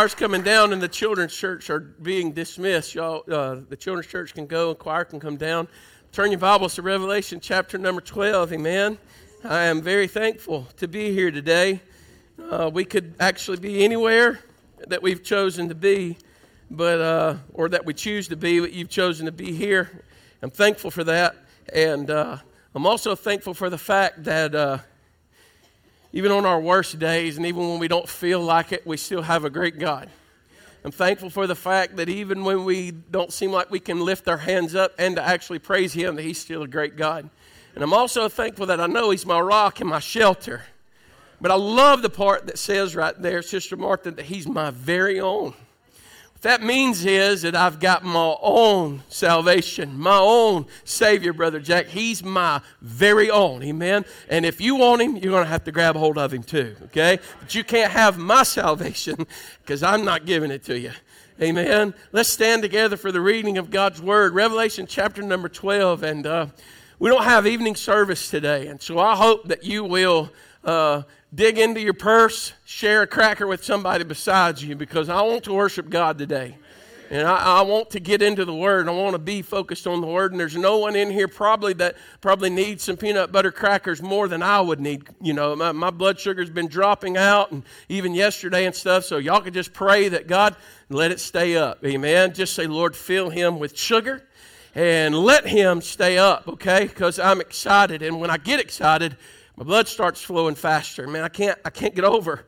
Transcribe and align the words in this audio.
choir's 0.00 0.14
coming 0.14 0.40
down 0.40 0.72
and 0.72 0.80
the 0.80 0.88
children's 0.88 1.36
church 1.36 1.68
are 1.68 1.80
being 1.80 2.32
dismissed. 2.32 2.94
Y'all, 2.94 3.22
uh, 3.30 3.56
the 3.68 3.76
children's 3.76 4.06
church 4.06 4.32
can 4.32 4.46
go 4.46 4.70
and 4.70 4.78
choir 4.78 5.04
can 5.04 5.20
come 5.20 5.36
down. 5.36 5.68
Turn 6.10 6.30
your 6.30 6.40
Bibles 6.40 6.74
to 6.76 6.80
Revelation 6.80 7.38
chapter 7.38 7.76
number 7.76 8.00
12. 8.00 8.54
Amen. 8.54 8.96
I 9.44 9.64
am 9.64 9.82
very 9.82 10.08
thankful 10.08 10.66
to 10.78 10.88
be 10.88 11.12
here 11.12 11.30
today. 11.30 11.82
Uh, 12.50 12.70
we 12.72 12.82
could 12.82 13.12
actually 13.20 13.58
be 13.58 13.84
anywhere 13.84 14.40
that 14.88 15.02
we've 15.02 15.22
chosen 15.22 15.68
to 15.68 15.74
be, 15.74 16.16
but 16.70 16.98
uh, 16.98 17.36
or 17.52 17.68
that 17.68 17.84
we 17.84 17.92
choose 17.92 18.26
to 18.28 18.36
be, 18.36 18.58
but 18.58 18.72
you've 18.72 18.88
chosen 18.88 19.26
to 19.26 19.32
be 19.32 19.52
here. 19.52 20.02
I'm 20.40 20.48
thankful 20.48 20.90
for 20.90 21.04
that, 21.04 21.36
and 21.74 22.10
uh, 22.10 22.38
I'm 22.74 22.86
also 22.86 23.14
thankful 23.14 23.52
for 23.52 23.68
the 23.68 23.76
fact 23.76 24.24
that 24.24 24.54
uh, 24.54 24.78
even 26.12 26.32
on 26.32 26.44
our 26.44 26.60
worst 26.60 26.98
days 26.98 27.36
and 27.36 27.46
even 27.46 27.68
when 27.68 27.78
we 27.78 27.88
don't 27.88 28.08
feel 28.08 28.40
like 28.40 28.72
it, 28.72 28.86
we 28.86 28.96
still 28.96 29.22
have 29.22 29.44
a 29.44 29.50
great 29.50 29.78
God. 29.78 30.10
I'm 30.82 30.90
thankful 30.90 31.28
for 31.28 31.46
the 31.46 31.54
fact 31.54 31.96
that 31.96 32.08
even 32.08 32.42
when 32.42 32.64
we 32.64 32.90
don't 32.90 33.32
seem 33.32 33.52
like 33.52 33.70
we 33.70 33.80
can 33.80 34.00
lift 34.00 34.28
our 34.28 34.38
hands 34.38 34.74
up 34.74 34.94
and 34.98 35.16
to 35.16 35.22
actually 35.22 35.58
praise 35.58 35.92
Him, 35.92 36.16
that 36.16 36.22
He's 36.22 36.38
still 36.38 36.62
a 36.62 36.68
great 36.68 36.96
God. 36.96 37.28
And 37.74 37.84
I'm 37.84 37.92
also 37.92 38.28
thankful 38.28 38.66
that 38.66 38.80
I 38.80 38.86
know 38.86 39.10
He's 39.10 39.26
my 39.26 39.40
rock 39.40 39.80
and 39.80 39.90
my 39.90 39.98
shelter. 39.98 40.62
But 41.40 41.50
I 41.50 41.54
love 41.54 42.02
the 42.02 42.10
part 42.10 42.46
that 42.46 42.58
says 42.58 42.96
right 42.96 43.14
there, 43.20 43.42
Sister 43.42 43.76
Martha, 43.76 44.10
that 44.10 44.24
He's 44.24 44.48
my 44.48 44.70
very 44.70 45.20
own. 45.20 45.54
That 46.42 46.62
means 46.62 47.04
is 47.04 47.42
that 47.42 47.54
I've 47.54 47.80
got 47.80 48.02
my 48.02 48.34
own 48.40 49.02
salvation, 49.10 49.98
my 49.98 50.18
own 50.18 50.64
Savior, 50.84 51.34
Brother 51.34 51.60
Jack. 51.60 51.86
He's 51.86 52.24
my 52.24 52.62
very 52.80 53.30
own. 53.30 53.62
Amen. 53.62 54.06
And 54.30 54.46
if 54.46 54.58
you 54.58 54.76
want 54.76 55.02
Him, 55.02 55.16
you're 55.16 55.32
going 55.32 55.44
to 55.44 55.50
have 55.50 55.64
to 55.64 55.72
grab 55.72 55.96
hold 55.96 56.16
of 56.16 56.32
Him 56.32 56.42
too. 56.42 56.76
Okay? 56.84 57.18
But 57.40 57.54
you 57.54 57.62
can't 57.62 57.92
have 57.92 58.16
my 58.16 58.42
salvation 58.42 59.26
because 59.62 59.82
I'm 59.82 60.02
not 60.02 60.24
giving 60.24 60.50
it 60.50 60.64
to 60.64 60.78
you. 60.78 60.92
Amen. 61.42 61.92
Let's 62.12 62.30
stand 62.30 62.62
together 62.62 62.96
for 62.96 63.12
the 63.12 63.20
reading 63.20 63.58
of 63.58 63.70
God's 63.70 64.00
Word. 64.00 64.34
Revelation 64.34 64.86
chapter 64.86 65.20
number 65.22 65.48
12. 65.50 66.02
And 66.02 66.26
uh, 66.26 66.46
we 66.98 67.10
don't 67.10 67.24
have 67.24 67.46
evening 67.46 67.76
service 67.76 68.30
today. 68.30 68.68
And 68.68 68.80
so 68.80 68.98
I 68.98 69.14
hope 69.14 69.48
that 69.48 69.62
you 69.64 69.84
will. 69.84 70.30
Uh, 70.64 71.02
dig 71.34 71.58
into 71.58 71.80
your 71.80 71.94
purse, 71.94 72.52
share 72.64 73.02
a 73.02 73.06
cracker 73.06 73.46
with 73.46 73.64
somebody 73.64 74.04
besides 74.04 74.62
you 74.62 74.76
because 74.76 75.08
I 75.08 75.22
want 75.22 75.44
to 75.44 75.52
worship 75.52 75.88
God 75.88 76.18
today. 76.18 76.56
And 77.10 77.26
I, 77.26 77.58
I, 77.58 77.62
want 77.62 77.90
to 77.90 78.00
get 78.00 78.22
into 78.22 78.44
the 78.44 78.54
Word. 78.54 78.88
I 78.88 78.92
want 78.92 79.14
to 79.14 79.18
be 79.18 79.42
focused 79.42 79.88
on 79.88 80.00
the 80.00 80.06
Word. 80.06 80.30
And 80.30 80.38
there's 80.38 80.56
no 80.56 80.78
one 80.78 80.94
in 80.94 81.10
here 81.10 81.26
probably 81.26 81.72
that 81.74 81.96
probably 82.20 82.50
needs 82.50 82.84
some 82.84 82.96
peanut 82.96 83.32
butter 83.32 83.50
crackers 83.50 84.00
more 84.00 84.28
than 84.28 84.44
I 84.44 84.60
would 84.60 84.78
need. 84.78 85.08
You 85.20 85.32
know, 85.32 85.56
my, 85.56 85.72
my 85.72 85.90
blood 85.90 86.20
sugar's 86.20 86.50
been 86.50 86.68
dropping 86.68 87.16
out, 87.16 87.50
and 87.50 87.64
even 87.88 88.14
yesterday 88.14 88.64
and 88.64 88.74
stuff. 88.74 89.04
So 89.04 89.16
y'all 89.18 89.40
could 89.40 89.54
just 89.54 89.72
pray 89.72 90.08
that 90.10 90.28
God 90.28 90.54
let 90.88 91.10
it 91.10 91.18
stay 91.18 91.56
up. 91.56 91.84
Amen. 91.84 92.32
Just 92.32 92.54
say, 92.54 92.68
Lord, 92.68 92.94
fill 92.94 93.28
him 93.28 93.58
with 93.58 93.76
sugar 93.76 94.22
and 94.76 95.14
let 95.16 95.48
him 95.48 95.80
stay 95.80 96.16
up, 96.16 96.46
okay? 96.46 96.86
Because 96.86 97.18
I'm 97.18 97.40
excited. 97.40 98.02
And 98.02 98.20
when 98.20 98.30
I 98.30 98.36
get 98.36 98.60
excited, 98.60 99.16
my 99.60 99.64
blood 99.66 99.88
starts 99.88 100.22
flowing 100.22 100.54
faster. 100.54 101.06
Man, 101.06 101.22
I 101.22 101.28
can't, 101.28 101.58
I 101.66 101.68
can't 101.68 101.94
get 101.94 102.04
over 102.04 102.46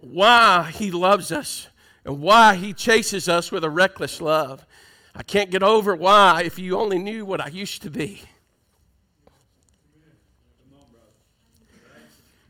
why 0.00 0.68
he 0.74 0.90
loves 0.90 1.30
us 1.30 1.68
and 2.04 2.20
why 2.20 2.56
he 2.56 2.72
chases 2.72 3.28
us 3.28 3.52
with 3.52 3.62
a 3.62 3.70
reckless 3.70 4.20
love. 4.20 4.66
I 5.14 5.22
can't 5.22 5.48
get 5.52 5.62
over 5.62 5.94
why, 5.94 6.42
if 6.44 6.58
you 6.58 6.76
only 6.76 6.98
knew 6.98 7.24
what 7.24 7.40
I 7.40 7.46
used 7.46 7.82
to 7.82 7.90
be. 7.90 8.20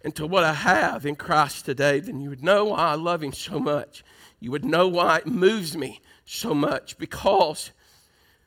And 0.02 0.16
to 0.16 0.26
what 0.26 0.44
I 0.44 0.54
have 0.54 1.04
in 1.04 1.14
Christ 1.14 1.66
today, 1.66 2.00
then 2.00 2.20
you 2.20 2.30
would 2.30 2.42
know 2.42 2.64
why 2.64 2.78
I 2.78 2.94
love 2.94 3.22
him 3.22 3.34
so 3.34 3.60
much. 3.60 4.02
You 4.40 4.50
would 4.50 4.64
know 4.64 4.88
why 4.88 5.18
it 5.18 5.26
moves 5.26 5.76
me 5.76 6.00
so 6.24 6.54
much 6.54 6.96
because 6.96 7.72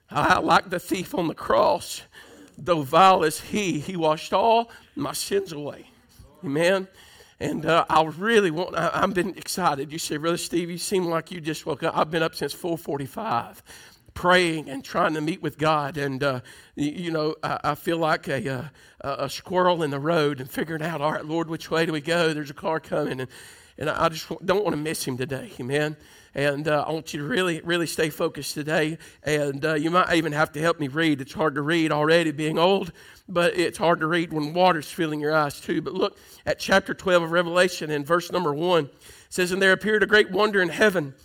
I, 0.10 0.40
like 0.40 0.72
the 0.72 0.80
thief 0.80 1.14
on 1.14 1.28
the 1.28 1.36
cross, 1.36 2.02
though 2.66 2.82
vile 2.82 3.24
as 3.24 3.40
he, 3.40 3.80
he 3.80 3.96
washed 3.96 4.34
all 4.34 4.70
my 4.96 5.14
sins 5.14 5.52
away. 5.52 5.90
Amen. 6.44 6.88
And 7.40 7.66
uh, 7.66 7.86
I 7.90 8.04
really 8.04 8.52
want, 8.52 8.76
I, 8.76 9.00
have 9.00 9.14
been 9.14 9.38
excited. 9.38 9.92
You 9.92 10.00
say, 10.00 10.18
really, 10.18 10.38
Steve, 10.38 10.70
you 10.70 10.78
seem 10.78 11.06
like 11.06 11.32
you 11.32 11.40
just 11.40 11.66
woke 11.66 11.84
up. 11.84 11.98
I've 11.98 12.12
been 12.12 12.24
up 12.24 12.36
since 12.36 12.54
445 12.54 13.64
praying 14.14 14.70
and 14.70 14.84
trying 14.84 15.14
to 15.14 15.22
meet 15.22 15.42
with 15.42 15.58
God. 15.58 15.96
And, 15.98 16.22
uh, 16.22 16.42
you, 16.76 16.92
you, 16.92 17.12
know, 17.12 17.36
I, 17.42 17.60
I, 17.64 17.76
feel 17.76 17.98
like 17.98 18.28
a, 18.28 18.54
uh, 18.54 18.66
a, 19.02 19.26
a, 19.26 19.30
squirrel 19.30 19.84
in 19.84 19.92
the 19.92 20.00
road 20.00 20.42
and 20.42 20.50
figuring 20.50 20.82
out, 20.82 21.00
all 21.00 21.14
right, 21.14 21.24
Lord, 21.24 21.50
which 21.50 21.72
way 21.72 21.86
do 21.86 21.94
we 21.94 22.02
go? 22.02 22.34
There's 22.34 22.50
a 22.50 22.56
car 22.56 22.82
coming. 22.82 23.22
And, 23.22 23.30
and 23.78 23.90
I 23.90 24.10
just 24.10 24.28
don't 24.46 24.66
want 24.66 24.76
to 24.76 24.82
miss 24.82 25.06
him 25.06 25.16
today. 25.16 25.52
Amen. 25.62 25.96
And 26.36 26.68
uh, 26.68 26.86
I 26.88 26.92
want 26.92 27.14
you 27.14 27.22
to 27.22 27.28
really, 27.28 27.62
really 27.62 27.88
stay 27.88 28.10
focused 28.10 28.54
today. 28.54 28.98
And 29.24 29.64
uh, 29.66 29.74
you 29.74 29.90
might 29.90 30.14
even 30.14 30.32
have 30.32 30.52
to 30.54 30.62
help 30.62 30.80
me 30.80 30.88
read. 30.88 31.22
It's 31.22 31.34
hard 31.34 31.56
to 31.56 31.62
read 31.62 31.92
already 31.92 32.32
being 32.32 32.60
old, 32.60 32.92
but 33.28 33.58
it's 33.58 33.78
hard 33.78 34.00
to 34.02 34.08
read 34.08 34.32
when 34.32 34.54
water's 34.54 34.92
filling 34.92 35.20
your 35.20 35.36
eyes 35.36 35.60
too. 35.60 35.82
But 35.82 35.94
look 35.94 36.18
at 36.46 36.60
chapter 36.60 36.94
12 36.94 37.24
of 37.24 37.32
Revelation 37.32 37.90
in 37.90 38.06
verse 38.06 38.32
number 38.32 38.54
1. 38.54 38.86
It 38.86 38.94
says, 39.30 39.52
And 39.52 39.62
there 39.62 39.74
appeared 39.74 40.04
a 40.04 40.08
great 40.08 40.32
wonder 40.32 40.62
in 40.62 40.70
heaven 40.70 41.16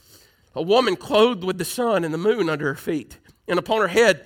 a 0.55 0.63
woman 0.63 0.97
clothed 0.97 1.45
with 1.45 1.59
the 1.59 1.65
sun 1.65 2.05
and 2.05 2.15
the 2.15 2.19
moon 2.19 2.49
under 2.49 2.67
her 2.67 2.75
feet, 2.75 3.19
and 3.49 3.59
upon 3.59 3.81
her 3.81 3.89
head 3.89 4.25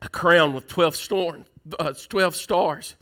a 0.00 0.08
crown 0.08 0.54
with 0.54 0.68
12, 0.68 0.94
storm, 0.94 1.44
uh, 1.78 1.92
12 1.92 2.36
stars. 2.36 2.94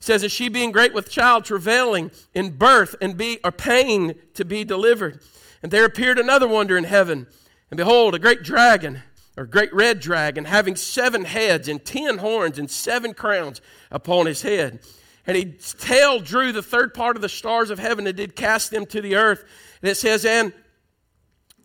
Says, 0.00 0.22
And 0.22 0.32
she 0.32 0.48
being 0.48 0.72
great 0.72 0.92
with 0.92 1.08
child, 1.08 1.44
travailing 1.44 2.10
in 2.34 2.56
birth 2.56 2.96
and 3.00 3.16
be, 3.16 3.38
or 3.44 3.52
pain 3.52 4.14
to 4.34 4.44
be 4.44 4.64
delivered. 4.64 5.20
And 5.64 5.72
there 5.72 5.86
appeared 5.86 6.18
another 6.18 6.46
wonder 6.46 6.76
in 6.76 6.84
heaven. 6.84 7.26
And 7.70 7.78
behold, 7.78 8.14
a 8.14 8.18
great 8.18 8.42
dragon, 8.42 9.02
or 9.34 9.46
great 9.46 9.72
red 9.72 9.98
dragon, 9.98 10.44
having 10.44 10.76
seven 10.76 11.24
heads 11.24 11.68
and 11.68 11.82
ten 11.82 12.18
horns 12.18 12.58
and 12.58 12.70
seven 12.70 13.14
crowns 13.14 13.62
upon 13.90 14.26
his 14.26 14.42
head. 14.42 14.80
And 15.26 15.38
his 15.38 15.72
tail 15.72 16.20
drew 16.20 16.52
the 16.52 16.62
third 16.62 16.92
part 16.92 17.16
of 17.16 17.22
the 17.22 17.30
stars 17.30 17.70
of 17.70 17.78
heaven 17.78 18.06
and 18.06 18.14
did 18.14 18.36
cast 18.36 18.72
them 18.72 18.84
to 18.84 19.00
the 19.00 19.16
earth. 19.16 19.42
And 19.80 19.90
it 19.90 19.94
says, 19.94 20.26
and 20.26 20.52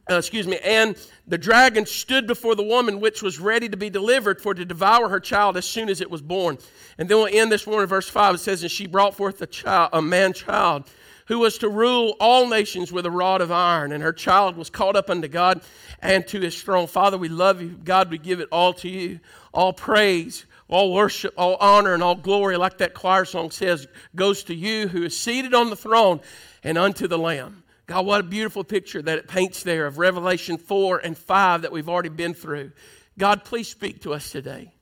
uh, 0.09 0.15
excuse 0.15 0.47
me, 0.47 0.59
and 0.63 0.95
the 1.27 1.37
dragon 1.37 1.85
stood 1.85 2.25
before 2.25 2.55
the 2.55 2.63
woman 2.63 3.01
which 3.01 3.21
was 3.21 3.37
ready 3.37 3.67
to 3.67 3.75
be 3.75 3.89
delivered 3.89 4.41
for 4.41 4.53
to 4.53 4.63
devour 4.63 5.09
her 5.09 5.19
child 5.19 5.57
as 5.57 5.65
soon 5.65 5.89
as 5.89 5.99
it 5.99 6.09
was 6.09 6.21
born. 6.21 6.57
And 6.97 7.09
then 7.09 7.17
we'll 7.17 7.27
end 7.29 7.51
this 7.51 7.67
morning, 7.67 7.87
verse 7.87 8.07
5. 8.07 8.35
It 8.35 8.37
says, 8.37 8.63
And 8.63 8.71
she 8.71 8.87
brought 8.87 9.15
forth 9.15 9.41
a 9.41 9.47
child, 9.47 9.89
a 9.91 10.01
man 10.01 10.31
child, 10.31 10.89
who 11.29 11.37
was 11.37 11.59
to 11.59 11.69
rule 11.69 12.17
all 12.19 12.47
nations 12.47 12.91
with 12.91 13.05
a 13.05 13.11
rod 13.11 13.39
of 13.39 13.51
iron. 13.51 13.91
And 13.91 14.03
her 14.03 14.11
child 14.11 14.57
was 14.57 14.71
caught 14.71 14.95
up 14.95 15.11
unto 15.11 15.27
God 15.27 15.61
and 16.01 16.25
to 16.27 16.41
his 16.41 16.61
throne. 16.61 16.87
Father, 16.87 17.19
we 17.19 17.29
love 17.29 17.61
you. 17.61 17.69
God, 17.69 18.09
we 18.09 18.17
give 18.17 18.39
it 18.39 18.49
all 18.51 18.73
to 18.73 18.89
you. 18.89 19.19
All 19.53 19.71
praise, 19.71 20.47
all 20.67 20.91
worship, 20.91 21.35
all 21.37 21.55
honor, 21.57 21.93
and 21.93 22.01
all 22.01 22.15
glory, 22.15 22.57
like 22.57 22.79
that 22.79 22.95
choir 22.95 23.25
song 23.25 23.51
says, 23.51 23.87
goes 24.15 24.43
to 24.45 24.55
you 24.55 24.87
who 24.87 25.03
is 25.03 25.15
seated 25.15 25.53
on 25.53 25.69
the 25.69 25.75
throne 25.75 26.19
and 26.63 26.79
unto 26.79 27.07
the 27.07 27.19
Lamb. 27.19 27.63
God, 27.85 28.07
what 28.07 28.21
a 28.21 28.23
beautiful 28.23 28.63
picture 28.63 29.01
that 29.03 29.19
it 29.19 29.27
paints 29.27 29.61
there 29.61 29.85
of 29.85 29.99
Revelation 29.99 30.57
4 30.57 30.97
and 30.97 31.15
5 31.15 31.61
that 31.61 31.71
we've 31.71 31.89
already 31.89 32.09
been 32.09 32.33
through. 32.33 32.71
God, 33.19 33.43
please 33.43 33.67
speak 33.67 34.01
to 34.01 34.15
us 34.15 34.31
today. 34.31 34.73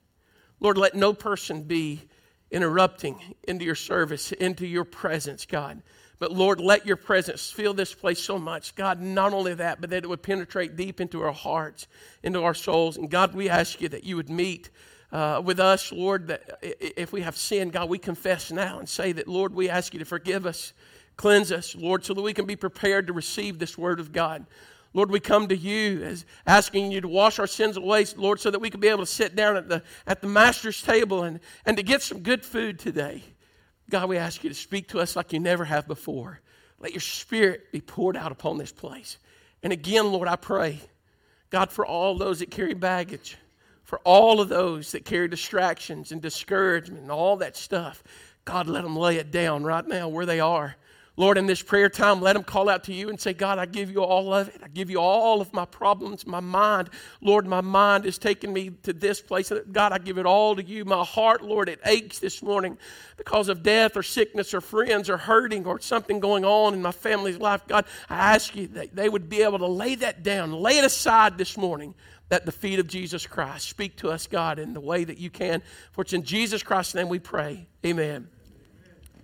Lord, 0.60 0.78
let 0.78 0.94
no 0.94 1.12
person 1.12 1.64
be 1.64 2.00
interrupting 2.50 3.20
into 3.46 3.66
your 3.66 3.74
service, 3.74 4.32
into 4.32 4.66
your 4.66 4.84
presence, 4.84 5.44
God. 5.44 5.82
But 6.18 6.32
Lord, 6.32 6.60
let 6.60 6.84
your 6.84 6.96
presence 6.96 7.50
fill 7.50 7.74
this 7.74 7.94
place 7.94 8.18
so 8.18 8.38
much. 8.38 8.74
God, 8.74 9.00
not 9.00 9.32
only 9.32 9.54
that, 9.54 9.80
but 9.80 9.90
that 9.90 10.04
it 10.04 10.08
would 10.08 10.22
penetrate 10.22 10.76
deep 10.76 11.00
into 11.00 11.22
our 11.22 11.32
hearts, 11.32 11.86
into 12.22 12.42
our 12.42 12.54
souls. 12.54 12.96
And 12.96 13.08
God, 13.08 13.34
we 13.34 13.48
ask 13.48 13.80
you 13.80 13.88
that 13.90 14.04
you 14.04 14.16
would 14.16 14.28
meet 14.28 14.70
uh, 15.12 15.40
with 15.44 15.60
us, 15.60 15.92
Lord, 15.92 16.26
that 16.26 16.58
if 16.60 17.12
we 17.12 17.22
have 17.22 17.36
sinned, 17.36 17.72
God, 17.72 17.88
we 17.88 17.98
confess 17.98 18.50
now 18.50 18.78
and 18.78 18.88
say 18.88 19.12
that, 19.12 19.28
Lord, 19.28 19.54
we 19.54 19.68
ask 19.68 19.92
you 19.94 20.00
to 20.00 20.04
forgive 20.04 20.44
us, 20.44 20.72
cleanse 21.16 21.52
us, 21.52 21.74
Lord, 21.74 22.04
so 22.04 22.14
that 22.14 22.22
we 22.22 22.34
can 22.34 22.46
be 22.46 22.56
prepared 22.56 23.06
to 23.06 23.12
receive 23.12 23.58
this 23.58 23.78
word 23.78 24.00
of 24.00 24.12
God. 24.12 24.44
Lord, 24.94 25.10
we 25.10 25.20
come 25.20 25.48
to 25.48 25.56
you 25.56 26.02
as 26.02 26.26
asking 26.46 26.90
you 26.90 27.00
to 27.00 27.08
wash 27.08 27.38
our 27.38 27.46
sins 27.46 27.76
away, 27.76 28.04
Lord, 28.16 28.40
so 28.40 28.50
that 28.50 28.58
we 28.58 28.70
can 28.70 28.80
be 28.80 28.88
able 28.88 29.00
to 29.00 29.06
sit 29.06 29.36
down 29.36 29.56
at 29.56 29.68
the, 29.68 29.82
at 30.06 30.20
the 30.20 30.28
Master's 30.28 30.82
table 30.82 31.22
and, 31.22 31.40
and 31.64 31.76
to 31.76 31.82
get 31.82 32.02
some 32.02 32.20
good 32.20 32.44
food 32.44 32.78
today. 32.78 33.22
God, 33.90 34.08
we 34.08 34.18
ask 34.18 34.44
you 34.44 34.50
to 34.50 34.54
speak 34.54 34.88
to 34.88 35.00
us 35.00 35.16
like 35.16 35.32
you 35.32 35.40
never 35.40 35.64
have 35.64 35.86
before. 35.88 36.40
Let 36.78 36.92
your 36.92 37.00
spirit 37.00 37.72
be 37.72 37.80
poured 37.80 38.16
out 38.16 38.32
upon 38.32 38.58
this 38.58 38.72
place. 38.72 39.18
And 39.62 39.72
again, 39.72 40.12
Lord, 40.12 40.28
I 40.28 40.36
pray, 40.36 40.80
God, 41.50 41.70
for 41.70 41.84
all 41.86 42.16
those 42.16 42.40
that 42.40 42.50
carry 42.50 42.74
baggage, 42.74 43.36
for 43.82 43.98
all 44.04 44.40
of 44.40 44.48
those 44.48 44.92
that 44.92 45.04
carry 45.04 45.28
distractions 45.28 46.12
and 46.12 46.20
discouragement 46.20 47.02
and 47.02 47.10
all 47.10 47.36
that 47.38 47.56
stuff, 47.56 48.04
God, 48.44 48.68
let 48.68 48.82
them 48.82 48.96
lay 48.96 49.16
it 49.16 49.30
down 49.30 49.64
right 49.64 49.86
now 49.86 50.08
where 50.08 50.26
they 50.26 50.40
are. 50.40 50.76
Lord, 51.18 51.36
in 51.36 51.46
this 51.46 51.60
prayer 51.60 51.88
time, 51.88 52.20
let 52.20 52.34
them 52.34 52.44
call 52.44 52.68
out 52.68 52.84
to 52.84 52.94
you 52.94 53.08
and 53.08 53.20
say, 53.20 53.32
God, 53.32 53.58
I 53.58 53.66
give 53.66 53.90
you 53.90 54.04
all 54.04 54.32
of 54.32 54.46
it. 54.50 54.60
I 54.62 54.68
give 54.68 54.88
you 54.88 55.00
all 55.00 55.40
of 55.40 55.52
my 55.52 55.64
problems, 55.64 56.24
my 56.24 56.38
mind. 56.38 56.90
Lord, 57.20 57.44
my 57.44 57.60
mind 57.60 58.06
is 58.06 58.18
taking 58.18 58.52
me 58.52 58.70
to 58.84 58.92
this 58.92 59.20
place. 59.20 59.52
God, 59.72 59.90
I 59.90 59.98
give 59.98 60.16
it 60.18 60.26
all 60.26 60.54
to 60.54 60.62
you. 60.62 60.84
My 60.84 61.04
heart, 61.04 61.42
Lord, 61.42 61.68
it 61.68 61.80
aches 61.84 62.20
this 62.20 62.40
morning 62.40 62.78
because 63.16 63.48
of 63.48 63.64
death 63.64 63.96
or 63.96 64.04
sickness 64.04 64.54
or 64.54 64.60
friends 64.60 65.10
or 65.10 65.16
hurting 65.16 65.66
or 65.66 65.80
something 65.80 66.20
going 66.20 66.44
on 66.44 66.72
in 66.72 66.80
my 66.80 66.92
family's 66.92 67.38
life. 67.38 67.66
God, 67.66 67.86
I 68.08 68.36
ask 68.36 68.54
you 68.54 68.68
that 68.68 68.94
they 68.94 69.08
would 69.08 69.28
be 69.28 69.42
able 69.42 69.58
to 69.58 69.66
lay 69.66 69.96
that 69.96 70.22
down, 70.22 70.52
lay 70.52 70.78
it 70.78 70.84
aside 70.84 71.36
this 71.36 71.56
morning 71.56 71.96
at 72.30 72.46
the 72.46 72.52
feet 72.52 72.78
of 72.78 72.86
Jesus 72.86 73.26
Christ. 73.26 73.68
Speak 73.68 73.96
to 73.96 74.10
us, 74.10 74.28
God, 74.28 74.60
in 74.60 74.72
the 74.72 74.80
way 74.80 75.02
that 75.02 75.18
you 75.18 75.30
can. 75.30 75.62
For 75.90 76.02
it's 76.02 76.12
in 76.12 76.22
Jesus 76.22 76.62
Christ's 76.62 76.94
name 76.94 77.08
we 77.08 77.18
pray. 77.18 77.66
Amen. 77.84 78.28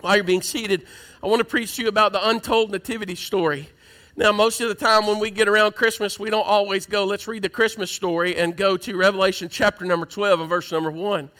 While 0.04 0.16
you're 0.16 0.24
being 0.24 0.42
seated, 0.42 0.84
I 1.22 1.28
want 1.28 1.40
to 1.40 1.46
preach 1.46 1.76
to 1.76 1.82
you 1.82 1.88
about 1.88 2.12
the 2.12 2.28
untold 2.28 2.70
nativity 2.70 3.14
story. 3.14 3.70
Now, 4.16 4.32
most 4.32 4.60
of 4.60 4.68
the 4.68 4.74
time 4.74 5.06
when 5.06 5.18
we 5.18 5.30
get 5.30 5.48
around 5.48 5.76
Christmas, 5.76 6.18
we 6.18 6.28
don't 6.28 6.46
always 6.46 6.84
go, 6.84 7.06
let's 7.06 7.26
read 7.26 7.40
the 7.40 7.48
Christmas 7.48 7.90
story 7.90 8.36
and 8.36 8.54
go 8.54 8.76
to 8.76 8.98
Revelation 8.98 9.48
chapter 9.48 9.86
number 9.86 10.04
12 10.04 10.40
and 10.40 10.48
verse 10.50 10.70
number 10.70 10.90
1. 10.90 11.30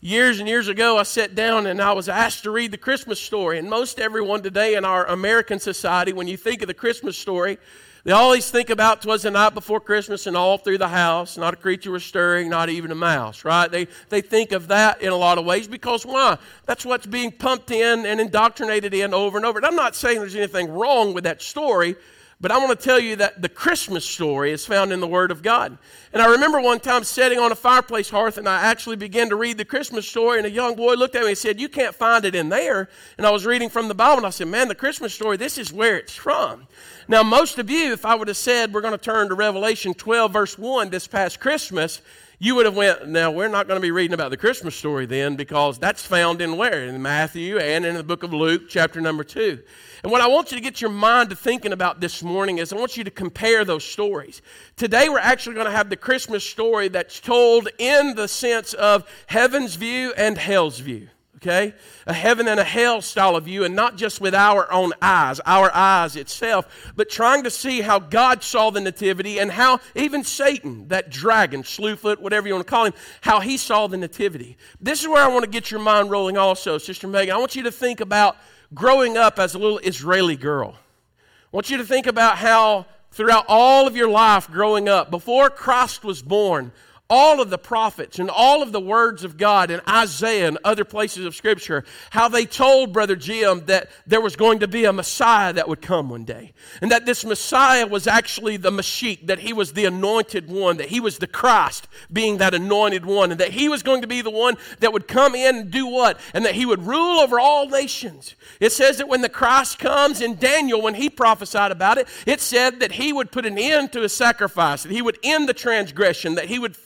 Years 0.00 0.38
and 0.38 0.48
years 0.48 0.68
ago, 0.68 0.96
I 0.96 1.02
sat 1.02 1.34
down 1.34 1.66
and 1.66 1.82
I 1.82 1.92
was 1.92 2.08
asked 2.08 2.44
to 2.44 2.52
read 2.52 2.70
the 2.70 2.78
Christmas 2.78 3.18
story. 3.18 3.58
And 3.58 3.68
most 3.68 3.98
everyone 3.98 4.44
today 4.44 4.76
in 4.76 4.84
our 4.84 5.04
American 5.06 5.58
society, 5.58 6.12
when 6.12 6.28
you 6.28 6.36
think 6.36 6.62
of 6.62 6.68
the 6.68 6.74
Christmas 6.74 7.18
story, 7.18 7.58
they 8.04 8.12
always 8.12 8.48
think 8.48 8.70
about 8.70 9.02
twas 9.02 9.22
the 9.22 9.32
night 9.32 9.54
before 9.54 9.80
Christmas 9.80 10.28
and 10.28 10.36
all 10.36 10.56
through 10.56 10.78
the 10.78 10.86
house, 10.86 11.36
not 11.36 11.54
a 11.54 11.56
creature 11.56 11.90
was 11.90 12.04
stirring, 12.04 12.48
not 12.48 12.68
even 12.68 12.92
a 12.92 12.94
mouse, 12.94 13.44
right? 13.44 13.68
They, 13.68 13.88
they 14.08 14.20
think 14.20 14.52
of 14.52 14.68
that 14.68 15.02
in 15.02 15.10
a 15.10 15.16
lot 15.16 15.36
of 15.36 15.44
ways 15.44 15.66
because 15.66 16.06
why? 16.06 16.38
That's 16.64 16.86
what's 16.86 17.04
being 17.06 17.32
pumped 17.32 17.72
in 17.72 18.06
and 18.06 18.20
indoctrinated 18.20 18.94
in 18.94 19.12
over 19.12 19.36
and 19.36 19.44
over. 19.44 19.58
And 19.58 19.66
I'm 19.66 19.74
not 19.74 19.96
saying 19.96 20.20
there's 20.20 20.36
anything 20.36 20.70
wrong 20.70 21.12
with 21.12 21.24
that 21.24 21.42
story, 21.42 21.96
but 22.40 22.52
I 22.52 22.58
want 22.58 22.78
to 22.78 22.84
tell 22.84 23.00
you 23.00 23.16
that 23.16 23.42
the 23.42 23.48
Christmas 23.48 24.04
story 24.04 24.52
is 24.52 24.64
found 24.64 24.92
in 24.92 25.00
the 25.00 25.08
Word 25.08 25.32
of 25.32 25.42
God. 25.42 25.76
And 26.12 26.22
I 26.22 26.30
remember 26.30 26.60
one 26.60 26.78
time 26.78 27.02
sitting 27.02 27.38
on 27.38 27.50
a 27.50 27.56
fireplace 27.56 28.08
hearth 28.08 28.38
and 28.38 28.48
I 28.48 28.62
actually 28.62 28.94
began 28.94 29.28
to 29.30 29.36
read 29.36 29.58
the 29.58 29.64
Christmas 29.64 30.08
story, 30.08 30.38
and 30.38 30.46
a 30.46 30.50
young 30.50 30.76
boy 30.76 30.94
looked 30.94 31.16
at 31.16 31.22
me 31.22 31.30
and 31.30 31.38
said, 31.38 31.60
You 31.60 31.68
can't 31.68 31.94
find 31.94 32.24
it 32.24 32.36
in 32.36 32.48
there. 32.48 32.88
And 33.16 33.26
I 33.26 33.30
was 33.30 33.44
reading 33.44 33.68
from 33.68 33.88
the 33.88 33.94
Bible, 33.94 34.18
and 34.18 34.26
I 34.26 34.30
said, 34.30 34.46
Man, 34.46 34.68
the 34.68 34.76
Christmas 34.76 35.12
story, 35.12 35.36
this 35.36 35.58
is 35.58 35.72
where 35.72 35.98
it's 35.98 36.14
from. 36.14 36.68
Now, 37.08 37.24
most 37.24 37.58
of 37.58 37.70
you, 37.70 37.92
if 37.92 38.04
I 38.04 38.14
would 38.14 38.28
have 38.28 38.36
said 38.36 38.72
we're 38.72 38.82
going 38.82 38.92
to 38.92 38.98
turn 38.98 39.30
to 39.30 39.34
Revelation 39.34 39.92
12, 39.94 40.32
verse 40.32 40.56
1 40.56 40.90
this 40.90 41.08
past 41.08 41.40
Christmas, 41.40 42.02
you 42.40 42.54
would 42.54 42.66
have 42.66 42.76
went, 42.76 43.08
now 43.08 43.32
we're 43.32 43.48
not 43.48 43.66
going 43.66 43.78
to 43.78 43.82
be 43.82 43.90
reading 43.90 44.14
about 44.14 44.30
the 44.30 44.36
Christmas 44.36 44.76
story 44.76 45.06
then 45.06 45.34
because 45.34 45.76
that's 45.78 46.06
found 46.06 46.40
in 46.40 46.56
where? 46.56 46.84
In 46.84 47.02
Matthew 47.02 47.58
and 47.58 47.84
in 47.84 47.96
the 47.96 48.04
book 48.04 48.22
of 48.22 48.32
Luke, 48.32 48.68
chapter 48.68 49.00
number 49.00 49.24
2. 49.24 49.60
And 50.04 50.12
what 50.12 50.20
I 50.20 50.28
want 50.28 50.52
you 50.52 50.56
to 50.56 50.62
get 50.62 50.80
your 50.80 50.90
mind 50.90 51.30
to 51.30 51.36
thinking 51.36 51.72
about 51.72 52.00
this 52.00 52.22
morning 52.22 52.58
is 52.58 52.72
I 52.72 52.76
want 52.76 52.96
you 52.96 53.02
to 53.02 53.10
compare 53.10 53.64
those 53.64 53.84
stories. 53.84 54.40
Today 54.76 55.08
we're 55.08 55.18
actually 55.18 55.54
going 55.54 55.66
to 55.66 55.72
have 55.72 55.90
the 55.90 55.96
Christmas 55.96 56.44
story 56.44 56.86
that's 56.86 57.18
told 57.18 57.68
in 57.78 58.14
the 58.14 58.28
sense 58.28 58.72
of 58.74 59.08
heaven's 59.26 59.74
view 59.74 60.12
and 60.16 60.38
hell's 60.38 60.78
view 60.78 61.08
okay? 61.38 61.72
A 62.06 62.12
heaven 62.12 62.48
and 62.48 62.58
a 62.58 62.64
hell 62.64 63.00
style 63.00 63.36
of 63.36 63.44
view, 63.44 63.64
and 63.64 63.74
not 63.74 63.96
just 63.96 64.20
with 64.20 64.34
our 64.34 64.70
own 64.72 64.92
eyes, 65.00 65.40
our 65.46 65.74
eyes 65.74 66.16
itself, 66.16 66.92
but 66.96 67.08
trying 67.08 67.44
to 67.44 67.50
see 67.50 67.80
how 67.80 67.98
God 67.98 68.42
saw 68.42 68.70
the 68.70 68.80
nativity 68.80 69.38
and 69.38 69.50
how 69.50 69.80
even 69.94 70.24
Satan, 70.24 70.88
that 70.88 71.10
dragon, 71.10 71.62
slewfoot, 71.62 72.18
whatever 72.18 72.48
you 72.48 72.54
want 72.54 72.66
to 72.66 72.70
call 72.70 72.84
him, 72.84 72.94
how 73.20 73.40
he 73.40 73.56
saw 73.56 73.86
the 73.86 73.96
nativity. 73.96 74.56
This 74.80 75.00
is 75.00 75.08
where 75.08 75.24
I 75.24 75.28
want 75.28 75.44
to 75.44 75.50
get 75.50 75.70
your 75.70 75.80
mind 75.80 76.10
rolling 76.10 76.36
also, 76.36 76.76
Sister 76.78 77.06
Megan. 77.06 77.34
I 77.34 77.38
want 77.38 77.56
you 77.56 77.62
to 77.62 77.72
think 77.72 78.00
about 78.00 78.36
growing 78.74 79.16
up 79.16 79.38
as 79.38 79.54
a 79.54 79.58
little 79.58 79.78
Israeli 79.78 80.36
girl. 80.36 80.74
I 81.16 81.56
want 81.56 81.70
you 81.70 81.78
to 81.78 81.84
think 81.84 82.06
about 82.06 82.36
how 82.36 82.86
throughout 83.12 83.46
all 83.48 83.86
of 83.86 83.96
your 83.96 84.08
life 84.08 84.50
growing 84.50 84.88
up, 84.88 85.10
before 85.10 85.50
Christ 85.50 86.04
was 86.04 86.20
born, 86.20 86.72
all 87.10 87.40
of 87.40 87.48
the 87.48 87.58
prophets 87.58 88.18
and 88.18 88.28
all 88.28 88.62
of 88.62 88.70
the 88.72 88.80
words 88.80 89.24
of 89.24 89.38
God 89.38 89.70
in 89.70 89.80
Isaiah 89.88 90.48
and 90.48 90.58
other 90.62 90.84
places 90.84 91.24
of 91.24 91.34
Scripture, 91.34 91.84
how 92.10 92.28
they 92.28 92.44
told 92.44 92.92
Brother 92.92 93.16
Jim 93.16 93.64
that 93.66 93.88
there 94.06 94.20
was 94.20 94.36
going 94.36 94.58
to 94.58 94.68
be 94.68 94.84
a 94.84 94.92
Messiah 94.92 95.52
that 95.54 95.68
would 95.68 95.80
come 95.80 96.10
one 96.10 96.24
day. 96.24 96.52
And 96.82 96.90
that 96.90 97.06
this 97.06 97.24
Messiah 97.24 97.86
was 97.86 98.06
actually 98.06 98.58
the 98.58 98.70
Mashiach, 98.70 99.26
that 99.26 99.38
he 99.38 99.54
was 99.54 99.72
the 99.72 99.86
anointed 99.86 100.50
one, 100.50 100.76
that 100.76 100.90
he 100.90 101.00
was 101.00 101.18
the 101.18 101.26
Christ 101.26 101.88
being 102.12 102.38
that 102.38 102.52
anointed 102.52 103.06
one, 103.06 103.30
and 103.30 103.40
that 103.40 103.52
he 103.52 103.70
was 103.70 103.82
going 103.82 104.02
to 104.02 104.06
be 104.06 104.20
the 104.20 104.30
one 104.30 104.56
that 104.80 104.92
would 104.92 105.08
come 105.08 105.34
in 105.34 105.56
and 105.56 105.70
do 105.70 105.86
what? 105.86 106.20
And 106.34 106.44
that 106.44 106.54
he 106.54 106.66
would 106.66 106.86
rule 106.86 107.20
over 107.20 107.40
all 107.40 107.68
nations. 107.68 108.34
It 108.60 108.72
says 108.72 108.98
that 108.98 109.08
when 109.08 109.22
the 109.22 109.28
Christ 109.30 109.78
comes 109.78 110.20
in 110.20 110.36
Daniel, 110.36 110.82
when 110.82 110.94
he 110.94 111.08
prophesied 111.08 111.72
about 111.72 111.96
it, 111.96 112.06
it 112.26 112.42
said 112.42 112.80
that 112.80 112.92
he 112.92 113.14
would 113.14 113.32
put 113.32 113.46
an 113.46 113.56
end 113.56 113.92
to 113.92 114.02
his 114.02 114.12
sacrifice, 114.12 114.82
that 114.82 114.92
he 114.92 115.00
would 115.00 115.18
end 115.22 115.48
the 115.48 115.54
transgression, 115.54 116.34
that 116.34 116.46
he 116.46 116.58
would 116.58 116.76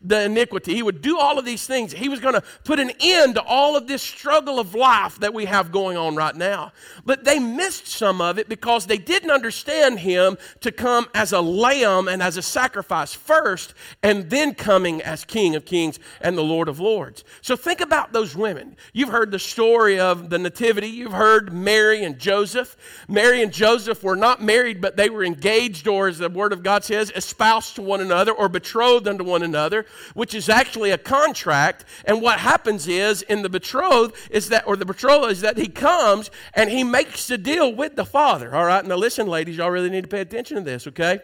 the 0.00 0.22
iniquity. 0.24 0.74
He 0.74 0.82
would 0.82 1.02
do 1.02 1.18
all 1.18 1.38
of 1.38 1.44
these 1.44 1.66
things. 1.66 1.92
He 1.92 2.08
was 2.08 2.20
going 2.20 2.34
to 2.34 2.42
put 2.64 2.80
an 2.80 2.92
end 3.00 3.34
to 3.36 3.42
all 3.42 3.76
of 3.76 3.86
this 3.86 4.02
struggle 4.02 4.58
of 4.58 4.74
life 4.74 5.18
that 5.20 5.34
we 5.34 5.44
have 5.46 5.72
going 5.72 5.96
on 5.96 6.16
right 6.16 6.34
now. 6.34 6.72
But 7.04 7.24
they 7.24 7.38
missed 7.38 7.86
some 7.86 8.20
of 8.20 8.38
it 8.38 8.48
because 8.48 8.86
they 8.86 8.98
didn't 8.98 9.30
understand 9.30 10.00
him 10.00 10.36
to 10.60 10.72
come 10.72 11.08
as 11.14 11.32
a 11.32 11.40
lamb 11.40 12.08
and 12.08 12.22
as 12.22 12.36
a 12.36 12.42
sacrifice 12.42 13.14
first, 13.14 13.74
and 14.02 14.28
then 14.30 14.54
coming 14.54 15.02
as 15.02 15.24
King 15.24 15.56
of 15.56 15.64
Kings 15.64 15.98
and 16.20 16.36
the 16.36 16.42
Lord 16.42 16.68
of 16.68 16.80
Lords. 16.80 17.24
So 17.42 17.56
think 17.56 17.80
about 17.80 18.12
those 18.12 18.36
women. 18.36 18.76
You've 18.92 19.10
heard 19.10 19.30
the 19.30 19.38
story 19.38 19.98
of 19.98 20.30
the 20.30 20.38
Nativity, 20.38 20.88
you've 20.88 21.12
heard 21.12 21.52
Mary 21.52 22.04
and 22.04 22.18
Joseph. 22.18 22.76
Mary 23.08 23.42
and 23.42 23.52
Joseph 23.52 24.02
were 24.02 24.16
not 24.16 24.42
married, 24.42 24.80
but 24.80 24.96
they 24.96 25.10
were 25.10 25.24
engaged, 25.24 25.86
or 25.86 26.08
as 26.08 26.18
the 26.18 26.28
Word 26.28 26.52
of 26.52 26.62
God 26.62 26.84
says, 26.84 27.12
espoused 27.14 27.76
to 27.76 27.82
one 27.82 28.00
another 28.00 28.32
or 28.32 28.48
betrothed 28.48 29.08
unto 29.08 29.24
one 29.24 29.39
one 29.40 29.48
another, 29.48 29.86
which 30.14 30.34
is 30.34 30.48
actually 30.48 30.90
a 30.90 30.98
contract. 30.98 31.84
And 32.04 32.22
what 32.22 32.40
happens 32.40 32.86
is 32.86 33.22
in 33.22 33.42
the 33.42 33.48
betrothed 33.48 34.14
is 34.30 34.48
that, 34.50 34.66
or 34.66 34.76
the 34.76 34.84
betrothal 34.84 35.26
is 35.26 35.40
that 35.40 35.56
he 35.56 35.68
comes 35.68 36.30
and 36.54 36.70
he 36.70 36.84
makes 36.84 37.26
the 37.26 37.38
deal 37.38 37.74
with 37.74 37.96
the 37.96 38.04
father. 38.04 38.54
All 38.54 38.64
right, 38.64 38.84
now 38.84 38.96
listen, 38.96 39.26
ladies, 39.26 39.56
y'all 39.56 39.70
really 39.70 39.90
need 39.90 40.02
to 40.02 40.08
pay 40.08 40.20
attention 40.20 40.56
to 40.56 40.62
this, 40.62 40.86
okay? 40.86 41.20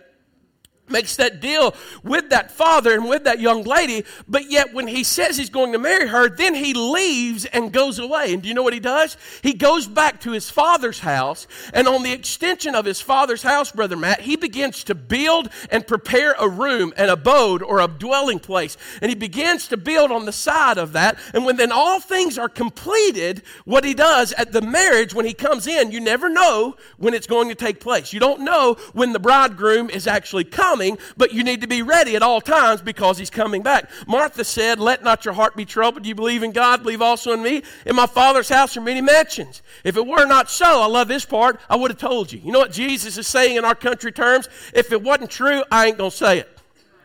Makes 0.88 1.16
that 1.16 1.40
deal 1.40 1.74
with 2.02 2.30
that 2.30 2.50
father 2.50 2.94
and 2.94 3.08
with 3.08 3.24
that 3.24 3.40
young 3.40 3.64
lady, 3.64 4.04
but 4.28 4.50
yet 4.50 4.72
when 4.72 4.86
he 4.86 5.04
says 5.04 5.36
he's 5.36 5.50
going 5.50 5.72
to 5.72 5.78
marry 5.78 6.06
her, 6.08 6.28
then 6.28 6.54
he 6.54 6.74
leaves 6.74 7.44
and 7.46 7.72
goes 7.72 7.98
away. 7.98 8.32
And 8.32 8.42
do 8.42 8.48
you 8.48 8.54
know 8.54 8.62
what 8.62 8.72
he 8.72 8.80
does? 8.80 9.16
He 9.42 9.52
goes 9.52 9.86
back 9.86 10.20
to 10.22 10.32
his 10.32 10.50
father's 10.50 11.00
house, 11.00 11.46
and 11.72 11.88
on 11.88 12.02
the 12.02 12.12
extension 12.12 12.74
of 12.74 12.84
his 12.84 13.00
father's 13.00 13.42
house, 13.42 13.72
Brother 13.72 13.96
Matt, 13.96 14.20
he 14.20 14.36
begins 14.36 14.84
to 14.84 14.94
build 14.94 15.48
and 15.70 15.86
prepare 15.86 16.34
a 16.38 16.48
room, 16.48 16.92
an 16.96 17.08
abode, 17.08 17.62
or 17.62 17.80
a 17.80 17.88
dwelling 17.88 18.38
place. 18.38 18.76
And 19.02 19.08
he 19.08 19.14
begins 19.14 19.68
to 19.68 19.76
build 19.76 20.10
on 20.12 20.24
the 20.24 20.32
side 20.32 20.78
of 20.78 20.92
that. 20.92 21.18
And 21.34 21.44
when 21.44 21.56
then 21.56 21.72
all 21.72 22.00
things 22.00 22.38
are 22.38 22.48
completed, 22.48 23.42
what 23.64 23.84
he 23.84 23.94
does 23.94 24.32
at 24.34 24.52
the 24.52 24.62
marriage, 24.62 25.14
when 25.14 25.26
he 25.26 25.34
comes 25.34 25.66
in, 25.66 25.90
you 25.90 26.00
never 26.00 26.28
know 26.28 26.76
when 26.98 27.14
it's 27.14 27.26
going 27.26 27.48
to 27.48 27.54
take 27.54 27.80
place. 27.80 28.12
You 28.12 28.20
don't 28.20 28.42
know 28.42 28.76
when 28.92 29.12
the 29.12 29.18
bridegroom 29.18 29.90
is 29.90 30.06
actually 30.06 30.44
coming 30.44 30.75
coming, 30.76 30.98
but 31.16 31.32
you 31.32 31.42
need 31.42 31.62
to 31.62 31.66
be 31.66 31.80
ready 31.80 32.16
at 32.16 32.22
all 32.22 32.40
times 32.40 32.82
because 32.82 33.16
he's 33.16 33.30
coming 33.30 33.62
back. 33.62 33.88
Martha 34.06 34.44
said, 34.44 34.78
Let 34.78 35.02
not 35.02 35.24
your 35.24 35.32
heart 35.32 35.56
be 35.56 35.64
troubled. 35.64 36.04
You 36.04 36.14
believe 36.14 36.42
in 36.42 36.52
God, 36.52 36.82
believe 36.82 37.00
also 37.00 37.32
in 37.32 37.42
me. 37.42 37.62
In 37.86 37.96
my 37.96 38.06
Father's 38.06 38.50
house 38.50 38.76
are 38.76 38.82
many 38.82 39.00
mansions. 39.00 39.62
If 39.84 39.96
it 39.96 40.06
were 40.06 40.26
not 40.26 40.50
so, 40.50 40.82
I 40.82 40.86
love 40.86 41.08
this 41.08 41.24
part, 41.24 41.60
I 41.70 41.76
would 41.76 41.90
have 41.90 41.98
told 41.98 42.30
you. 42.30 42.40
You 42.44 42.52
know 42.52 42.58
what 42.58 42.72
Jesus 42.72 43.16
is 43.16 43.26
saying 43.26 43.56
in 43.56 43.64
our 43.64 43.74
country 43.74 44.12
terms? 44.12 44.48
If 44.74 44.92
it 44.92 45.02
wasn't 45.02 45.30
true, 45.30 45.64
I 45.70 45.86
ain't 45.86 45.98
going 45.98 46.10
to 46.10 46.16
say 46.16 46.40
it. 46.40 46.55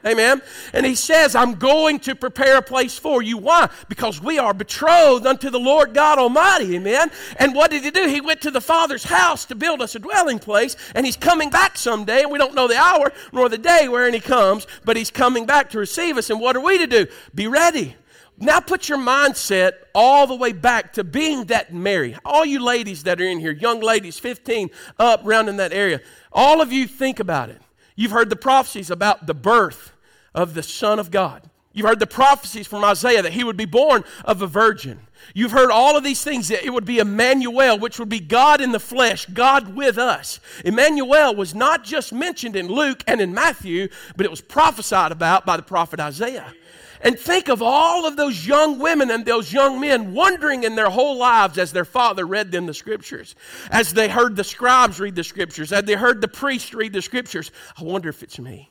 Amen. 0.05 0.41
And 0.73 0.85
he 0.85 0.95
says, 0.95 1.35
I'm 1.35 1.55
going 1.55 1.99
to 2.01 2.15
prepare 2.15 2.57
a 2.57 2.61
place 2.61 2.97
for 2.97 3.21
you. 3.21 3.37
Why? 3.37 3.69
Because 3.87 4.21
we 4.21 4.39
are 4.39 4.53
betrothed 4.53 5.27
unto 5.27 5.49
the 5.49 5.59
Lord 5.59 5.93
God 5.93 6.17
Almighty. 6.17 6.75
Amen. 6.75 7.11
And 7.37 7.53
what 7.53 7.71
did 7.71 7.83
he 7.83 7.91
do? 7.91 8.07
He 8.07 8.21
went 8.21 8.41
to 8.41 8.51
the 8.51 8.61
Father's 8.61 9.03
house 9.03 9.45
to 9.45 9.55
build 9.55 9.81
us 9.81 9.95
a 9.95 9.99
dwelling 9.99 10.39
place, 10.39 10.75
and 10.95 11.05
he's 11.05 11.17
coming 11.17 11.49
back 11.49 11.77
someday, 11.77 12.23
and 12.23 12.31
we 12.31 12.39
don't 12.39 12.55
know 12.55 12.67
the 12.67 12.77
hour 12.77 13.11
nor 13.31 13.47
the 13.47 13.57
day 13.57 13.87
wherein 13.87 14.13
he 14.13 14.19
comes, 14.19 14.65
but 14.83 14.97
he's 14.97 15.11
coming 15.11 15.45
back 15.45 15.69
to 15.69 15.79
receive 15.79 16.17
us. 16.17 16.29
And 16.29 16.39
what 16.39 16.55
are 16.55 16.61
we 16.61 16.77
to 16.79 16.87
do? 16.87 17.07
Be 17.35 17.47
ready. 17.47 17.95
Now 18.37 18.59
put 18.59 18.89
your 18.89 18.97
mindset 18.97 19.73
all 19.93 20.25
the 20.25 20.35
way 20.35 20.51
back 20.51 20.93
to 20.93 21.03
being 21.03 21.45
that 21.45 21.71
Mary. 21.71 22.17
All 22.25 22.43
you 22.43 22.59
ladies 22.63 23.03
that 23.03 23.21
are 23.21 23.25
in 23.25 23.39
here, 23.39 23.51
young 23.51 23.81
ladies, 23.81 24.17
15 24.17 24.71
up, 24.97 25.23
around 25.23 25.47
in 25.47 25.57
that 25.57 25.73
area, 25.73 26.01
all 26.31 26.59
of 26.59 26.71
you 26.71 26.87
think 26.87 27.19
about 27.19 27.49
it. 27.49 27.61
You've 28.01 28.09
heard 28.09 28.31
the 28.31 28.35
prophecies 28.35 28.89
about 28.89 29.27
the 29.27 29.35
birth 29.35 29.93
of 30.33 30.55
the 30.55 30.63
Son 30.63 30.97
of 30.97 31.11
God. 31.11 31.47
You've 31.71 31.85
heard 31.85 31.99
the 31.99 32.07
prophecies 32.07 32.65
from 32.65 32.83
Isaiah 32.83 33.21
that 33.21 33.33
he 33.33 33.43
would 33.43 33.57
be 33.57 33.65
born 33.65 34.03
of 34.25 34.41
a 34.41 34.47
virgin. 34.47 35.01
You've 35.35 35.51
heard 35.51 35.69
all 35.69 35.95
of 35.95 36.03
these 36.03 36.23
things 36.23 36.47
that 36.47 36.65
it 36.65 36.71
would 36.71 36.83
be 36.83 36.97
Emmanuel, 36.97 37.77
which 37.77 37.99
would 37.99 38.09
be 38.09 38.19
God 38.19 38.59
in 38.59 38.71
the 38.71 38.79
flesh, 38.79 39.27
God 39.27 39.75
with 39.75 39.99
us. 39.99 40.39
Emmanuel 40.65 41.35
was 41.35 41.53
not 41.53 41.83
just 41.83 42.11
mentioned 42.11 42.55
in 42.55 42.69
Luke 42.69 43.03
and 43.05 43.21
in 43.21 43.35
Matthew, 43.35 43.87
but 44.17 44.25
it 44.25 44.31
was 44.31 44.41
prophesied 44.41 45.11
about 45.11 45.45
by 45.45 45.55
the 45.55 45.61
prophet 45.61 45.99
Isaiah. 45.99 46.55
And 47.03 47.17
think 47.17 47.49
of 47.49 47.61
all 47.61 48.05
of 48.05 48.15
those 48.15 48.45
young 48.45 48.79
women 48.79 49.11
and 49.11 49.25
those 49.25 49.51
young 49.51 49.79
men 49.79 50.13
wondering 50.13 50.63
in 50.63 50.75
their 50.75 50.89
whole 50.89 51.17
lives 51.17 51.57
as 51.57 51.71
their 51.71 51.85
father 51.85 52.25
read 52.25 52.51
them 52.51 52.65
the 52.65 52.73
scriptures, 52.73 53.35
as 53.69 53.93
they 53.93 54.07
heard 54.09 54.35
the 54.35 54.43
scribes 54.43 54.99
read 54.99 55.15
the 55.15 55.23
scriptures, 55.23 55.71
as 55.71 55.83
they 55.83 55.95
heard 55.95 56.21
the 56.21 56.27
priest 56.27 56.73
read 56.73 56.93
the 56.93 57.01
scriptures. 57.01 57.51
I 57.77 57.83
wonder 57.83 58.09
if 58.09 58.23
it's 58.23 58.39
me. 58.39 58.70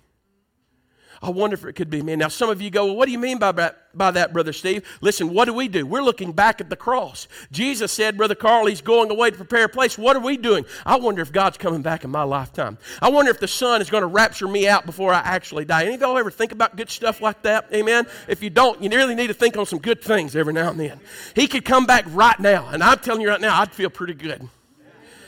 I 1.23 1.29
wonder 1.29 1.53
if 1.55 1.67
it 1.67 1.75
could 1.75 1.91
be 1.91 2.01
me. 2.01 2.17
Now, 2.17 2.29
some 2.29 2.49
of 2.49 2.63
you 2.63 2.71
go, 2.71 2.87
well, 2.87 2.97
what 2.97 3.05
do 3.05 3.13
you 3.13 3.19
mean 3.19 3.39
by 3.39 3.53
by 3.93 4.11
that, 4.13 4.33
Brother 4.33 4.55
Steve? 4.55 4.87
Listen, 5.03 5.35
what 5.35 5.45
do 5.45 5.53
we 5.53 5.69
do? 5.69 5.87
We're 5.87 6.03
looking 6.03 6.33
back 6.33 6.63
at 6.63 6.71
the 6.71 6.77
cross. 6.77 7.29
Jesus 7.53 7.93
said, 7.93 8.17
Brother 8.17 8.35
Carl, 8.35 8.67
he's 8.67 8.81
going 8.81 9.11
away 9.11 9.31
to 9.31 9.37
prepare 9.37 9.65
a 9.65 9.69
place. 9.69 9.99
What 9.99 10.17
are 10.17 10.21
we 10.21 10.39
doing? 10.39 10.65
I 10.87 10.97
wonder 10.97 11.21
if 11.21 11.31
God's 11.31 11.59
coming 11.59 11.83
back 11.83 12.05
in 12.05 12.11
my 12.11 12.23
lifetime. 12.23 12.79
I 13.03 13.11
wonder 13.11 13.31
if 13.31 13.39
the 13.39 13.49
Son 13.49 13.83
is 13.83 13.91
going 13.91 14.03
to 14.03 14.07
rapture 14.07 14.49
me 14.49 14.67
out 14.67 14.87
before 14.87 15.13
I 15.13 15.19
actually 15.19 15.67
die. 15.67 15.85
Any 15.85 15.97
of 15.97 16.01
y'all 16.01 16.17
ever 16.17 16.31
think 16.31 16.53
about 16.53 16.77
good 16.77 16.89
stuff 16.89 17.21
like 17.21 17.43
that? 17.43 17.67
Amen? 17.75 18.07
If 18.27 18.43
you 18.43 18.49
don't, 18.49 18.83
you 18.83 18.89
really 18.89 19.15
need 19.15 19.27
to 19.27 19.35
think 19.35 19.59
on 19.59 19.67
some 19.67 19.81
good 19.81 20.01
things 20.01 20.35
every 20.35 20.55
now 20.55 20.71
and 20.71 20.81
then. 20.81 21.01
He 21.35 21.47
could 21.49 21.67
come 21.67 21.85
back 21.85 22.07
right 22.09 22.39
now, 22.41 22.69
and 22.69 22.83
I'm 22.83 22.99
telling 22.99 23.21
you 23.21 23.29
right 23.29 23.41
now, 23.41 23.61
I'd 23.61 23.73
feel 23.73 23.91
pretty 23.91 24.15
good 24.15 24.49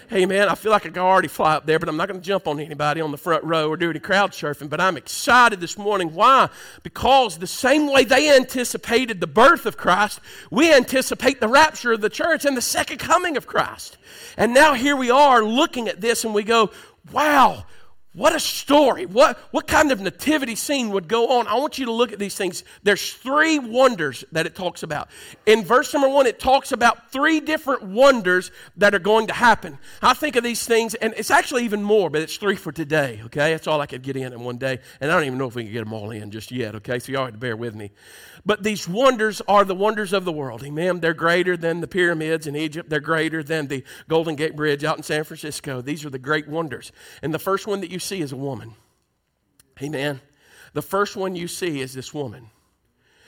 hey 0.09 0.27
man, 0.27 0.49
I 0.49 0.55
feel 0.55 0.73
like 0.73 0.87
I 0.87 0.91
can 0.91 0.99
already 0.99 1.29
fly 1.29 1.55
up 1.55 1.67
there, 1.67 1.79
but 1.79 1.89
I'm 1.89 1.97
not 1.97 2.09
going 2.09 2.21
to 2.21 2.27
jump 2.27 2.47
on 2.47 2.61
anybody 2.61 3.01
on 3.01 3.11
the 3.11 3.17
front 3.19 3.45
row 3.45 3.69
or 3.69 3.77
do 3.77 3.91
any 3.91 3.99
crowd 3.99 4.33
surfing. 4.33 4.69
But 4.69 4.81
I'm 4.81 4.97
excited 4.97 5.61
this 5.61 5.79
morning. 5.79 6.15
Why? 6.15 6.49
Because 6.83 7.39
the 7.39 7.47
same 7.47 7.91
way 7.91 8.05
they 8.05 8.35
anticipated 8.35 9.21
the 9.21 9.27
birth 9.27 9.67
of 9.67 9.77
Christ, 9.77 10.21
we 10.51 10.73
anticipate 10.73 11.41
the 11.41 11.49
rapture 11.49 11.93
of 11.93 12.01
the 12.01 12.11
church 12.11 12.45
and 12.45 12.57
the 12.57 12.63
second 12.63 12.99
coming 12.99 13.37
of 13.37 13.47
Christ. 13.47 13.97
And 14.37 14.55
now 14.55 14.75
here 14.75 14.97
we 14.97 15.11
are 15.11 15.45
looking 15.45 15.89
at 15.89 16.01
this 16.01 16.25
and 16.25 16.35
we 16.35 16.43
go, 16.43 16.71
wow, 17.13 17.65
what 18.15 18.35
a 18.35 18.41
story. 18.41 19.07
What, 19.07 19.39
what 19.53 19.67
kind 19.67 19.91
of 19.91 20.01
nativity 20.01 20.55
scene 20.55 20.91
would 20.91 21.09
go 21.09 21.39
on? 21.39 21.47
I 21.47 21.55
want 21.55 21.79
you 21.79 21.87
to 21.87 21.93
look 21.93 22.13
at 22.13 22.19
these 22.19 22.35
things. 22.35 22.63
There's 22.83 23.15
three 23.15 23.59
wonders 23.59 24.23
that 24.33 24.45
it 24.45 24.55
talks 24.55 24.83
about. 24.83 25.09
In 25.47 25.65
verse 25.65 25.95
number 25.95 26.11
one, 26.11 26.27
it 26.27 26.39
talks 26.39 26.73
about 26.73 27.11
three 27.11 27.41
different 27.41 27.85
wonders 27.85 28.51
that 28.77 28.95
are 28.95 28.99
going 28.99 29.29
to 29.29 29.33
happen. 29.33 29.79
I 30.03 30.13
think 30.13 30.37
of 30.37 30.45
these 30.45 30.67
things, 30.67 30.95
and 30.95 31.15
it's 31.17 31.31
actually 31.31 31.65
even 31.65 31.83
more, 31.83 32.11
but 32.11 32.21
it's 32.21 32.37
three 32.37 32.57
for 32.57 32.71
today, 32.71 33.23
okay? 33.27 33.53
That's 33.53 33.67
all 33.67 33.81
I 33.81 33.87
could 33.87 34.03
get 34.03 34.17
in 34.17 34.35
in 34.35 34.41
one 34.41 34.59
day. 34.59 34.81
And 35.01 35.11
I 35.11 35.15
don't 35.15 35.25
even 35.25 35.39
know 35.39 35.49
if 35.49 35.55
we 35.55 35.65
can 35.65 35.73
get 35.73 35.85
them 35.85 35.95
all 35.95 36.11
in 36.11 36.31
just 36.31 36.53
yet, 36.53 36.75
okay? 36.75 36.99
So 36.99 37.13
y'all 37.13 37.25
have 37.25 37.33
to 37.33 37.39
bear 37.39 37.57
with 37.57 37.75
me. 37.75 37.93
But 38.45 38.63
these 38.63 38.89
wonders 38.89 39.41
are 39.47 39.65
the 39.65 39.75
wonders 39.75 40.13
of 40.13 40.25
the 40.25 40.33
world. 40.33 40.65
Amen. 40.65 41.01
They're 41.01 41.15
greater 41.15 41.57
than 41.57 41.81
the 41.81 41.87
pyramids 41.87 42.47
in 42.47 42.57
Egypt. 42.57 42.91
They're 42.91 43.01
greater 43.01 43.43
than 43.43 43.69
the 43.69 43.85
Golden 44.09 44.35
Gate 44.35 44.57
Bridge 44.57 44.85
out 44.85 44.97
in 44.97 45.03
San 45.03 45.25
Francisco. 45.25 45.81
These 45.81 46.05
are 46.05 46.11
the 46.11 46.19
great 46.19 46.49
wonders. 46.49 46.93
And 47.23 47.33
the 47.33 47.39
first 47.39 47.67
one 47.67 47.81
that 47.81 47.91
you 47.91 48.01
see 48.03 48.21
is 48.21 48.33
a 48.33 48.37
woman. 48.37 48.75
Amen. 49.81 50.21
The 50.75 50.83
first 50.83 51.17
one 51.17 51.35
you 51.35 51.49
see 51.49 51.81
is 51.81 51.93
this 51.93 52.15
woman. 52.15 52.51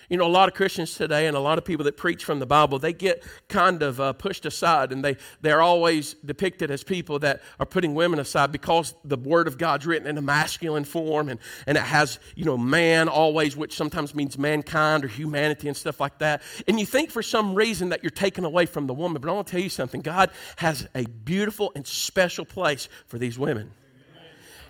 You 0.09 0.19
know, 0.19 0.27
a 0.27 0.29
lot 0.29 0.49
of 0.49 0.55
Christians 0.55 0.95
today 0.95 1.27
and 1.27 1.37
a 1.37 1.41
lot 1.41 1.57
of 1.57 1.65
people 1.65 1.85
that 1.85 1.97
preach 1.97 2.25
from 2.25 2.39
the 2.39 2.47
Bible, 2.47 2.79
they 2.79 2.93
get 2.93 3.25
kind 3.49 3.83
of 3.83 4.01
uh, 4.01 4.13
pushed 4.13 4.45
aside 4.45 4.93
and 4.93 5.03
they, 5.03 5.17
they're 5.41 5.63
always 5.63 6.15
depicted 6.25 6.71
as 6.71 6.85
people 6.85 7.19
that 7.21 7.41
are 7.59 7.65
putting 7.67 7.95
women 7.95 8.19
aside 8.19 8.53
because 8.53 8.95
the 9.05 9.17
Word 9.17 9.49
of 9.49 9.57
God's 9.57 9.87
written 9.87 10.07
in 10.07 10.19
a 10.19 10.23
masculine 10.23 10.85
form 10.85 11.31
and, 11.31 11.41
and 11.67 11.79
it 11.79 11.85
has, 11.85 12.19
you 12.35 12.45
know, 12.45 12.59
man 12.59 13.09
always, 13.09 13.57
which 13.57 13.75
sometimes 13.75 14.15
means 14.15 14.37
mankind 14.37 15.05
or 15.05 15.09
humanity 15.09 15.69
and 15.69 15.77
stuff 15.77 16.01
like 16.01 16.19
that. 16.19 16.43
And 16.69 16.79
you 16.79 16.87
think 16.87 17.11
for 17.11 17.23
some 17.23 17.55
reason 17.55 17.89
that 17.89 18.03
you're 18.03 18.11
taken 18.11 18.45
away 18.45 18.67
from 18.67 18.87
the 18.87 18.95
woman, 18.95 19.23
but 19.23 19.31
I 19.31 19.33
want 19.33 19.47
to 19.47 19.51
tell 19.53 19.63
you 19.63 19.71
something 19.71 20.03
God 20.03 20.31
has 20.57 20.87
a 20.95 21.07
beautiful 21.07 21.73
and 21.75 21.87
special 21.87 22.45
place 22.45 22.91
for 23.07 23.19
these 23.19 23.39
women. 23.39 23.73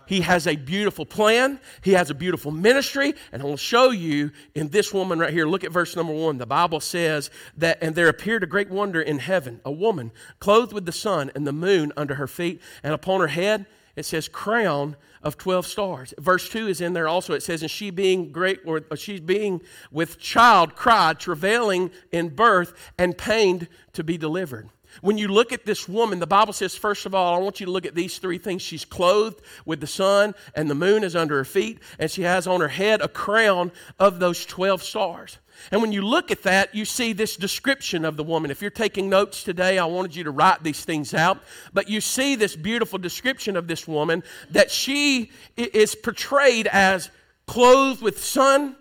He 0.06 0.20
has 0.22 0.46
a 0.46 0.56
beautiful 0.56 1.06
plan. 1.06 1.60
He 1.82 1.92
has 1.92 2.10
a 2.10 2.14
beautiful 2.14 2.50
ministry. 2.50 3.14
And 3.32 3.42
I 3.42 3.44
will 3.44 3.56
show 3.56 3.90
you 3.90 4.32
in 4.54 4.68
this 4.68 4.92
woman 4.92 5.18
right 5.18 5.32
here. 5.32 5.46
Look 5.46 5.64
at 5.64 5.72
verse 5.72 5.96
number 5.96 6.12
one. 6.12 6.38
The 6.38 6.46
Bible 6.46 6.80
says 6.80 7.30
that, 7.56 7.78
and 7.82 7.94
there 7.94 8.08
appeared 8.08 8.42
a 8.42 8.46
great 8.46 8.70
wonder 8.70 9.00
in 9.00 9.18
heaven, 9.18 9.60
a 9.64 9.72
woman 9.72 10.12
clothed 10.40 10.72
with 10.72 10.86
the 10.86 10.92
sun 10.92 11.30
and 11.34 11.46
the 11.46 11.52
moon 11.52 11.92
under 11.96 12.14
her 12.16 12.26
feet, 12.26 12.60
and 12.82 12.92
upon 12.92 13.20
her 13.20 13.28
head 13.28 13.66
it 13.96 14.04
says 14.04 14.28
crown 14.28 14.96
of 15.22 15.38
12 15.38 15.66
stars. 15.66 16.14
Verse 16.18 16.48
2 16.48 16.68
is 16.68 16.80
in 16.80 16.92
there 16.92 17.08
also. 17.08 17.32
It 17.32 17.42
says, 17.42 17.62
And 17.62 17.70
she 17.70 17.90
being 17.90 18.32
great, 18.32 18.60
or 18.66 18.82
she 18.96 19.20
being 19.20 19.62
with 19.90 20.18
child, 20.18 20.74
cried, 20.74 21.20
travailing 21.20 21.90
in 22.10 22.30
birth, 22.30 22.74
and 22.98 23.16
pained 23.16 23.68
to 23.92 24.02
be 24.02 24.18
delivered. 24.18 24.68
When 25.00 25.18
you 25.18 25.28
look 25.28 25.52
at 25.52 25.64
this 25.64 25.88
woman, 25.88 26.18
the 26.18 26.26
Bible 26.26 26.52
says, 26.52 26.76
first 26.76 27.06
of 27.06 27.14
all, 27.14 27.34
I 27.34 27.38
want 27.38 27.60
you 27.60 27.66
to 27.66 27.72
look 27.72 27.86
at 27.86 27.94
these 27.94 28.18
three 28.18 28.38
things. 28.38 28.62
She's 28.62 28.84
clothed 28.84 29.40
with 29.64 29.80
the 29.80 29.86
sun, 29.86 30.34
and 30.54 30.70
the 30.70 30.74
moon 30.74 31.04
is 31.04 31.16
under 31.16 31.36
her 31.36 31.44
feet, 31.44 31.80
and 31.98 32.10
she 32.10 32.22
has 32.22 32.46
on 32.46 32.60
her 32.60 32.68
head 32.68 33.00
a 33.00 33.08
crown 33.08 33.72
of 33.98 34.18
those 34.18 34.44
12 34.46 34.82
stars. 34.82 35.38
And 35.70 35.80
when 35.80 35.92
you 35.92 36.02
look 36.02 36.30
at 36.30 36.42
that, 36.42 36.74
you 36.74 36.84
see 36.84 37.12
this 37.12 37.36
description 37.36 38.04
of 38.04 38.16
the 38.16 38.24
woman. 38.24 38.50
If 38.50 38.60
you're 38.60 38.70
taking 38.70 39.08
notes 39.08 39.44
today, 39.44 39.78
I 39.78 39.84
wanted 39.84 40.14
you 40.16 40.24
to 40.24 40.30
write 40.30 40.62
these 40.62 40.84
things 40.84 41.14
out. 41.14 41.42
But 41.72 41.88
you 41.88 42.00
see 42.00 42.34
this 42.34 42.56
beautiful 42.56 42.98
description 42.98 43.56
of 43.56 43.66
this 43.66 43.86
woman 43.86 44.22
that 44.50 44.70
she 44.70 45.30
is 45.56 45.94
portrayed 45.94 46.66
as 46.66 47.10
clothed 47.46 48.02
with 48.02 48.22
sun, 48.22 48.76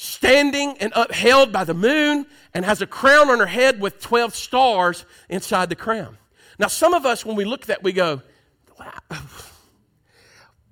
standing 0.00 0.78
and 0.78 0.92
upheld 0.94 1.52
by 1.52 1.64
the 1.64 1.74
moon, 1.74 2.24
and 2.54 2.64
has 2.64 2.80
a 2.80 2.86
crown 2.86 3.28
on 3.30 3.40
her 3.40 3.46
head 3.46 3.80
with 3.80 4.00
12 4.00 4.32
stars 4.32 5.04
inside 5.28 5.68
the 5.68 5.74
crown. 5.74 6.16
Now, 6.56 6.68
some 6.68 6.94
of 6.94 7.04
us, 7.04 7.26
when 7.26 7.34
we 7.34 7.44
look 7.44 7.62
at 7.62 7.66
that, 7.66 7.82
we 7.82 7.92
go, 7.92 8.22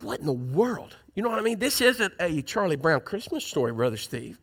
what 0.00 0.21
in 0.21 0.26
the 0.26 0.33
world? 0.33 0.95
You 1.16 1.25
know 1.25 1.28
what 1.28 1.40
I 1.40 1.42
mean? 1.42 1.59
This 1.59 1.80
isn't 1.80 2.14
a 2.21 2.40
Charlie 2.42 2.76
Brown 2.76 3.00
Christmas 3.00 3.45
story, 3.45 3.73
Brother 3.73 3.97
Steve. 3.97 4.38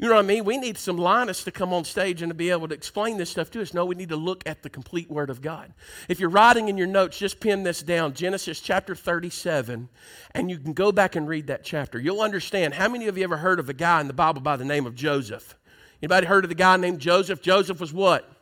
You 0.00 0.08
know 0.08 0.14
what 0.14 0.24
I 0.24 0.28
mean? 0.28 0.46
We 0.46 0.56
need 0.56 0.78
some 0.78 0.96
Linus 0.96 1.44
to 1.44 1.50
come 1.50 1.74
on 1.74 1.84
stage 1.84 2.22
and 2.22 2.30
to 2.30 2.34
be 2.34 2.48
able 2.48 2.66
to 2.68 2.74
explain 2.74 3.18
this 3.18 3.28
stuff 3.28 3.50
to 3.50 3.60
us. 3.60 3.74
No, 3.74 3.84
we 3.84 3.94
need 3.94 4.08
to 4.08 4.16
look 4.16 4.42
at 4.46 4.62
the 4.62 4.70
complete 4.70 5.10
Word 5.10 5.28
of 5.28 5.42
God. 5.42 5.74
If 6.08 6.18
you're 6.18 6.30
writing 6.30 6.68
in 6.68 6.78
your 6.78 6.86
notes, 6.86 7.18
just 7.18 7.38
pin 7.38 7.64
this 7.64 7.82
down 7.82 8.14
Genesis 8.14 8.60
chapter 8.60 8.94
37, 8.94 9.90
and 10.30 10.50
you 10.50 10.58
can 10.58 10.72
go 10.72 10.90
back 10.90 11.16
and 11.16 11.28
read 11.28 11.48
that 11.48 11.64
chapter. 11.64 12.00
You'll 12.00 12.22
understand. 12.22 12.72
How 12.72 12.88
many 12.88 13.08
of 13.08 13.18
you 13.18 13.24
ever 13.24 13.36
heard 13.36 13.60
of 13.60 13.68
a 13.68 13.74
guy 13.74 14.00
in 14.00 14.06
the 14.06 14.14
Bible 14.14 14.40
by 14.40 14.56
the 14.56 14.64
name 14.64 14.86
of 14.86 14.94
Joseph? 14.94 15.54
Anybody 16.02 16.26
heard 16.26 16.46
of 16.46 16.48
the 16.48 16.54
guy 16.54 16.78
named 16.78 16.98
Joseph? 16.98 17.42
Joseph 17.42 17.78
was 17.78 17.92
what? 17.92 18.39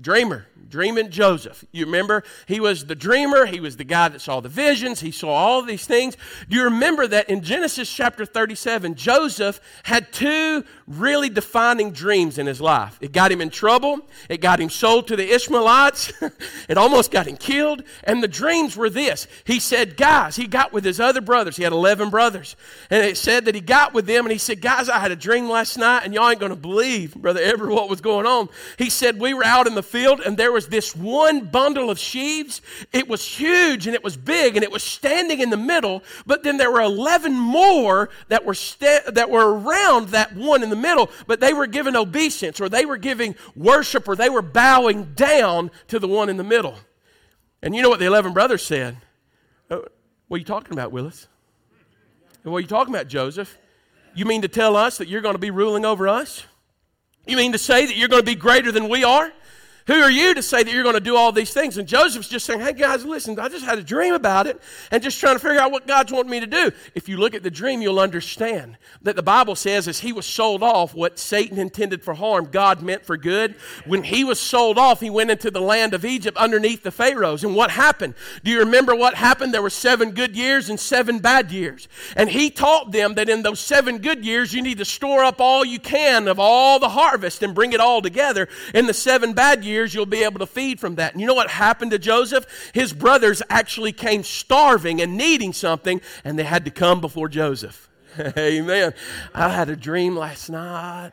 Dreamer, 0.00 0.48
dreaming 0.68 1.10
Joseph. 1.10 1.64
You 1.70 1.86
remember? 1.86 2.24
He 2.46 2.58
was 2.58 2.86
the 2.86 2.96
dreamer. 2.96 3.46
He 3.46 3.60
was 3.60 3.76
the 3.76 3.84
guy 3.84 4.08
that 4.08 4.20
saw 4.20 4.40
the 4.40 4.48
visions. 4.48 4.98
He 4.98 5.12
saw 5.12 5.28
all 5.28 5.62
these 5.62 5.86
things. 5.86 6.16
Do 6.48 6.56
you 6.56 6.64
remember 6.64 7.06
that 7.06 7.30
in 7.30 7.42
Genesis 7.42 7.88
chapter 7.94 8.26
37, 8.26 8.96
Joseph 8.96 9.60
had 9.84 10.12
two 10.12 10.64
really 10.88 11.28
defining 11.28 11.92
dreams 11.92 12.38
in 12.38 12.46
his 12.46 12.60
life? 12.60 12.98
It 13.00 13.12
got 13.12 13.30
him 13.30 13.40
in 13.40 13.50
trouble. 13.50 14.00
It 14.28 14.40
got 14.40 14.58
him 14.58 14.68
sold 14.68 15.06
to 15.08 15.16
the 15.16 15.32
Ishmaelites. 15.32 16.12
it 16.68 16.76
almost 16.76 17.12
got 17.12 17.28
him 17.28 17.36
killed. 17.36 17.84
And 18.02 18.20
the 18.20 18.26
dreams 18.26 18.76
were 18.76 18.90
this. 18.90 19.28
He 19.44 19.60
said, 19.60 19.96
guys, 19.96 20.34
he 20.34 20.48
got 20.48 20.72
with 20.72 20.84
his 20.84 20.98
other 20.98 21.20
brothers. 21.20 21.56
He 21.56 21.62
had 21.62 21.72
11 21.72 22.10
brothers. 22.10 22.56
And 22.90 23.06
it 23.06 23.16
said 23.16 23.44
that 23.44 23.54
he 23.54 23.60
got 23.60 23.94
with 23.94 24.06
them 24.06 24.24
and 24.24 24.32
he 24.32 24.38
said, 24.38 24.60
guys, 24.60 24.88
I 24.88 24.98
had 24.98 25.12
a 25.12 25.16
dream 25.16 25.48
last 25.48 25.78
night 25.78 26.02
and 26.04 26.12
y'all 26.12 26.28
ain't 26.28 26.40
going 26.40 26.50
to 26.50 26.56
believe, 26.56 27.14
Brother 27.14 27.40
Ever, 27.40 27.70
what 27.70 27.88
was 27.88 28.00
going 28.00 28.26
on. 28.26 28.48
He 28.76 28.90
said, 28.90 29.20
we 29.20 29.32
were 29.34 29.44
out 29.44 29.68
in 29.68 29.76
the 29.76 29.83
field 29.84 30.20
and 30.20 30.36
there 30.36 30.52
was 30.52 30.68
this 30.68 30.96
one 30.96 31.44
bundle 31.46 31.90
of 31.90 31.98
sheaves. 31.98 32.60
It 32.92 33.08
was 33.08 33.24
huge 33.24 33.86
and 33.86 33.94
it 33.94 34.02
was 34.02 34.16
big 34.16 34.56
and 34.56 34.64
it 34.64 34.72
was 34.72 34.82
standing 34.82 35.40
in 35.40 35.50
the 35.50 35.56
middle, 35.56 36.02
but 36.26 36.42
then 36.42 36.56
there 36.56 36.70
were 36.70 36.80
11 36.80 37.32
more 37.32 38.10
that 38.28 38.44
were, 38.44 38.56
that 38.80 39.30
were 39.30 39.58
around 39.58 40.08
that 40.08 40.34
one 40.34 40.62
in 40.62 40.70
the 40.70 40.76
middle, 40.76 41.10
but 41.26 41.40
they 41.40 41.52
were 41.52 41.66
giving 41.66 41.96
obeisance 41.96 42.60
or 42.60 42.68
they 42.68 42.84
were 42.84 42.96
giving 42.96 43.34
worship 43.54 44.08
or 44.08 44.16
they 44.16 44.30
were 44.30 44.42
bowing 44.42 45.14
down 45.14 45.70
to 45.88 45.98
the 45.98 46.08
one 46.08 46.28
in 46.28 46.36
the 46.36 46.44
middle. 46.44 46.76
And 47.62 47.74
you 47.74 47.82
know 47.82 47.88
what 47.88 47.98
the 47.98 48.06
11 48.06 48.32
brothers 48.32 48.62
said? 48.62 48.96
Uh, 49.70 49.80
what 50.28 50.36
are 50.36 50.38
you 50.38 50.44
talking 50.44 50.72
about, 50.72 50.92
Willis? 50.92 51.28
What 52.42 52.56
are 52.56 52.60
you 52.60 52.66
talking 52.66 52.94
about, 52.94 53.08
Joseph? 53.08 53.56
You 54.14 54.26
mean 54.26 54.42
to 54.42 54.48
tell 54.48 54.76
us 54.76 54.98
that 54.98 55.08
you're 55.08 55.22
going 55.22 55.34
to 55.34 55.40
be 55.40 55.50
ruling 55.50 55.84
over 55.84 56.08
us? 56.08 56.44
You 57.26 57.36
mean 57.36 57.52
to 57.52 57.58
say 57.58 57.86
that 57.86 57.96
you're 57.96 58.08
going 58.08 58.22
to 58.22 58.26
be 58.26 58.34
greater 58.34 58.70
than 58.70 58.88
we 58.88 59.02
are? 59.02 59.32
Who 59.86 60.00
are 60.00 60.10
you 60.10 60.32
to 60.32 60.42
say 60.42 60.62
that 60.62 60.72
you're 60.72 60.82
going 60.82 60.94
to 60.94 61.00
do 61.00 61.14
all 61.14 61.30
these 61.30 61.52
things? 61.52 61.76
And 61.76 61.86
Joseph's 61.86 62.28
just 62.28 62.46
saying, 62.46 62.60
hey 62.60 62.72
guys, 62.72 63.04
listen, 63.04 63.38
I 63.38 63.50
just 63.50 63.66
had 63.66 63.78
a 63.78 63.82
dream 63.82 64.14
about 64.14 64.46
it 64.46 64.58
and 64.90 65.02
just 65.02 65.20
trying 65.20 65.34
to 65.34 65.38
figure 65.38 65.60
out 65.60 65.72
what 65.72 65.86
God's 65.86 66.10
wanting 66.10 66.30
me 66.30 66.40
to 66.40 66.46
do. 66.46 66.72
If 66.94 67.06
you 67.06 67.18
look 67.18 67.34
at 67.34 67.42
the 67.42 67.50
dream, 67.50 67.82
you'll 67.82 68.00
understand 68.00 68.78
that 69.02 69.14
the 69.14 69.22
Bible 69.22 69.54
says 69.54 69.86
as 69.86 70.00
he 70.00 70.10
was 70.10 70.24
sold 70.24 70.62
off, 70.62 70.94
what 70.94 71.18
Satan 71.18 71.58
intended 71.58 72.02
for 72.02 72.14
harm, 72.14 72.48
God 72.50 72.80
meant 72.80 73.04
for 73.04 73.18
good. 73.18 73.56
When 73.84 74.04
he 74.04 74.24
was 74.24 74.40
sold 74.40 74.78
off, 74.78 75.00
he 75.00 75.10
went 75.10 75.30
into 75.30 75.50
the 75.50 75.60
land 75.60 75.92
of 75.92 76.06
Egypt 76.06 76.38
underneath 76.38 76.82
the 76.82 76.90
Pharaohs. 76.90 77.44
And 77.44 77.54
what 77.54 77.70
happened? 77.70 78.14
Do 78.42 78.50
you 78.50 78.60
remember 78.60 78.96
what 78.96 79.14
happened? 79.14 79.52
There 79.52 79.60
were 79.60 79.68
seven 79.68 80.12
good 80.12 80.34
years 80.34 80.70
and 80.70 80.80
seven 80.80 81.18
bad 81.18 81.52
years. 81.52 81.88
And 82.16 82.30
he 82.30 82.48
taught 82.48 82.90
them 82.90 83.16
that 83.16 83.28
in 83.28 83.42
those 83.42 83.60
seven 83.60 83.98
good 83.98 84.24
years, 84.24 84.54
you 84.54 84.62
need 84.62 84.78
to 84.78 84.86
store 84.86 85.24
up 85.24 85.42
all 85.42 85.62
you 85.62 85.78
can 85.78 86.26
of 86.26 86.38
all 86.38 86.78
the 86.78 86.88
harvest 86.88 87.42
and 87.42 87.54
bring 87.54 87.74
it 87.74 87.80
all 87.80 88.00
together. 88.00 88.48
In 88.72 88.86
the 88.86 88.94
seven 88.94 89.34
bad 89.34 89.62
years, 89.62 89.73
years, 89.74 89.94
you'll 89.94 90.06
be 90.06 90.24
able 90.24 90.38
to 90.38 90.46
feed 90.46 90.80
from 90.80 90.94
that. 90.96 91.12
And 91.12 91.20
you 91.20 91.26
know 91.26 91.34
what 91.34 91.50
happened 91.50 91.90
to 91.90 91.98
Joseph? 91.98 92.46
His 92.72 92.92
brothers 92.92 93.42
actually 93.50 93.92
came 93.92 94.22
starving 94.22 95.02
and 95.02 95.16
needing 95.16 95.52
something, 95.52 96.00
and 96.24 96.38
they 96.38 96.44
had 96.44 96.64
to 96.64 96.70
come 96.70 97.00
before 97.00 97.28
Joseph. 97.28 97.88
Amen. 98.38 98.94
I 99.34 99.48
had 99.48 99.68
a 99.68 99.76
dream 99.76 100.16
last 100.16 100.48
night. 100.48 101.12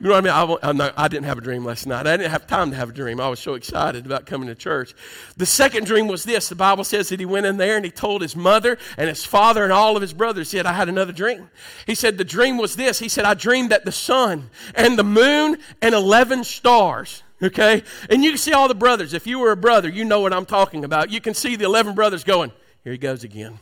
You 0.00 0.08
know 0.08 0.14
what 0.14 0.30
I 0.30 0.46
mean? 0.46 0.58
I, 0.62 0.72
not, 0.72 0.94
I, 0.96 1.08
didn't 1.08 1.26
have 1.26 1.38
a 1.38 1.40
dream 1.40 1.64
last 1.64 1.86
night. 1.86 2.06
I 2.06 2.16
didn't 2.16 2.30
have 2.30 2.46
time 2.46 2.70
to 2.70 2.76
have 2.76 2.90
a 2.90 2.92
dream. 2.92 3.20
I 3.20 3.28
was 3.28 3.40
so 3.40 3.54
excited 3.54 4.06
about 4.06 4.26
coming 4.26 4.48
to 4.48 4.54
church. 4.54 4.94
The 5.36 5.44
second 5.44 5.86
dream 5.86 6.06
was 6.06 6.24
this 6.24 6.48
the 6.48 6.54
Bible 6.54 6.84
says 6.84 7.08
that 7.08 7.20
he 7.20 7.26
went 7.26 7.46
in 7.46 7.56
there 7.56 7.76
and 7.76 7.84
he 7.84 7.90
told 7.90 8.22
his 8.22 8.36
mother 8.36 8.78
and 8.96 9.08
his 9.08 9.24
father 9.24 9.64
and 9.64 9.72
all 9.72 9.96
of 9.96 10.02
his 10.02 10.12
brothers, 10.12 10.50
he 10.50 10.58
said, 10.58 10.66
I 10.66 10.72
had 10.72 10.88
another 10.88 11.12
dream. 11.12 11.50
He 11.86 11.94
said, 11.94 12.16
The 12.16 12.24
dream 12.24 12.56
was 12.56 12.76
this. 12.76 12.98
He 12.98 13.08
said, 13.08 13.24
I 13.24 13.34
dreamed 13.34 13.70
that 13.70 13.84
the 13.84 13.92
sun 13.92 14.50
and 14.74 14.98
the 14.98 15.04
moon 15.04 15.58
and 15.82 15.94
11 15.94 16.44
stars 16.44 17.22
okay? 17.42 17.82
And 18.10 18.24
you 18.24 18.30
can 18.30 18.38
see 18.38 18.52
all 18.52 18.68
the 18.68 18.74
brothers. 18.74 19.14
If 19.14 19.26
you 19.26 19.38
were 19.38 19.52
a 19.52 19.56
brother, 19.56 19.88
you 19.88 20.04
know 20.04 20.20
what 20.20 20.32
I'm 20.32 20.46
talking 20.46 20.84
about. 20.84 21.10
You 21.10 21.20
can 21.20 21.34
see 21.34 21.56
the 21.56 21.64
11 21.64 21.94
brothers 21.94 22.24
going, 22.24 22.52
Here 22.84 22.92
he 22.92 22.98
goes 22.98 23.24
again. 23.24 23.58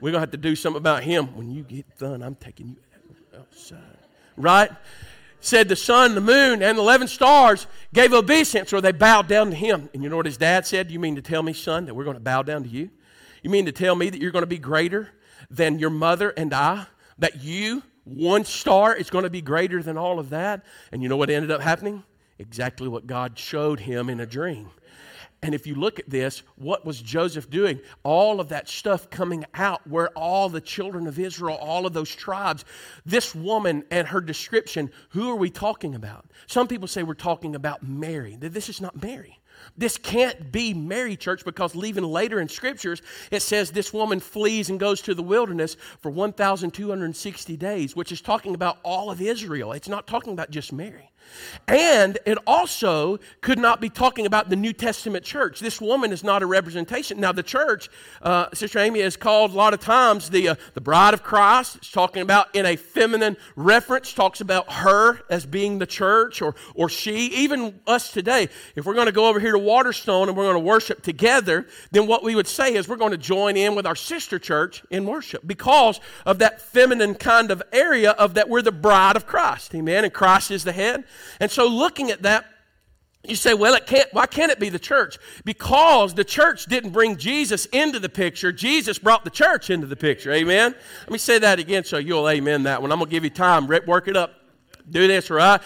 We're 0.00 0.12
going 0.12 0.18
to 0.18 0.20
have 0.20 0.30
to 0.30 0.36
do 0.36 0.54
something 0.54 0.78
about 0.78 1.02
him. 1.02 1.36
When 1.36 1.50
you 1.50 1.62
get 1.62 1.98
done, 1.98 2.22
I'm 2.22 2.36
taking 2.36 2.68
you 2.68 2.76
outside. 3.38 3.82
Right? 4.36 4.70
Said 5.40 5.68
the 5.68 5.76
sun, 5.76 6.14
the 6.14 6.20
moon, 6.20 6.62
and 6.62 6.78
the 6.78 6.82
11 6.82 7.08
stars 7.08 7.66
gave 7.92 8.12
obeisance 8.12 8.72
or 8.72 8.80
they 8.80 8.92
bowed 8.92 9.28
down 9.28 9.50
to 9.50 9.56
him. 9.56 9.88
And 9.92 10.02
you 10.02 10.08
know 10.08 10.16
what 10.16 10.26
his 10.26 10.36
dad 10.36 10.66
said? 10.66 10.90
You 10.90 10.98
mean 10.98 11.16
to 11.16 11.22
tell 11.22 11.42
me, 11.42 11.52
son, 11.52 11.86
that 11.86 11.94
we're 11.94 12.04
going 12.04 12.16
to 12.16 12.22
bow 12.22 12.42
down 12.42 12.62
to 12.64 12.68
you? 12.68 12.90
You 13.42 13.50
mean 13.50 13.66
to 13.66 13.72
tell 13.72 13.94
me 13.94 14.10
that 14.10 14.20
you're 14.20 14.32
going 14.32 14.42
to 14.42 14.46
be 14.46 14.58
greater 14.58 15.10
than 15.50 15.78
your 15.78 15.90
mother 15.90 16.30
and 16.30 16.52
I? 16.52 16.86
That 17.18 17.42
you, 17.42 17.82
one 18.04 18.44
star, 18.44 18.94
is 18.94 19.10
going 19.10 19.24
to 19.24 19.30
be 19.30 19.40
greater 19.40 19.82
than 19.82 19.96
all 19.96 20.18
of 20.18 20.30
that? 20.30 20.64
And 20.92 21.02
you 21.02 21.08
know 21.08 21.16
what 21.16 21.30
ended 21.30 21.50
up 21.50 21.60
happening? 21.60 22.02
Exactly 22.38 22.88
what 22.88 23.06
God 23.06 23.38
showed 23.38 23.80
him 23.80 24.08
in 24.08 24.20
a 24.20 24.26
dream. 24.26 24.70
And 25.42 25.54
if 25.54 25.66
you 25.66 25.76
look 25.76 26.00
at 26.00 26.10
this, 26.10 26.42
what 26.56 26.84
was 26.84 27.00
Joseph 27.00 27.48
doing? 27.48 27.80
All 28.02 28.40
of 28.40 28.48
that 28.48 28.68
stuff 28.68 29.08
coming 29.08 29.44
out 29.54 29.86
where 29.86 30.08
all 30.10 30.48
the 30.48 30.60
children 30.60 31.06
of 31.06 31.18
Israel, 31.18 31.56
all 31.56 31.86
of 31.86 31.92
those 31.92 32.12
tribes, 32.12 32.64
this 33.06 33.34
woman 33.36 33.84
and 33.90 34.08
her 34.08 34.20
description, 34.20 34.90
who 35.10 35.30
are 35.30 35.36
we 35.36 35.50
talking 35.50 35.94
about? 35.94 36.26
Some 36.48 36.66
people 36.66 36.88
say 36.88 37.04
we're 37.04 37.14
talking 37.14 37.54
about 37.54 37.84
Mary. 37.84 38.36
This 38.40 38.68
is 38.68 38.80
not 38.80 39.00
Mary. 39.00 39.38
This 39.76 39.96
can't 39.96 40.50
be 40.50 40.74
Mary, 40.74 41.16
church, 41.16 41.44
because 41.44 41.74
even 41.76 42.04
later 42.04 42.40
in 42.40 42.48
scriptures, 42.48 43.02
it 43.30 43.42
says 43.42 43.70
this 43.70 43.92
woman 43.92 44.18
flees 44.20 44.70
and 44.70 44.80
goes 44.80 45.02
to 45.02 45.14
the 45.14 45.22
wilderness 45.22 45.76
for 46.00 46.10
1,260 46.10 47.56
days, 47.56 47.94
which 47.94 48.10
is 48.10 48.20
talking 48.20 48.54
about 48.54 48.78
all 48.82 49.10
of 49.10 49.20
Israel. 49.20 49.72
It's 49.72 49.88
not 49.88 50.06
talking 50.06 50.32
about 50.32 50.50
just 50.50 50.72
Mary. 50.72 51.10
And 51.66 52.16
it 52.24 52.38
also 52.46 53.18
could 53.42 53.58
not 53.58 53.80
be 53.80 53.90
talking 53.90 54.24
about 54.24 54.48
the 54.48 54.56
New 54.56 54.72
Testament 54.72 55.24
church. 55.24 55.60
This 55.60 55.80
woman 55.80 56.12
is 56.12 56.24
not 56.24 56.42
a 56.42 56.46
representation. 56.46 57.20
Now, 57.20 57.32
the 57.32 57.42
church, 57.42 57.90
uh, 58.22 58.46
Sister 58.54 58.78
Amy, 58.78 59.00
is 59.00 59.16
called 59.16 59.52
a 59.52 59.54
lot 59.54 59.74
of 59.74 59.80
times 59.80 60.30
the, 60.30 60.50
uh, 60.50 60.54
the 60.72 60.80
bride 60.80 61.12
of 61.12 61.22
Christ. 61.22 61.76
It's 61.76 61.90
talking 61.90 62.22
about 62.22 62.54
in 62.54 62.64
a 62.64 62.76
feminine 62.76 63.36
reference, 63.54 64.14
talks 64.14 64.40
about 64.40 64.72
her 64.72 65.20
as 65.28 65.44
being 65.44 65.78
the 65.78 65.86
church 65.86 66.40
or, 66.40 66.54
or 66.74 66.88
she. 66.88 67.26
Even 67.26 67.78
us 67.86 68.12
today, 68.12 68.48
if 68.74 68.86
we're 68.86 68.94
going 68.94 69.06
to 69.06 69.12
go 69.12 69.28
over 69.28 69.38
here 69.38 69.52
to 69.52 69.58
Waterstone 69.58 70.28
and 70.28 70.36
we're 70.36 70.44
going 70.44 70.54
to 70.54 70.60
worship 70.60 71.02
together, 71.02 71.66
then 71.90 72.06
what 72.06 72.22
we 72.22 72.34
would 72.34 72.46
say 72.46 72.74
is 72.74 72.88
we're 72.88 72.96
going 72.96 73.12
to 73.12 73.18
join 73.18 73.56
in 73.58 73.74
with 73.74 73.86
our 73.86 73.96
sister 73.96 74.38
church 74.38 74.82
in 74.90 75.04
worship 75.04 75.46
because 75.46 76.00
of 76.24 76.38
that 76.38 76.62
feminine 76.62 77.14
kind 77.14 77.50
of 77.50 77.62
area 77.72 78.12
of 78.12 78.34
that 78.34 78.48
we're 78.48 78.62
the 78.62 78.72
bride 78.72 79.16
of 79.16 79.26
Christ. 79.26 79.74
Amen. 79.74 80.04
And 80.04 80.12
Christ 80.12 80.50
is 80.50 80.64
the 80.64 80.72
head. 80.72 81.04
And 81.40 81.50
so, 81.50 81.66
looking 81.66 82.10
at 82.10 82.22
that, 82.22 82.46
you 83.24 83.34
say, 83.34 83.52
well, 83.52 83.74
it 83.74 83.86
can't, 83.86 84.12
why 84.12 84.26
can't 84.26 84.52
it 84.52 84.60
be 84.60 84.68
the 84.68 84.78
church? 84.78 85.18
Because 85.44 86.14
the 86.14 86.24
church 86.24 86.66
didn't 86.66 86.90
bring 86.90 87.16
Jesus 87.16 87.66
into 87.66 87.98
the 87.98 88.08
picture. 88.08 88.52
Jesus 88.52 88.98
brought 88.98 89.24
the 89.24 89.30
church 89.30 89.70
into 89.70 89.86
the 89.86 89.96
picture. 89.96 90.32
Amen? 90.32 90.74
Let 91.00 91.10
me 91.10 91.18
say 91.18 91.38
that 91.40 91.58
again 91.58 91.84
so 91.84 91.98
you'll 91.98 92.28
amen 92.28 92.62
that 92.62 92.80
one. 92.80 92.92
I'm 92.92 92.98
going 92.98 93.08
to 93.08 93.14
give 93.14 93.24
you 93.24 93.30
time. 93.30 93.66
Work 93.66 94.08
it 94.08 94.16
up. 94.16 94.34
Do 94.88 95.06
this, 95.06 95.30
right? 95.30 95.60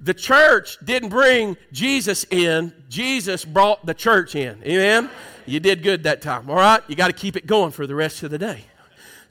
The 0.00 0.14
church 0.14 0.78
didn't 0.84 1.10
bring 1.10 1.56
Jesus 1.70 2.24
in. 2.30 2.72
Jesus 2.88 3.44
brought 3.44 3.86
the 3.86 3.94
church 3.94 4.34
in. 4.34 4.62
Amen? 4.64 5.10
You 5.44 5.60
did 5.60 5.82
good 5.82 6.04
that 6.04 6.22
time. 6.22 6.50
All 6.50 6.56
right? 6.56 6.82
You 6.88 6.96
got 6.96 7.06
to 7.06 7.12
keep 7.12 7.36
it 7.36 7.46
going 7.46 7.72
for 7.72 7.86
the 7.86 7.94
rest 7.94 8.22
of 8.22 8.30
the 8.30 8.38
day. 8.38 8.64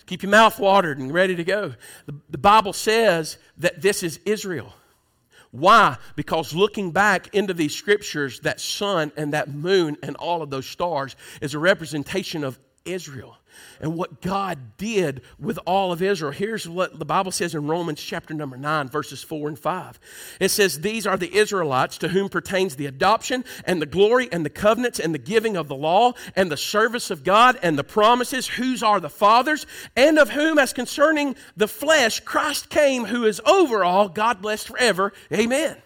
Keep 0.06 0.22
your 0.22 0.30
mouth 0.30 0.60
watered 0.60 1.00
and 1.00 1.12
ready 1.12 1.36
to 1.36 1.44
go. 1.44 1.74
The, 2.06 2.16
the 2.30 2.38
Bible 2.38 2.74
says 2.74 3.38
that 3.58 3.82
this 3.82 4.04
is 4.04 4.20
Israel. 4.26 4.72
Why? 5.56 5.98
Because 6.16 6.54
looking 6.54 6.92
back 6.92 7.34
into 7.34 7.54
these 7.54 7.76
scriptures, 7.76 8.40
that 8.42 8.60
sun 8.60 9.12
and 9.16 9.34
that 9.34 9.50
moon 9.50 9.98
and 10.04 10.16
all 10.18 10.42
of 10.42 10.50
those 10.50 10.66
stars 10.66 11.16
is 11.42 11.54
a 11.54 11.60
representation 11.60 12.44
of 12.44 12.60
Israel 12.84 13.38
and 13.80 13.96
what 13.96 14.22
God 14.22 14.78
did 14.78 15.22
with 15.40 15.60
all 15.66 15.92
of 15.92 16.02
Israel. 16.02 16.32
Here's 16.32 16.68
what 16.68 16.98
the 16.98 17.06
Bible 17.06 17.32
says 17.32 17.56
in 17.56 17.68
Romans 17.68 18.02
chapter 18.02 18.34
number 18.34 18.58
9, 18.58 18.89
verses 18.89 19.24
4 19.24 19.50
and 19.50 19.60
5. 19.60 20.00
It 20.39 20.50
says, 20.50 20.82
These 20.82 21.08
are 21.08 21.18
the 21.18 21.34
Israelites 21.36 21.98
to 22.00 22.08
whom 22.08 22.30
pertains 22.30 22.76
the 22.76 22.86
adoption 22.86 23.46
and 23.65 23.82
the 23.82 23.86
glory 23.86 24.30
and 24.32 24.46
the 24.46 24.50
covenants 24.50 25.00
and 25.00 25.13
the 25.13 25.20
giving 25.20 25.58
of 25.58 25.68
the 25.68 25.76
law 25.76 26.13
and 26.36 26.52
the 26.52 26.58
service 26.58 27.12
of 27.12 27.24
God 27.24 27.58
and 27.62 27.78
the 27.78 27.84
promises, 27.84 28.48
whose 28.48 28.84
are 28.84 29.00
the 29.00 29.10
fathers, 29.10 29.65
and 29.96 30.18
of 30.20 30.30
whom, 30.30 30.60
as 30.60 30.74
concerning 30.74 31.36
the 31.56 31.68
flesh, 31.68 32.20
Christ 32.22 32.70
came, 32.70 33.06
who 33.06 33.26
is 33.26 33.41
over 33.46 33.84
all, 33.84 34.10
God 34.10 34.41
blessed 34.41 34.68
forever. 34.68 35.13
Amen. 35.32 35.78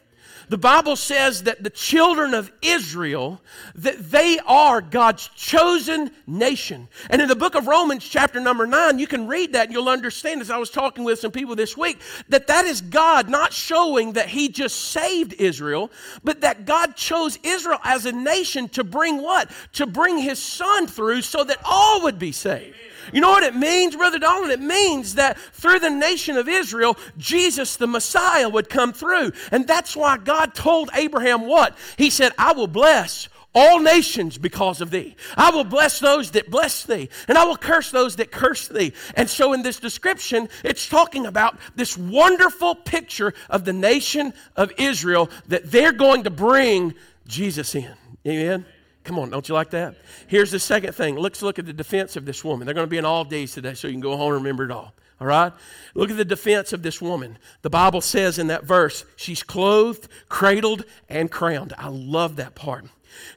The 0.50 0.58
Bible 0.58 0.96
says 0.96 1.44
that 1.44 1.64
the 1.64 1.70
children 1.70 2.34
of 2.34 2.52
Israel, 2.64 3.40
that 3.76 4.12
they 4.12 4.40
are 4.48 4.82
God's 4.82 5.28
chosen 5.36 6.10
nation. 6.26 6.88
And 7.12 7.22
in 7.22 7.28
the 7.28 7.36
book 7.36 7.54
of 7.54 7.68
Romans, 7.68 8.04
chapter 8.04 8.40
number 8.40 8.66
nine, 8.66 8.98
you 8.98 9.06
can 9.06 9.28
read 9.28 9.54
that 9.54 9.68
and 9.68 9.74
you'll 9.74 9.90
understand, 9.90 10.42
as 10.42 10.50
I 10.50 10.58
was 10.58 10.72
talking 10.72 11.04
with 11.04 11.20
some 11.20 11.32
people 11.32 11.56
this 11.56 11.78
week, 11.78 12.00
that 12.30 12.48
that 12.48 12.66
is 12.66 12.82
God 12.82 13.30
not 13.30 13.54
showing 13.54 14.14
that 14.14 14.28
He 14.28 14.50
just 14.50 14.76
saved 14.92 15.34
Israel, 15.34 15.92
but 16.24 16.42
that 16.42 16.66
God 16.66 16.96
chose 16.96 17.38
Israel 17.44 17.80
as 17.84 18.08
a 18.08 18.12
nation 18.12 18.70
to 18.70 18.84
bring 18.84 19.22
what? 19.22 19.52
To 19.74 19.86
bring 19.86 20.18
His 20.18 20.42
Son 20.42 20.88
through 20.88 21.22
so 21.22 21.44
that 21.44 21.60
all 21.64 22.02
would 22.02 22.18
be 22.18 22.32
saved. 22.32 22.76
You 23.14 23.22
know 23.22 23.30
what 23.30 23.44
it 23.44 23.56
means, 23.56 23.96
Brother 23.96 24.20
Donald? 24.20 24.52
It 24.52 24.60
means 24.60 25.16
that 25.16 25.38
through 25.38 25.80
the 25.80 25.90
nation 25.90 26.38
of 26.38 26.48
Israel, 26.48 26.98
Jesus 27.18 27.76
the 27.76 27.88
Messiah 27.88 28.50
would 28.50 28.70
come 28.70 28.94
through. 28.94 29.32
And 29.52 29.68
that's 29.68 29.96
why 29.96 30.18
God 30.18 30.54
told 30.54 30.90
Abraham 30.94 31.46
what? 31.48 31.78
He 31.98 32.10
said, 32.10 32.32
I 32.38 32.54
will 32.54 32.68
bless 32.68 33.30
all 33.54 33.80
nations 33.80 34.38
because 34.38 34.80
of 34.82 34.92
thee. 34.92 35.16
I 35.36 35.50
will 35.52 35.64
bless 35.64 36.00
those 36.00 36.32
that 36.32 36.52
bless 36.52 36.84
thee, 36.84 37.10
and 37.28 37.38
I 37.38 37.46
will 37.46 37.58
curse 37.58 37.92
those 37.92 38.18
that 38.18 38.32
curse 38.32 38.68
thee. 38.68 38.94
And 39.16 39.30
so, 39.30 39.54
in 39.54 39.64
this 39.64 39.80
description, 39.80 40.50
it's 40.64 40.88
talking 40.88 41.26
about 41.26 41.58
this 41.76 41.98
wonderful 41.98 42.76
picture 42.76 43.34
of 43.50 43.66
the 43.66 43.74
nation 43.74 44.34
of 44.56 44.72
Israel 44.78 45.30
that 45.48 45.72
they're 45.72 45.92
going 45.92 46.24
to 46.24 46.30
bring 46.30 46.94
Jesus 47.28 47.74
in. 47.76 47.94
Amen. 48.28 48.66
Come 49.04 49.18
on, 49.18 49.30
don't 49.30 49.48
you 49.48 49.56
like 49.56 49.72
that? 49.72 49.96
Here's 50.28 50.52
the 50.52 50.60
second 50.60 50.94
thing. 50.94 51.16
Let's 51.16 51.42
look 51.42 51.58
at 51.58 51.66
the 51.66 51.74
defense 51.74 52.16
of 52.16 52.26
this 52.26 52.44
woman. 52.44 52.66
They're 52.66 52.76
going 52.76 52.88
to 52.88 52.92
be 52.92 52.98
in 52.98 53.06
all 53.06 53.24
days 53.24 53.54
today, 53.54 53.74
so 53.74 53.88
you 53.88 53.94
can 53.94 54.02
go 54.02 54.18
home 54.18 54.34
and 54.34 54.44
remember 54.44 54.66
it 54.66 54.72
all. 54.72 54.94
All 55.20 55.28
right? 55.28 55.52
Look 55.96 56.12
at 56.12 56.18
the 56.18 56.26
defense 56.26 56.74
of 56.74 56.82
this 56.82 57.02
woman. 57.02 57.38
The 57.62 57.70
Bible 57.70 58.02
says 58.02 58.40
in 58.40 58.48
that 58.48 58.64
verse, 58.64 59.06
she's 59.16 59.44
clothed, 59.44 60.08
cradled, 60.30 60.86
and 61.10 61.32
crowned. 61.32 61.74
I 61.78 61.90
love 61.90 62.38
that 62.38 62.56
part. 62.56 62.86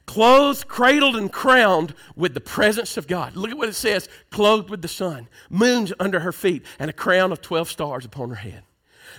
Clothed, 0.05 0.67
cradled, 0.67 1.15
and 1.15 1.31
crowned 1.31 1.93
with 2.15 2.33
the 2.33 2.41
presence 2.41 2.95
of 2.95 3.07
God. 3.07 3.35
Look 3.35 3.51
at 3.51 3.57
what 3.57 3.69
it 3.69 3.73
says 3.73 4.07
clothed 4.29 4.69
with 4.69 4.81
the 4.81 4.87
sun, 4.87 5.27
moons 5.49 5.91
under 5.99 6.19
her 6.19 6.31
feet, 6.31 6.65
and 6.79 6.89
a 6.89 6.93
crown 6.93 7.31
of 7.31 7.41
12 7.41 7.69
stars 7.69 8.05
upon 8.05 8.29
her 8.29 8.35
head. 8.35 8.63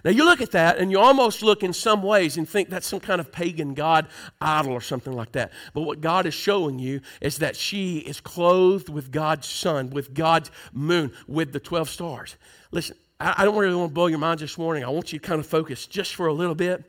Now, 0.05 0.11
you 0.11 0.25
look 0.25 0.41
at 0.41 0.53
that 0.53 0.79
and 0.79 0.91
you 0.91 0.99
almost 0.99 1.43
look 1.43 1.63
in 1.63 1.73
some 1.73 2.03
ways 2.03 2.37
and 2.37 2.49
think 2.49 2.71
that's 2.71 2.87
some 2.87 3.01
kind 3.01 3.21
of 3.21 3.31
pagan 3.31 3.75
god 3.75 4.09
idol 4.41 4.73
or 4.73 4.81
something 4.81 5.13
like 5.13 5.33
that. 5.33 5.53
But 5.75 5.83
what 5.83 6.01
God 6.01 6.27
is 6.27 6.35
showing 6.35 6.79
you 6.79 7.01
is 7.21 7.39
that 7.39 7.57
she 7.57 7.99
is 7.99 8.21
clothed 8.21 8.89
with 8.89 9.11
God's 9.11 9.49
sun, 9.49 9.91
with 9.91 10.15
God's 10.15 10.51
moon, 10.73 11.13
with 11.27 11.53
the 11.53 11.61
12 11.61 11.89
stars. 11.89 12.37
Listen, 12.71 12.97
I, 13.21 13.45
don't 13.45 13.57
really 13.57 13.77
want 13.77 13.91
to 13.91 13.95
blow 13.95 14.07
your 14.07 14.19
mind 14.19 14.41
this 14.41 14.59
morning. 14.59 14.85
I 14.85 14.89
want 14.89 15.13
you 15.13 15.19
to 15.19 15.27
kind 15.27 15.41
of 15.41 15.47
focus 15.47 15.87
just 15.87 16.15
for 16.15 16.27
a 16.27 16.33
little 16.33 16.55
bit. 16.55 16.85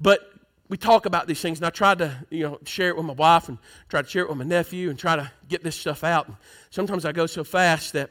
But 0.00 0.32
we 0.68 0.76
talk 0.76 1.06
about 1.06 1.26
these 1.26 1.40
things, 1.40 1.58
and 1.58 1.66
I 1.66 1.70
tried 1.70 1.98
to, 1.98 2.26
you 2.30 2.44
know, 2.44 2.58
share 2.64 2.88
it 2.88 2.96
with 2.96 3.06
my 3.06 3.12
wife 3.12 3.48
and 3.48 3.58
try 3.88 4.02
to 4.02 4.08
share 4.08 4.22
it 4.22 4.28
with 4.28 4.38
my 4.38 4.44
nephew 4.44 4.90
and 4.90 4.98
try 4.98 5.16
to 5.16 5.30
get 5.48 5.62
this 5.62 5.76
stuff 5.76 6.02
out. 6.02 6.30
sometimes 6.70 7.04
I 7.04 7.12
go 7.12 7.26
so 7.26 7.44
fast 7.44 7.92
that 7.92 8.10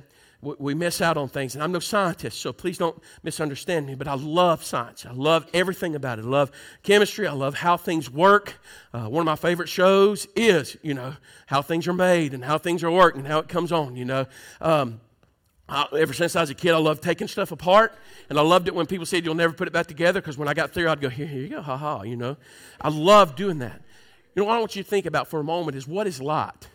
we 0.59 0.73
miss 0.73 1.01
out 1.01 1.17
on 1.17 1.27
things. 1.27 1.55
And 1.55 1.63
I'm 1.63 1.71
no 1.71 1.79
scientist, 1.79 2.39
so 2.39 2.53
please 2.53 2.77
don't 2.77 3.01
misunderstand 3.23 3.87
me, 3.87 3.95
but 3.95 4.07
I 4.07 4.15
love 4.15 4.63
science. 4.63 5.05
I 5.05 5.11
love 5.11 5.47
everything 5.53 5.95
about 5.95 6.19
it. 6.19 6.25
I 6.25 6.27
love 6.27 6.51
chemistry. 6.83 7.27
I 7.27 7.33
love 7.33 7.55
how 7.55 7.77
things 7.77 8.09
work. 8.09 8.59
Uh, 8.93 9.07
one 9.07 9.21
of 9.21 9.25
my 9.25 9.35
favorite 9.35 9.69
shows 9.69 10.27
is, 10.35 10.77
you 10.81 10.93
know, 10.93 11.15
how 11.47 11.61
things 11.61 11.87
are 11.87 11.93
made 11.93 12.33
and 12.33 12.43
how 12.43 12.57
things 12.57 12.83
are 12.83 12.91
worked 12.91 13.17
and 13.17 13.27
how 13.27 13.39
it 13.39 13.47
comes 13.47 13.71
on, 13.71 13.95
you 13.95 14.05
know. 14.05 14.25
Um, 14.61 15.01
I, 15.67 15.87
ever 15.97 16.13
since 16.13 16.35
I 16.35 16.41
was 16.41 16.51
a 16.51 16.53
kid, 16.53 16.73
I 16.73 16.77
loved 16.77 17.01
taking 17.01 17.27
stuff 17.27 17.51
apart, 17.51 17.97
and 18.29 18.37
I 18.37 18.43
loved 18.43 18.67
it 18.67 18.75
when 18.75 18.85
people 18.85 19.05
said 19.05 19.25
you'll 19.25 19.33
never 19.33 19.53
put 19.53 19.67
it 19.67 19.71
back 19.71 19.87
together. 19.87 20.21
Because 20.21 20.37
when 20.37 20.47
I 20.47 20.53
got 20.53 20.71
through, 20.71 20.89
I'd 20.89 21.01
go, 21.01 21.09
here, 21.09 21.25
here 21.25 21.41
you 21.41 21.49
go, 21.49 21.61
ha 21.61 21.75
ha. 21.75 22.03
You 22.03 22.15
know, 22.15 22.37
I 22.79 22.89
love 22.89 23.35
doing 23.35 23.59
that. 23.59 23.81
You 24.35 24.41
know 24.41 24.47
what 24.47 24.57
I 24.57 24.59
want 24.59 24.75
you 24.75 24.83
to 24.83 24.89
think 24.89 25.05
about 25.05 25.27
for 25.27 25.39
a 25.39 25.43
moment 25.43 25.75
is 25.77 25.87
what 25.87 26.07
is 26.07 26.21
light? 26.21 26.67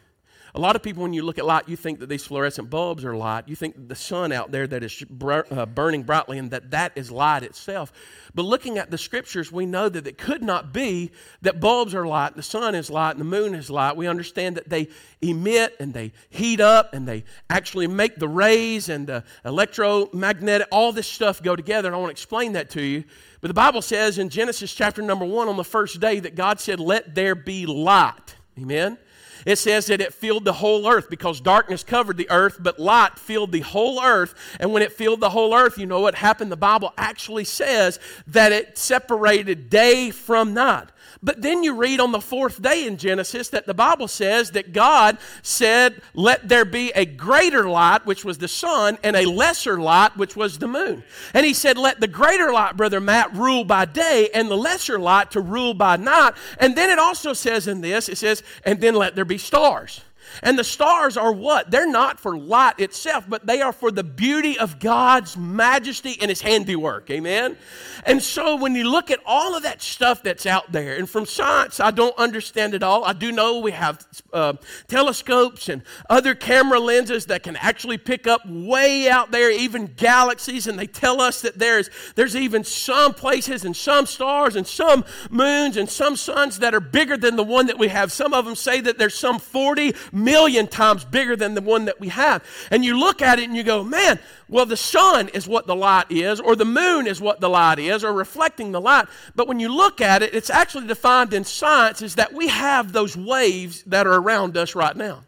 A 0.55 0.61
lot 0.61 0.75
of 0.75 0.83
people, 0.83 1.03
when 1.03 1.13
you 1.13 1.23
look 1.23 1.39
at 1.39 1.45
light, 1.47 1.69
you 1.69 1.77
think 1.77 2.01
that 2.01 2.09
these 2.09 2.25
fluorescent 2.25 2.71
bulbs 2.71 3.05
are 3.05 3.17
light. 3.17 3.49
You 3.49 3.55
think 3.55 3.89
the 3.89 3.95
sun 3.95 4.33
out 4.33 4.51
there 4.51 4.67
that 4.67 4.83
is 4.83 5.05
uh, 5.23 5.67
burning 5.67 6.03
brightly 6.03 6.39
and 6.39 6.51
that 6.51 6.73
that 6.73 6.93
is 6.97 7.11
light 7.11 7.45
itself. 7.45 7.93
But 8.35 8.43
looking 8.43 8.77
at 8.77 8.91
the 8.91 8.99
scriptures, 8.99 9.53
we 9.53 9.65
know 9.65 9.89
that 9.89 10.07
it 10.07 10.19
could 10.19 10.43
not 10.43 10.73
be 10.73 11.13
that 11.43 11.61
bulbs 11.61 11.95
are 11.95 12.07
light, 12.07 12.35
the 12.35 12.43
sun 12.43 12.75
is 12.75 12.91
light, 12.91 13.13
and 13.13 13.21
the 13.21 13.25
moon 13.25 13.55
is 13.55 13.71
light. 13.71 13.97
We 13.97 14.09
understand 14.09 14.57
that 14.57 14.69
they 14.69 14.89
emit 15.23 15.77
and 15.79 15.95
they 15.95 16.13
heat 16.31 16.61
up 16.61 16.95
and 16.95 17.07
they 17.07 17.25
actually 17.49 17.87
make 17.87 18.17
the 18.17 18.29
rays 18.29 18.89
and 18.89 19.07
the 19.07 19.25
electromagnetic, 19.45 20.67
all 20.73 20.93
this 20.93 21.07
stuff 21.07 21.43
go 21.43 21.55
together. 21.55 21.89
And 21.89 21.95
I 21.95 21.99
want 21.99 22.09
to 22.09 22.13
explain 22.13 22.55
that 22.55 22.71
to 22.71 22.83
you. 22.83 23.05
But 23.41 23.49
the 23.49 23.55
Bible 23.55 23.83
says 23.83 24.19
in 24.19 24.29
Genesis 24.29 24.75
chapter 24.75 25.01
number 25.01 25.25
one 25.25 25.49
on 25.49 25.57
the 25.57 25.65
first 25.65 26.01
day 26.01 26.19
that 26.21 26.35
God 26.35 26.59
said, 26.59 26.81
Let 26.81 27.15
there 27.15 27.35
be 27.35 27.67
light. 27.67 28.37
Amen. 28.59 28.99
It 29.47 29.57
says 29.57 29.87
that 29.87 30.01
it 30.01 30.15
filled 30.15 30.45
the 30.45 30.53
whole 30.53 30.89
earth 30.89 31.09
because 31.11 31.41
darkness 31.41 31.83
covered 31.83 32.17
the 32.17 32.31
earth, 32.31 32.59
but 32.61 32.79
light 32.79 33.19
filled 33.19 33.53
the 33.53 33.61
whole 33.61 34.03
earth. 34.03 34.35
And 34.59 34.73
when 34.73 34.83
it 34.83 34.93
filled 34.93 35.21
the 35.21 35.31
whole 35.31 35.55
earth, 35.55 35.79
you 35.79 35.87
know 35.87 36.01
what 36.01 36.15
happened? 36.15 36.53
The 36.53 36.57
Bible 36.57 36.93
actually 36.97 37.45
says 37.45 37.99
that 38.27 38.53
it 38.53 38.79
separated 38.79 39.71
day 39.71 40.11
from 40.11 40.55
night. 40.55 40.89
But 41.23 41.43
then 41.43 41.63
you 41.63 41.75
read 41.75 42.01
on 42.01 42.13
the 42.13 42.21
fourth 42.21 42.63
day 42.63 42.87
in 42.87 42.97
Genesis 42.97 43.51
that 43.51 43.67
the 43.67 43.75
Bible 43.75 44.09
says 44.09 44.53
that 44.53 44.73
God 44.73 45.19
said, 45.43 46.01
Let 46.15 46.49
there 46.49 46.65
be 46.65 46.93
a 46.95 47.05
greater 47.05 47.69
light, 47.69 48.07
which 48.07 48.25
was 48.25 48.39
the 48.39 48.49
sun, 48.49 48.97
and 49.03 49.17
a 49.17 49.27
lesser 49.27 49.79
light, 49.79 50.17
which 50.17 50.35
was 50.35 50.59
the 50.59 50.69
moon. 50.69 51.03
And 51.35 51.45
he 51.45 51.53
said, 51.53 51.77
Let 51.77 52.01
the 52.01 52.09
greater 52.09 52.53
light, 52.53 52.77
Brother 52.77 53.01
Matt, 53.01 53.35
rule 53.35 53.65
by 53.65 53.85
day, 53.85 54.31
and 54.33 54.51
the 54.51 54.57
lesser 54.57 54.99
light 54.99 55.33
to 55.33 55.41
rule 55.41 55.75
by 55.75 55.97
night. 55.97 56.35
And 56.59 56.77
then 56.77 56.91
it 56.91 56.99
also 56.99 57.33
says 57.35 57.69
in 57.69 57.83
this, 57.83 58.09
it 58.09 58.17
says, 58.19 58.43
And 58.65 58.81
then 58.81 58.95
let 58.95 59.15
there 59.15 59.25
be 59.31 59.39
stars. 59.39 60.01
And 60.43 60.59
the 60.59 60.65
stars 60.65 61.17
are 61.17 61.33
what? 61.33 61.71
They're 61.71 61.91
not 61.91 62.21
for 62.21 62.37
light 62.37 62.79
itself, 62.81 63.25
but 63.29 63.47
they 63.47 63.61
are 63.61 63.73
for 63.73 63.91
the 63.91 64.05
beauty 64.05 64.59
of 64.59 64.79
God's 64.79 65.37
majesty 65.37 66.17
and 66.21 66.29
His 66.29 66.41
handiwork. 66.41 67.11
Amen? 67.11 67.57
And 68.05 68.23
so 68.23 68.57
when 68.57 68.75
you 68.75 68.91
look 68.91 69.11
at 69.11 69.21
all 69.27 69.57
of 69.57 69.63
that 69.65 69.83
stuff 69.83 70.23
that's 70.23 70.47
out 70.47 70.73
there, 70.73 70.97
and 70.97 71.09
from 71.09 71.27
science, 71.27 71.81
I 71.81 71.91
don't 71.91 72.17
understand 72.19 72.75
it 72.75 72.83
all. 72.83 73.05
I 73.05 73.13
do 73.13 73.33
know 73.33 73.59
we 73.61 73.73
have 73.73 74.07
uh, 74.33 74.55
telescopes 74.89 75.69
and 75.69 75.83
other 76.09 76.35
camera 76.35 76.81
lenses 76.81 77.27
that 77.27 77.43
can 77.43 77.57
actually 77.57 77.99
pick 77.99 78.27
up 78.27 78.43
way 78.49 79.09
out 79.09 79.31
there, 79.31 79.51
even 79.51 79.87
galaxies, 79.87 80.67
and 80.67 80.79
they 80.79 80.87
tell 80.87 81.21
us 81.21 81.43
that 81.43 81.59
there's, 81.59 81.91
there's 82.15 82.37
even 82.37 82.65
some 82.65 83.15
places 83.15 83.65
and 83.65 83.77
some 83.77 84.07
stars 84.07 84.57
and 84.57 84.67
some 84.67 85.05
moons 85.31 85.77
and 85.77 85.89
some 85.89 86.17
suns 86.17 86.59
that 86.61 86.75
are 86.75 86.81
bigger 86.81 87.17
than 87.17 87.37
the 87.37 87.43
one 87.43 87.67
that 87.67 87.79
we 87.79 87.89
have. 87.89 88.13
Some 88.13 88.33
of 88.33 88.45
them 88.45 88.55
say 88.55 88.81
that 88.81 88.99
there's 88.99 89.19
some 89.19 89.39
40 89.39 89.95
million 90.25 90.67
times 90.67 91.05
bigger 91.05 91.37
than 91.37 91.55
the 91.55 91.61
one 91.61 91.87
that 91.87 92.01
we 92.01 92.09
have. 92.09 92.45
And 92.71 92.85
you 92.85 92.99
look 92.99 93.23
at 93.23 93.39
it 93.39 93.49
and 93.49 93.57
you 93.57 93.63
go, 93.63 93.83
man, 93.83 94.19
well, 94.49 94.67
the 94.67 94.77
sun 94.77 95.29
is 95.29 95.47
what 95.47 95.67
the 95.67 95.77
light 95.77 96.11
is, 96.11 96.41
or 96.41 96.57
the 96.57 96.65
moon 96.65 97.07
is 97.07 97.21
what 97.21 97.41
the 97.41 97.49
light 97.49 97.79
is, 97.79 98.05
or 98.05 98.13
reflecting 98.13 98.73
the 98.73 98.81
light. 98.81 99.07
But 99.35 99.49
when 99.49 99.61
you 99.61 99.75
look 99.75 100.01
at 100.01 100.23
it, 100.23 100.35
it's 100.35 100.51
actually 100.51 100.87
defined 100.87 101.33
in 101.33 101.45
science 101.45 102.03
is 102.03 102.17
that 102.17 102.33
we 102.33 102.49
have 102.49 102.93
those 102.93 103.17
waves 103.17 103.83
that 103.85 104.07
are 104.07 104.15
around 104.15 104.57
us 104.57 104.75
right 104.75 104.97
now. 104.97 105.25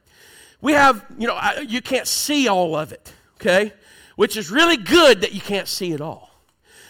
We 0.60 0.72
have, 0.72 1.04
you 1.18 1.26
know, 1.26 1.40
you 1.66 1.82
can't 1.82 2.06
see 2.06 2.48
all 2.48 2.76
of 2.76 2.92
it, 2.92 3.12
okay? 3.40 3.72
Which 4.16 4.36
is 4.36 4.50
really 4.50 4.76
good 4.76 5.22
that 5.22 5.32
you 5.32 5.40
can't 5.40 5.68
see 5.68 5.92
it 5.92 6.00
all. 6.00 6.31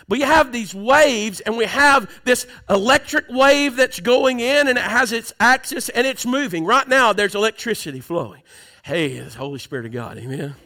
But 0.09 0.19
you 0.19 0.27
have 0.27 0.53
these 0.53 0.75
waves, 0.75 1.41
and 1.41 1.57
we 1.57 1.65
have 1.65 2.11
this 2.25 2.47
electric 2.69 3.27
wave 3.29 3.77
that's 3.77 4.01
going 4.01 4.41
in, 4.41 4.69
and 4.69 4.79
it 4.79 4.85
has 4.85 5.13
its 5.13 5.33
axis, 5.41 5.89
and 5.89 6.07
it's 6.07 6.27
moving. 6.27 6.65
Right 6.65 6.89
now, 6.89 7.13
there's 7.13 7.35
electricity 7.35 8.01
flowing. 8.01 8.43
Hey, 8.83 9.13
it's 9.13 9.35
the 9.35 9.41
Holy 9.41 9.59
Spirit 9.59 9.87
of 9.87 9.93
God. 9.93 10.19
Amen. 10.19 10.57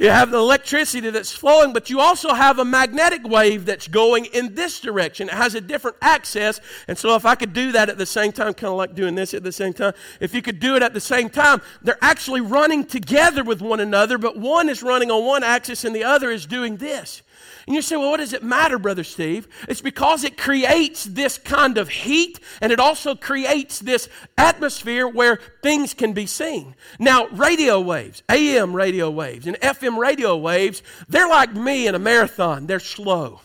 You 0.00 0.08
have 0.08 0.30
the 0.30 0.38
electricity 0.38 1.10
that's 1.10 1.30
flowing, 1.30 1.74
but 1.74 1.90
you 1.90 2.00
also 2.00 2.32
have 2.32 2.58
a 2.58 2.64
magnetic 2.64 3.22
wave 3.22 3.66
that's 3.66 3.86
going 3.86 4.24
in 4.24 4.54
this 4.54 4.80
direction. 4.80 5.28
It 5.28 5.34
has 5.34 5.54
a 5.54 5.60
different 5.60 5.98
axis. 6.00 6.58
And 6.88 6.96
so, 6.96 7.16
if 7.16 7.26
I 7.26 7.34
could 7.34 7.52
do 7.52 7.72
that 7.72 7.90
at 7.90 7.98
the 7.98 8.06
same 8.06 8.32
time, 8.32 8.54
kind 8.54 8.70
of 8.70 8.78
like 8.78 8.94
doing 8.94 9.14
this 9.14 9.34
at 9.34 9.42
the 9.42 9.52
same 9.52 9.74
time, 9.74 9.92
if 10.18 10.34
you 10.34 10.40
could 10.40 10.58
do 10.58 10.74
it 10.74 10.82
at 10.82 10.94
the 10.94 11.02
same 11.02 11.28
time, 11.28 11.60
they're 11.82 11.98
actually 12.00 12.40
running 12.40 12.86
together 12.86 13.44
with 13.44 13.60
one 13.60 13.78
another, 13.78 14.16
but 14.16 14.38
one 14.38 14.70
is 14.70 14.82
running 14.82 15.10
on 15.10 15.26
one 15.26 15.44
axis 15.44 15.84
and 15.84 15.94
the 15.94 16.04
other 16.04 16.30
is 16.30 16.46
doing 16.46 16.78
this. 16.78 17.20
And 17.66 17.76
you 17.76 17.82
say, 17.82 17.96
well, 17.96 18.10
what 18.10 18.18
does 18.18 18.32
it 18.32 18.42
matter, 18.42 18.78
Brother 18.78 19.04
Steve? 19.04 19.48
It's 19.68 19.80
because 19.80 20.24
it 20.24 20.36
creates 20.36 21.04
this 21.04 21.38
kind 21.38 21.78
of 21.78 21.88
heat 21.88 22.40
and 22.60 22.72
it 22.72 22.80
also 22.80 23.14
creates 23.14 23.78
this 23.78 24.08
atmosphere 24.36 25.06
where 25.06 25.38
things 25.62 25.94
can 25.94 26.12
be 26.12 26.26
seen. 26.26 26.74
Now, 26.98 27.26
radio 27.28 27.80
waves, 27.80 28.22
AM 28.28 28.74
radio 28.74 29.10
waves, 29.10 29.46
and 29.46 29.58
FM 29.60 29.98
radio 29.98 30.36
waves, 30.36 30.82
they're 31.08 31.28
like 31.28 31.54
me 31.54 31.86
in 31.86 31.94
a 31.94 31.98
marathon, 31.98 32.66
they're 32.66 32.80
slow. 32.80 33.40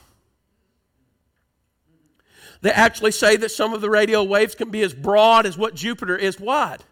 They 2.62 2.71
actually 2.71 3.12
say 3.12 3.36
that 3.36 3.51
some 3.51 3.73
of 3.73 3.82
the 3.82 3.89
radio 3.89 4.23
waves 4.23 4.56
can 4.56 4.71
be 4.71 4.82
as 4.82 4.93
broad 4.93 5.45
as 5.45 5.58
what 5.58 5.75
Jupiter 5.75 6.15
is 6.15 6.39
wide 6.39 6.84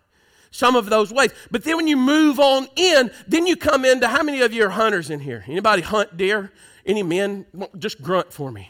some 0.54 0.76
of 0.76 0.86
those 0.86 1.12
waves. 1.12 1.34
But 1.52 1.64
then 1.64 1.76
when 1.78 1.88
you 1.88 1.98
move 1.98 2.40
on 2.40 2.68
in, 2.76 3.12
then 3.28 3.46
you 3.46 3.58
come 3.58 3.84
into 3.84 4.08
how 4.08 4.24
many 4.24 4.42
of 4.42 4.54
you 4.54 4.66
are 4.66 4.70
hunters 4.70 5.10
in 5.10 5.20
here? 5.20 5.44
Anybody 5.48 5.82
hunt 5.82 6.16
deer? 6.16 6.52
Any 6.86 7.04
men? 7.04 7.46
Just 7.78 8.02
grunt 8.02 8.32
for 8.34 8.52
me. 8.52 8.70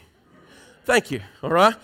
Thank 0.84 1.10
you. 1.10 1.20
All 1.42 1.50
right. 1.50 1.74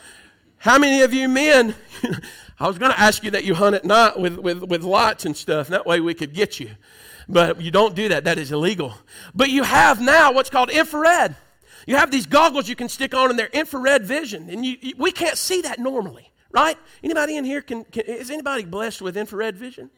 How 0.58 0.78
many 0.78 1.02
of 1.02 1.14
you 1.14 1.28
men? 1.28 1.74
I 2.60 2.68
was 2.68 2.78
going 2.78 2.92
to 2.92 3.00
ask 3.00 3.24
you 3.24 3.30
that 3.30 3.44
you 3.44 3.54
hunt 3.54 3.74
at 3.74 3.84
night 3.84 4.18
with, 4.18 4.36
with, 4.38 4.62
with 4.62 4.82
lights 4.82 5.24
and 5.24 5.34
stuff. 5.34 5.68
That 5.68 5.86
way 5.86 6.00
we 6.00 6.12
could 6.12 6.34
get 6.34 6.60
you. 6.60 6.70
But 7.28 7.60
you 7.60 7.70
don't 7.70 7.94
do 7.94 8.10
that. 8.10 8.24
That 8.24 8.38
is 8.38 8.52
illegal. 8.52 8.94
But 9.34 9.48
you 9.48 9.62
have 9.62 10.00
now 10.00 10.32
what's 10.32 10.50
called 10.50 10.68
infrared. 10.68 11.36
You 11.86 11.96
have 11.96 12.10
these 12.10 12.26
goggles 12.26 12.68
you 12.68 12.76
can 12.76 12.88
stick 12.88 13.14
on 13.14 13.30
in 13.30 13.36
their 13.36 13.46
infrared 13.46 14.04
vision. 14.04 14.50
And 14.50 14.64
you, 14.66 14.76
you, 14.80 14.94
we 14.98 15.12
can't 15.12 15.38
see 15.38 15.62
that 15.62 15.78
normally, 15.78 16.30
right? 16.50 16.76
Anybody 17.02 17.36
in 17.36 17.44
here 17.44 17.62
can, 17.62 17.84
can, 17.84 18.02
is 18.02 18.30
anybody 18.30 18.64
blessed 18.64 19.00
with 19.00 19.16
infrared 19.16 19.56
vision? 19.56 19.90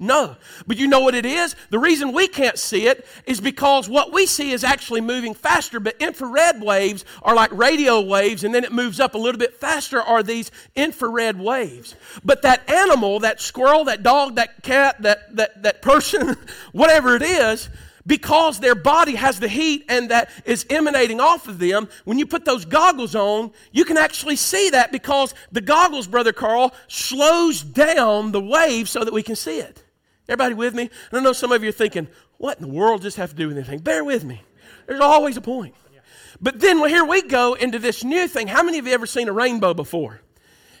No. 0.00 0.36
But 0.66 0.76
you 0.76 0.86
know 0.86 1.00
what 1.00 1.14
it 1.14 1.26
is? 1.26 1.56
The 1.70 1.78
reason 1.78 2.12
we 2.12 2.28
can't 2.28 2.58
see 2.58 2.86
it 2.86 3.04
is 3.26 3.40
because 3.40 3.88
what 3.88 4.12
we 4.12 4.26
see 4.26 4.52
is 4.52 4.62
actually 4.62 5.00
moving 5.00 5.34
faster, 5.34 5.80
but 5.80 5.96
infrared 6.00 6.62
waves 6.62 7.04
are 7.22 7.34
like 7.34 7.52
radio 7.52 8.00
waves, 8.00 8.44
and 8.44 8.54
then 8.54 8.62
it 8.62 8.72
moves 8.72 9.00
up 9.00 9.14
a 9.14 9.18
little 9.18 9.38
bit 9.38 9.54
faster, 9.54 10.00
are 10.00 10.22
these 10.22 10.52
infrared 10.76 11.38
waves. 11.38 11.96
But 12.24 12.42
that 12.42 12.68
animal, 12.70 13.20
that 13.20 13.40
squirrel, 13.40 13.84
that 13.84 14.04
dog, 14.04 14.36
that 14.36 14.62
cat, 14.62 15.02
that, 15.02 15.34
that, 15.36 15.62
that 15.64 15.82
person, 15.82 16.36
whatever 16.72 17.16
it 17.16 17.22
is, 17.22 17.68
because 18.06 18.58
their 18.60 18.74
body 18.74 19.16
has 19.16 19.38
the 19.38 19.48
heat 19.48 19.84
and 19.88 20.10
that 20.10 20.30
is 20.44 20.64
emanating 20.70 21.20
off 21.20 21.46
of 21.46 21.58
them, 21.58 21.88
when 22.04 22.18
you 22.18 22.26
put 22.26 22.44
those 22.44 22.64
goggles 22.64 23.14
on, 23.14 23.52
you 23.70 23.84
can 23.84 23.98
actually 23.98 24.36
see 24.36 24.70
that 24.70 24.90
because 24.92 25.34
the 25.52 25.60
goggles, 25.60 26.06
Brother 26.06 26.32
Carl, 26.32 26.72
slows 26.86 27.62
down 27.62 28.32
the 28.32 28.40
wave 28.40 28.88
so 28.88 29.04
that 29.04 29.12
we 29.12 29.22
can 29.22 29.36
see 29.36 29.58
it. 29.58 29.84
Everybody 30.28 30.54
with 30.54 30.74
me? 30.74 30.90
And 31.10 31.20
I 31.20 31.22
know 31.22 31.32
some 31.32 31.52
of 31.52 31.62
you 31.62 31.70
are 31.70 31.72
thinking, 31.72 32.08
what 32.36 32.58
in 32.58 32.62
the 32.62 32.72
world 32.72 33.00
does 33.00 33.14
this 33.14 33.16
have 33.16 33.30
to 33.30 33.36
do 33.36 33.48
with 33.48 33.56
anything? 33.56 33.78
Bear 33.78 34.04
with 34.04 34.24
me. 34.24 34.42
There's 34.86 35.00
always 35.00 35.36
a 35.36 35.40
point. 35.40 35.74
But 36.40 36.60
then 36.60 36.80
well, 36.80 36.90
here 36.90 37.04
we 37.04 37.22
go 37.22 37.54
into 37.54 37.78
this 37.78 38.04
new 38.04 38.28
thing. 38.28 38.46
How 38.46 38.62
many 38.62 38.78
of 38.78 38.86
you 38.86 38.92
ever 38.92 39.06
seen 39.06 39.28
a 39.28 39.32
rainbow 39.32 39.74
before? 39.74 40.20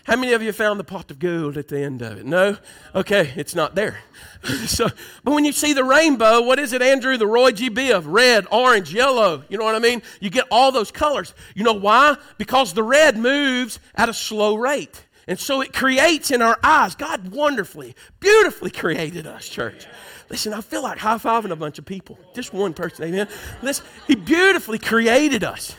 How 0.04 0.16
many 0.16 0.32
of 0.32 0.40
you 0.40 0.46
have 0.46 0.56
found 0.56 0.80
the 0.80 0.84
pot 0.84 1.10
of 1.10 1.18
gold 1.18 1.58
at 1.58 1.68
the 1.68 1.80
end 1.80 2.00
of 2.00 2.16
it? 2.16 2.24
No? 2.24 2.56
Okay, 2.94 3.30
it's 3.36 3.54
not 3.54 3.74
there. 3.74 3.98
so, 4.66 4.88
but 5.22 5.32
when 5.32 5.44
you 5.44 5.52
see 5.52 5.74
the 5.74 5.84
rainbow, 5.84 6.40
what 6.40 6.58
is 6.58 6.72
it, 6.72 6.80
Andrew? 6.80 7.18
The 7.18 7.26
Roy 7.26 7.50
G. 7.50 7.68
Biv, 7.68 8.04
red, 8.06 8.46
orange, 8.50 8.94
yellow. 8.94 9.44
You 9.50 9.58
know 9.58 9.64
what 9.64 9.74
I 9.74 9.80
mean? 9.80 10.00
You 10.20 10.30
get 10.30 10.46
all 10.50 10.72
those 10.72 10.90
colors. 10.90 11.34
You 11.54 11.62
know 11.62 11.74
why? 11.74 12.16
Because 12.38 12.72
the 12.72 12.82
red 12.82 13.18
moves 13.18 13.80
at 13.94 14.08
a 14.08 14.14
slow 14.14 14.54
rate. 14.54 15.04
And 15.28 15.38
so 15.38 15.60
it 15.60 15.74
creates 15.74 16.30
in 16.30 16.40
our 16.40 16.58
eyes. 16.62 16.94
God 16.94 17.28
wonderfully, 17.28 17.94
beautifully 18.18 18.70
created 18.70 19.26
us, 19.26 19.46
church. 19.46 19.86
Listen, 20.30 20.54
I 20.54 20.62
feel 20.62 20.82
like 20.82 20.98
high 20.98 21.18
fiving 21.18 21.50
a 21.50 21.56
bunch 21.56 21.78
of 21.78 21.84
people. 21.84 22.18
Just 22.34 22.52
one 22.52 22.72
person, 22.72 23.04
amen. 23.04 23.28
Listen, 23.62 23.84
He 24.06 24.14
beautifully 24.14 24.78
created 24.78 25.44
us. 25.44 25.76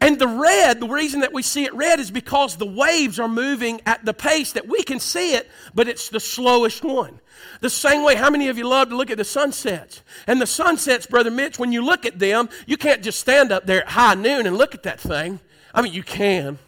And 0.00 0.18
the 0.18 0.28
red, 0.28 0.80
the 0.80 0.88
reason 0.88 1.20
that 1.20 1.32
we 1.32 1.42
see 1.42 1.64
it 1.64 1.74
red 1.74 2.00
is 2.00 2.10
because 2.10 2.56
the 2.56 2.66
waves 2.66 3.18
are 3.18 3.28
moving 3.28 3.80
at 3.86 4.04
the 4.04 4.14
pace 4.14 4.52
that 4.52 4.66
we 4.66 4.82
can 4.84 5.00
see 5.00 5.34
it, 5.34 5.50
but 5.74 5.88
it's 5.88 6.08
the 6.08 6.20
slowest 6.20 6.84
one. 6.84 7.20
The 7.60 7.70
same 7.70 8.04
way, 8.04 8.14
how 8.14 8.30
many 8.30 8.48
of 8.48 8.58
you 8.58 8.66
love 8.68 8.88
to 8.90 8.96
look 8.96 9.10
at 9.10 9.18
the 9.18 9.24
sunsets? 9.24 10.02
And 10.26 10.40
the 10.40 10.46
sunsets, 10.46 11.06
Brother 11.06 11.30
Mitch, 11.30 11.58
when 11.58 11.72
you 11.72 11.84
look 11.84 12.06
at 12.06 12.18
them, 12.18 12.48
you 12.66 12.76
can't 12.76 13.02
just 13.02 13.20
stand 13.20 13.52
up 13.52 13.66
there 13.66 13.82
at 13.82 13.88
high 13.88 14.14
noon 14.14 14.46
and 14.46 14.56
look 14.56 14.74
at 14.74 14.84
that 14.84 15.00
thing. 15.00 15.40
I 15.74 15.82
mean, 15.82 15.92
you 15.92 16.02
can 16.02 16.58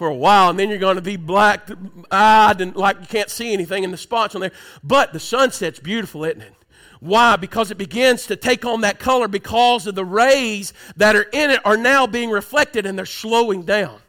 for 0.00 0.08
a 0.08 0.14
while, 0.14 0.48
and 0.48 0.58
then 0.58 0.70
you're 0.70 0.78
going 0.78 0.96
to 0.96 1.02
be 1.02 1.18
black 1.18 1.68
eyed 2.10 2.62
and 2.62 2.74
like 2.74 2.98
you 3.02 3.06
can't 3.06 3.28
see 3.28 3.52
anything 3.52 3.84
in 3.84 3.90
the 3.90 3.98
spots 3.98 4.34
on 4.34 4.40
there. 4.40 4.50
But 4.82 5.12
the 5.12 5.20
sunset's 5.20 5.78
beautiful, 5.78 6.24
isn't 6.24 6.40
it? 6.40 6.54
Why? 7.00 7.36
Because 7.36 7.70
it 7.70 7.76
begins 7.76 8.26
to 8.28 8.36
take 8.36 8.64
on 8.64 8.80
that 8.80 8.98
color 8.98 9.28
because 9.28 9.86
of 9.86 9.94
the 9.94 10.04
rays 10.06 10.72
that 10.96 11.16
are 11.16 11.26
in 11.34 11.50
it 11.50 11.60
are 11.66 11.76
now 11.76 12.06
being 12.06 12.30
reflected 12.30 12.86
and 12.86 12.96
they're 12.96 13.04
slowing 13.04 13.64
down. 13.64 14.00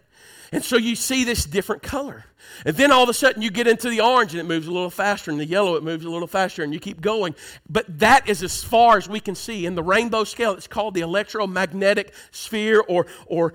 And 0.53 0.63
so 0.63 0.77
you 0.77 0.95
see 0.95 1.25
this 1.25 1.43
different 1.43 1.83
color. 1.83 2.23
And 2.65 2.75
then 2.75 2.91
all 2.91 3.03
of 3.03 3.09
a 3.09 3.13
sudden 3.13 3.41
you 3.41 3.51
get 3.51 3.67
into 3.67 3.89
the 3.89 3.99
orange 3.99 4.31
and 4.31 4.39
it 4.39 4.45
moves 4.45 4.67
a 4.67 4.71
little 4.71 4.89
faster, 4.89 5.29
and 5.29 5.39
the 5.39 5.45
yellow 5.45 5.75
it 5.75 5.83
moves 5.83 6.05
a 6.05 6.09
little 6.09 6.27
faster, 6.27 6.63
and 6.63 6.73
you 6.73 6.79
keep 6.79 7.01
going. 7.01 7.35
But 7.69 7.99
that 7.99 8.29
is 8.29 8.43
as 8.43 8.63
far 8.63 8.97
as 8.97 9.09
we 9.09 9.19
can 9.19 9.35
see. 9.35 9.65
In 9.65 9.75
the 9.75 9.83
rainbow 9.83 10.23
scale, 10.23 10.53
it's 10.53 10.67
called 10.67 10.93
the 10.93 11.01
electromagnetic 11.01 12.13
sphere 12.31 12.81
or, 12.87 13.07
or 13.25 13.53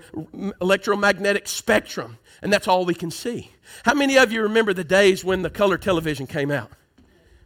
electromagnetic 0.61 1.47
spectrum. 1.47 2.19
And 2.41 2.53
that's 2.53 2.67
all 2.67 2.85
we 2.85 2.93
can 2.93 3.11
see. 3.11 3.51
How 3.83 3.93
many 3.93 4.17
of 4.17 4.31
you 4.31 4.41
remember 4.43 4.73
the 4.73 4.83
days 4.83 5.23
when 5.23 5.41
the 5.41 5.49
color 5.49 5.77
television 5.77 6.27
came 6.27 6.51
out? 6.51 6.71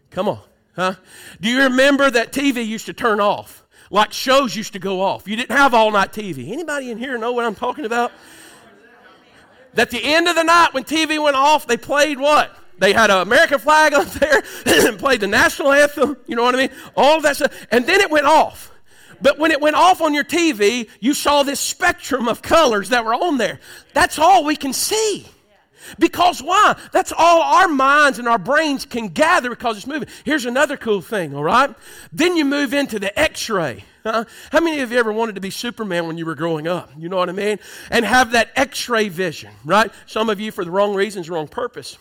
Come 0.09 0.27
on, 0.27 0.39
huh? 0.75 0.95
Do 1.39 1.49
you 1.49 1.63
remember 1.63 2.11
that 2.11 2.33
TV 2.33 2.65
used 2.65 2.85
to 2.87 2.93
turn 2.93 3.19
off? 3.19 3.65
Like 3.89 4.13
shows 4.13 4.55
used 4.55 4.73
to 4.73 4.79
go 4.79 5.01
off. 5.01 5.27
You 5.27 5.35
didn't 5.35 5.55
have 5.55 5.73
all 5.73 5.91
night 5.91 6.13
TV. 6.13 6.51
Anybody 6.51 6.91
in 6.91 6.97
here 6.97 7.17
know 7.17 7.31
what 7.31 7.45
I'm 7.45 7.55
talking 7.55 7.85
about? 7.85 8.11
That 9.73 9.89
the 9.89 10.03
end 10.03 10.27
of 10.27 10.35
the 10.35 10.43
night 10.43 10.73
when 10.73 10.83
TV 10.83 11.21
went 11.21 11.35
off, 11.35 11.65
they 11.67 11.77
played 11.77 12.19
what? 12.19 12.55
They 12.77 12.93
had 12.93 13.11
an 13.11 13.21
American 13.21 13.59
flag 13.59 13.93
up 13.93 14.07
there 14.07 14.43
and 14.65 14.97
played 14.97 15.19
the 15.21 15.27
national 15.27 15.71
anthem. 15.71 16.17
You 16.25 16.35
know 16.35 16.43
what 16.43 16.55
I 16.55 16.57
mean? 16.57 16.71
All 16.95 17.21
that 17.21 17.35
stuff. 17.37 17.67
And 17.69 17.85
then 17.85 18.01
it 18.01 18.09
went 18.09 18.25
off. 18.25 18.70
But 19.21 19.37
when 19.37 19.51
it 19.51 19.61
went 19.61 19.75
off 19.75 20.01
on 20.01 20.13
your 20.13 20.23
TV, 20.23 20.89
you 20.99 21.13
saw 21.13 21.43
this 21.43 21.59
spectrum 21.59 22.27
of 22.27 22.41
colors 22.41 22.89
that 22.89 23.05
were 23.05 23.13
on 23.13 23.37
there. 23.37 23.59
That's 23.93 24.19
all 24.19 24.43
we 24.43 24.55
can 24.55 24.73
see. 24.73 25.27
Because 25.99 26.41
why? 26.41 26.77
That's 26.91 27.11
all 27.11 27.41
our 27.41 27.67
minds 27.67 28.19
and 28.19 28.27
our 28.27 28.37
brains 28.37 28.85
can 28.85 29.07
gather 29.07 29.49
because 29.49 29.77
it's 29.77 29.87
moving. 29.87 30.07
Here's 30.23 30.45
another 30.45 30.77
cool 30.77 31.01
thing, 31.01 31.35
all 31.35 31.43
right? 31.43 31.73
Then 32.13 32.37
you 32.37 32.45
move 32.45 32.73
into 32.73 32.99
the 32.99 33.17
x 33.19 33.49
ray. 33.49 33.83
How 34.03 34.25
many 34.53 34.79
of 34.79 34.91
you 34.91 34.97
ever 34.97 35.11
wanted 35.11 35.35
to 35.35 35.41
be 35.41 35.51
Superman 35.51 36.07
when 36.07 36.17
you 36.17 36.25
were 36.25 36.35
growing 36.35 36.67
up? 36.67 36.91
You 36.97 37.09
know 37.09 37.17
what 37.17 37.29
I 37.29 37.33
mean? 37.33 37.59
And 37.89 38.05
have 38.05 38.31
that 38.31 38.49
x 38.55 38.89
ray 38.89 39.09
vision, 39.09 39.51
right? 39.63 39.91
Some 40.05 40.29
of 40.29 40.39
you 40.39 40.51
for 40.51 40.65
the 40.65 40.71
wrong 40.71 40.95
reasons, 40.95 41.29
wrong 41.29 41.47
purpose. 41.47 41.97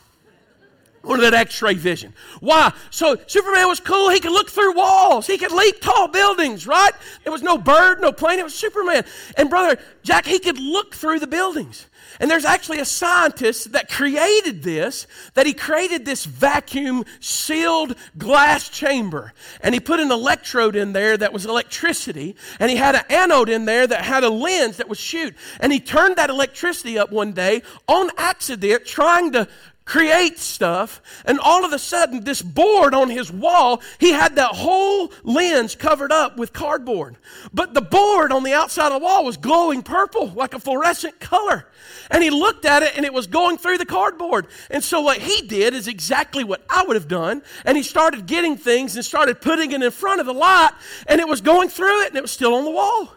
Wanted 1.02 1.22
that 1.22 1.34
x 1.34 1.62
ray 1.62 1.74
vision. 1.74 2.12
Why? 2.40 2.72
So 2.90 3.16
Superman 3.26 3.68
was 3.68 3.80
cool. 3.80 4.10
He 4.10 4.20
could 4.20 4.32
look 4.32 4.50
through 4.50 4.74
walls, 4.74 5.26
he 5.26 5.38
could 5.38 5.52
leap 5.52 5.80
tall 5.80 6.08
buildings, 6.08 6.66
right? 6.66 6.92
There 7.24 7.32
was 7.32 7.42
no 7.42 7.56
bird, 7.56 8.00
no 8.00 8.12
plane. 8.12 8.38
It 8.38 8.44
was 8.44 8.54
Superman. 8.54 9.04
And 9.36 9.48
brother 9.48 9.80
Jack, 10.02 10.26
he 10.26 10.38
could 10.38 10.58
look 10.58 10.94
through 10.94 11.20
the 11.20 11.26
buildings. 11.26 11.86
And 12.18 12.30
there's 12.30 12.44
actually 12.44 12.80
a 12.80 12.84
scientist 12.84 13.72
that 13.72 13.88
created 13.88 14.62
this, 14.62 15.06
that 15.34 15.46
he 15.46 15.54
created 15.54 16.04
this 16.04 16.24
vacuum 16.24 17.04
sealed 17.20 17.94
glass 18.18 18.68
chamber. 18.68 19.32
And 19.62 19.74
he 19.74 19.80
put 19.80 20.00
an 20.00 20.10
electrode 20.10 20.76
in 20.76 20.92
there 20.92 21.16
that 21.16 21.32
was 21.32 21.46
electricity. 21.46 22.36
And 22.58 22.70
he 22.70 22.76
had 22.76 22.94
an 22.94 23.04
anode 23.08 23.48
in 23.48 23.64
there 23.64 23.86
that 23.86 24.04
had 24.04 24.24
a 24.24 24.28
lens 24.28 24.78
that 24.78 24.88
would 24.88 24.98
shoot. 24.98 25.34
And 25.60 25.72
he 25.72 25.80
turned 25.80 26.16
that 26.16 26.30
electricity 26.30 26.98
up 26.98 27.10
one 27.10 27.32
day 27.32 27.62
on 27.86 28.10
accident, 28.18 28.84
trying 28.84 29.32
to 29.32 29.48
create 29.90 30.38
stuff, 30.38 31.03
and 31.24 31.40
all 31.40 31.64
of 31.64 31.72
a 31.72 31.79
sudden, 31.79 32.22
this 32.22 32.40
board 32.40 32.94
on 32.94 33.11
his 33.11 33.33
wall, 33.33 33.83
he 33.98 34.12
had 34.12 34.37
that 34.37 34.53
whole 34.53 35.12
lens 35.24 35.74
covered 35.74 36.12
up 36.12 36.37
with 36.37 36.53
cardboard. 36.53 37.16
But 37.53 37.74
the 37.74 37.83
board 37.83 38.31
on 38.31 38.44
the 38.44 38.53
outside 38.53 38.92
of 38.92 39.00
the 39.00 39.05
wall 39.05 39.24
was 39.24 39.37
glowing 39.37 39.83
purple, 39.83 40.29
like 40.29 40.55
a 40.55 40.61
fluorescent 40.61 41.18
color. 41.18 41.66
And 42.09 42.22
he 42.22 42.31
looked 42.31 42.64
at 42.66 42.85
it 42.85 42.96
and 42.96 43.05
it 43.05 43.12
was 43.12 43.26
going 43.26 43.59
through 43.59 43.79
the 43.79 43.85
cardboard. 43.85 44.46
And 44.70 44.85
so 44.85 45.00
what 45.00 45.18
he 45.18 45.42
did 45.42 45.74
is 45.74 45.88
exactly 45.88 46.44
what 46.44 46.64
I 46.70 46.85
would 46.85 46.94
have 46.94 47.09
done. 47.09 47.42
And 47.64 47.76
he 47.76 47.83
started 47.83 48.26
getting 48.26 48.57
things 48.57 48.94
and 48.94 49.05
started 49.05 49.40
putting 49.40 49.72
it 49.72 49.83
in 49.83 49.90
front 49.90 50.20
of 50.20 50.26
the 50.26 50.35
light, 50.35 50.70
and 51.09 51.20
it 51.20 51.26
was 51.26 51.40
going 51.40 51.68
through 51.68 52.03
it 52.03 52.09
and 52.11 52.16
it 52.16 52.22
was 52.22 52.31
still 52.31 52.55
on 52.55 52.64
the 52.64 52.70
wall. 52.70 53.12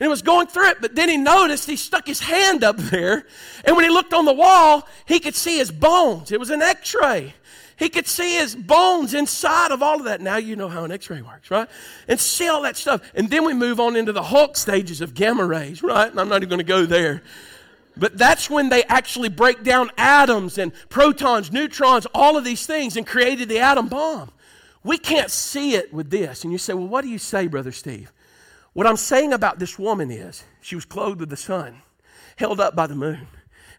And 0.00 0.10
was 0.10 0.22
going 0.22 0.46
through 0.48 0.70
it, 0.70 0.80
but 0.80 0.94
then 0.94 1.08
he 1.08 1.16
noticed 1.16 1.68
he 1.68 1.76
stuck 1.76 2.06
his 2.06 2.20
hand 2.20 2.64
up 2.64 2.76
there. 2.76 3.26
And 3.64 3.76
when 3.76 3.84
he 3.84 3.90
looked 3.90 4.12
on 4.12 4.24
the 4.24 4.32
wall, 4.32 4.86
he 5.06 5.20
could 5.20 5.34
see 5.34 5.58
his 5.58 5.70
bones. 5.70 6.32
It 6.32 6.40
was 6.40 6.50
an 6.50 6.62
x 6.62 6.94
ray. 7.00 7.34
He 7.76 7.88
could 7.88 8.06
see 8.06 8.36
his 8.36 8.54
bones 8.54 9.14
inside 9.14 9.72
of 9.72 9.82
all 9.82 9.96
of 9.96 10.04
that. 10.04 10.20
Now 10.20 10.36
you 10.36 10.56
know 10.56 10.68
how 10.68 10.84
an 10.84 10.92
x 10.92 11.10
ray 11.10 11.22
works, 11.22 11.50
right? 11.50 11.68
And 12.06 12.20
see 12.20 12.48
all 12.48 12.62
that 12.62 12.76
stuff. 12.76 13.00
And 13.14 13.30
then 13.30 13.44
we 13.44 13.54
move 13.54 13.80
on 13.80 13.96
into 13.96 14.12
the 14.12 14.22
Hulk 14.22 14.56
stages 14.56 15.00
of 15.00 15.14
gamma 15.14 15.44
rays, 15.44 15.82
right? 15.82 16.10
And 16.10 16.20
I'm 16.20 16.28
not 16.28 16.36
even 16.36 16.48
going 16.48 16.58
to 16.58 16.64
go 16.64 16.86
there. 16.86 17.22
But 17.96 18.18
that's 18.18 18.50
when 18.50 18.68
they 18.70 18.82
actually 18.84 19.28
break 19.28 19.62
down 19.62 19.90
atoms 19.96 20.58
and 20.58 20.72
protons, 20.88 21.52
neutrons, 21.52 22.06
all 22.14 22.36
of 22.36 22.44
these 22.44 22.66
things 22.66 22.96
and 22.96 23.06
created 23.06 23.48
the 23.48 23.60
atom 23.60 23.88
bomb. 23.88 24.30
We 24.82 24.98
can't 24.98 25.30
see 25.30 25.74
it 25.74 25.94
with 25.94 26.10
this. 26.10 26.44
And 26.44 26.52
you 26.52 26.58
say, 26.58 26.74
well, 26.74 26.86
what 26.88 27.02
do 27.02 27.08
you 27.08 27.18
say, 27.18 27.46
Brother 27.46 27.72
Steve? 27.72 28.12
What 28.74 28.88
I'm 28.88 28.96
saying 28.96 29.32
about 29.32 29.60
this 29.60 29.78
woman 29.78 30.10
is 30.10 30.42
she 30.60 30.74
was 30.74 30.84
clothed 30.84 31.20
with 31.20 31.30
the 31.30 31.36
sun, 31.36 31.82
held 32.36 32.60
up 32.60 32.74
by 32.74 32.88
the 32.88 32.96
moon, 32.96 33.28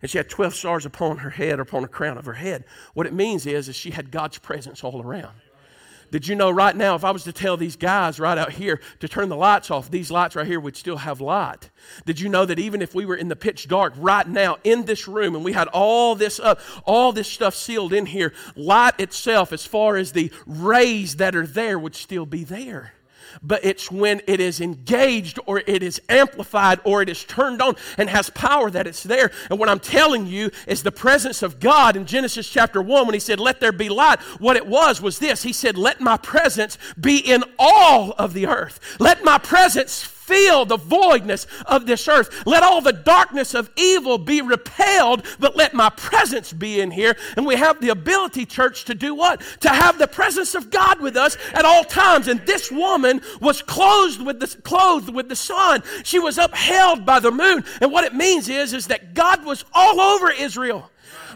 and 0.01 0.09
she 0.09 0.17
had 0.17 0.29
12 0.29 0.55
stars 0.55 0.85
upon 0.85 1.17
her 1.17 1.29
head 1.29 1.59
or 1.59 1.63
upon 1.63 1.81
the 1.81 1.89
crown 1.89 2.17
of 2.17 2.25
her 2.25 2.33
head. 2.33 2.63
What 2.93 3.05
it 3.05 3.13
means 3.13 3.45
is, 3.45 3.67
is 3.67 3.75
she 3.75 3.91
had 3.91 4.09
God's 4.09 4.37
presence 4.37 4.85
all 4.85 5.01
around. 5.01 5.35
Did 6.11 6.27
you 6.29 6.35
know 6.35 6.49
right 6.49 6.75
now, 6.75 6.95
if 6.95 7.03
I 7.03 7.11
was 7.11 7.25
to 7.25 7.33
tell 7.33 7.57
these 7.57 7.75
guys 7.75 8.21
right 8.21 8.37
out 8.37 8.53
here 8.53 8.79
to 9.01 9.09
turn 9.09 9.27
the 9.27 9.35
lights 9.35 9.69
off, 9.69 9.91
these 9.91 10.11
lights 10.11 10.35
right 10.35 10.47
here 10.47 10.61
would 10.61 10.77
still 10.77 10.97
have 10.97 11.19
light? 11.19 11.69
Did 12.05 12.21
you 12.21 12.29
know 12.29 12.45
that 12.45 12.59
even 12.59 12.81
if 12.81 12.95
we 12.95 13.05
were 13.05 13.15
in 13.15 13.27
the 13.27 13.35
pitch 13.35 13.67
dark 13.67 13.93
right 13.97 14.25
now 14.25 14.57
in 14.63 14.85
this 14.85 15.09
room 15.09 15.35
and 15.35 15.43
we 15.43 15.51
had 15.51 15.67
all 15.69 16.15
this 16.15 16.39
up, 16.39 16.61
all 16.85 17.11
this 17.11 17.27
stuff 17.27 17.53
sealed 17.53 17.91
in 17.91 18.05
here, 18.05 18.31
light 18.55 18.97
itself, 18.97 19.51
as 19.51 19.65
far 19.65 19.97
as 19.97 20.13
the 20.13 20.31
rays 20.45 21.17
that 21.17 21.35
are 21.35 21.47
there, 21.47 21.77
would 21.77 21.95
still 21.95 22.25
be 22.25 22.45
there? 22.45 22.93
But 23.41 23.63
it's 23.63 23.91
when 23.91 24.21
it 24.27 24.39
is 24.39 24.61
engaged 24.61 25.39
or 25.45 25.59
it 25.59 25.83
is 25.83 26.01
amplified 26.09 26.79
or 26.83 27.01
it 27.01 27.09
is 27.09 27.23
turned 27.23 27.61
on 27.61 27.75
and 27.97 28.09
has 28.09 28.29
power 28.31 28.69
that 28.71 28.87
it's 28.87 29.03
there. 29.03 29.31
And 29.49 29.59
what 29.59 29.69
I'm 29.69 29.79
telling 29.79 30.27
you 30.27 30.51
is 30.67 30.83
the 30.83 30.91
presence 30.91 31.41
of 31.41 31.59
God 31.59 31.95
in 31.95 32.05
Genesis 32.05 32.49
chapter 32.49 32.81
1 32.81 33.05
when 33.05 33.13
he 33.13 33.19
said, 33.19 33.39
Let 33.39 33.59
there 33.59 33.71
be 33.71 33.89
light. 33.89 34.19
What 34.39 34.55
it 34.55 34.67
was 34.67 35.01
was 35.01 35.19
this 35.19 35.43
He 35.43 35.53
said, 35.53 35.77
Let 35.77 36.01
my 36.01 36.17
presence 36.17 36.77
be 36.99 37.17
in 37.17 37.43
all 37.59 38.11
of 38.17 38.33
the 38.33 38.47
earth. 38.47 38.79
Let 38.99 39.23
my 39.23 39.37
presence 39.37 40.14
fill 40.25 40.65
the 40.65 40.77
voidness 40.77 41.47
of 41.65 41.85
this 41.85 42.07
earth. 42.07 42.45
Let 42.45 42.63
all 42.63 42.81
the 42.81 42.93
darkness 42.93 43.53
of 43.53 43.69
evil 43.75 44.17
be 44.17 44.41
repelled, 44.41 45.25
but 45.39 45.55
let 45.55 45.73
my 45.73 45.89
presence 45.89 46.51
be 46.51 46.79
in 46.79 46.91
here. 46.91 47.15
And 47.37 47.45
we 47.45 47.55
have 47.55 47.79
the 47.79 47.89
ability, 47.89 48.45
church, 48.45 48.85
to 48.85 48.95
do 48.95 49.13
what? 49.13 49.41
To 49.61 49.69
have 49.69 49.97
the 49.97 50.07
presence 50.07 50.55
of 50.55 50.69
God 50.69 50.99
with 50.99 51.15
us 51.15 51.37
at 51.53 51.65
all 51.65 51.83
times. 51.83 52.27
And 52.27 52.39
this 52.45 52.71
woman 52.71 53.21
was 53.39 53.61
clothed 53.61 54.25
with 54.25 54.39
the, 54.39 54.47
clothed 54.61 55.09
with 55.09 55.29
the 55.29 55.35
sun. 55.35 55.83
She 56.03 56.19
was 56.19 56.37
upheld 56.37 57.05
by 57.05 57.19
the 57.19 57.31
moon. 57.31 57.63
And 57.81 57.91
what 57.91 58.03
it 58.03 58.13
means 58.13 58.49
is, 58.49 58.73
is 58.73 58.87
that 58.87 59.13
God 59.13 59.45
was 59.45 59.63
all 59.73 60.01
over 60.01 60.31
Israel 60.31 60.89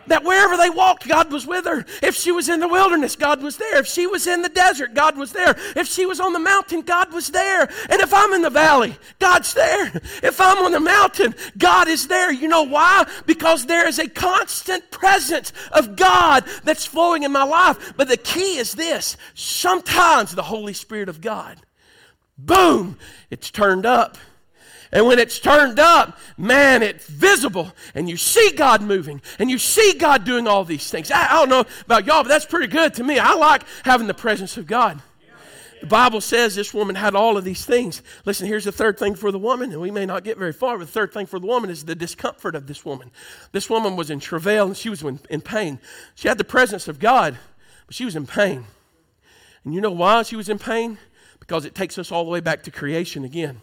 that 0.08 0.24
wherever 0.24 0.58
they 0.58 0.70
walked, 0.70 1.08
God 1.08 1.32
was 1.32 1.46
with 1.46 1.66
her. 1.66 1.86
If 2.02 2.16
she 2.16 2.32
was 2.32 2.50
in 2.50 2.60
the 2.60 2.68
wilderness, 2.68 3.16
God 3.16 3.42
was 3.42 3.58
there. 3.58 3.80
If 3.80 3.88
she 3.88 4.08
was 4.08 4.28
in 4.28 4.42
the 4.42 4.50
desert, 4.50 4.94
God 4.94 5.18
was 5.18 5.32
there. 5.32 5.56
If 5.76 5.88
she 5.88 6.06
was 6.06 6.20
on 6.20 6.34
the 6.34 6.40
mountain, 6.40 6.82
God 6.82 7.12
was 7.14 7.30
there. 7.30 7.64
And 7.90 8.02
if 8.02 8.14
I'm 8.14 8.34
in 8.34 8.42
the 8.42 8.50
valley, 8.50 8.96
God's 9.20 9.54
there. 9.54 9.92
If 10.24 10.40
I'm 10.42 10.64
on 10.64 10.72
the 10.72 10.80
mountain, 10.80 11.36
God 11.58 11.88
is 11.88 12.08
there. 12.08 12.32
You 12.32 12.48
know 12.48 12.64
why? 12.64 13.06
Because 13.26 13.66
there 13.66 13.88
is 13.88 14.00
a 14.00 14.10
constant 14.10 14.90
presence 14.92 15.54
of 15.72 15.96
God 15.96 16.46
that's 16.64 16.86
flowing 16.86 17.24
in 17.24 17.32
my 17.32 17.44
life. 17.44 17.94
But 17.98 18.08
the 18.08 18.18
key 18.18 18.58
is 18.58 18.74
this 18.74 19.18
sometimes 19.34 20.36
the 20.36 20.44
Holy 20.44 20.74
Spirit 20.74 21.10
of 21.10 21.22
God, 21.22 21.60
boom, 22.38 22.98
it's 23.30 23.52
turned 23.52 23.86
up. 23.86 24.18
And 24.92 25.06
when 25.06 25.20
it's 25.20 25.40
turned 25.40 25.80
up, 25.80 26.18
man, 26.38 26.82
it's 26.82 27.06
visible. 27.06 27.72
And 27.94 28.10
you 28.10 28.18
see 28.18 28.52
God 28.56 28.82
moving. 28.82 29.22
And 29.38 29.50
you 29.50 29.60
see 29.60 29.94
God 29.94 30.24
doing 30.24 30.48
all 30.48 30.64
these 30.64 30.90
things. 30.90 31.12
I, 31.12 31.28
I, 31.28 31.34
don't 31.34 31.50
know 31.50 31.66
about 31.86 32.08
y'all, 32.08 32.24
but 32.24 32.30
that's 32.30 32.46
pretty 32.46 32.68
good 32.68 32.96
to 32.96 33.04
me. 33.04 33.20
I 33.20 33.34
like 33.34 33.64
having 33.84 34.08
the 34.08 34.16
presence 34.16 34.58
of 34.58 34.66
God. 34.66 35.00
The 35.82 35.88
Bible 35.88 36.20
says 36.20 36.56
this 36.56 36.74
woman 36.74 36.96
had 36.96 37.16
all 37.16 37.38
of 37.38 37.46
these 37.46 37.66
things. 37.66 38.02
Listen, 38.26 38.48
here's 38.48 38.66
the 38.66 38.72
third 38.72 39.00
thing 39.00 39.16
for 39.16 39.32
the 39.32 39.40
woman, 39.40 39.72
and 39.72 39.80
we 39.80 39.92
may 39.92 40.06
not 40.06 40.26
get 40.26 40.38
very 40.38 40.52
far, 40.52 40.78
but 40.78 40.86
the 40.86 40.92
third 40.92 41.14
thing 41.14 41.26
for 41.26 41.40
the 41.40 41.48
woman 41.48 41.70
is 41.70 41.86
the 41.86 41.96
discomfort 41.96 42.56
of 42.56 42.68
this 42.68 42.84
woman. 42.84 43.12
This 43.54 43.70
woman 43.70 43.96
was 43.96 44.10
in 44.10 44.20
travail 44.20 44.68
and 44.68 44.76
she 44.76 44.90
was 44.90 45.02
in, 45.04 45.20
in 45.30 45.40
pain. 45.40 45.80
She 46.16 46.28
had 46.28 46.38
the 46.38 46.44
presence 46.44 46.90
of 46.90 47.00
God, 47.00 47.38
but 47.86 47.96
she 47.96 48.04
was 48.04 48.18
in 48.18 48.28
pain. 48.28 48.66
And 49.64 49.74
you 49.74 49.80
know 49.80 49.92
why 49.92 50.24
she 50.24 50.36
was 50.36 50.50
in 50.50 50.60
pain? 50.60 50.98
Because 51.40 51.64
it 51.64 51.76
takes 51.76 51.98
us 51.98 52.12
all 52.12 52.26
the 52.26 52.30
way 52.30 52.42
back 52.42 52.64
to 52.64 52.72
creation 52.72 53.24
again. 53.24 53.62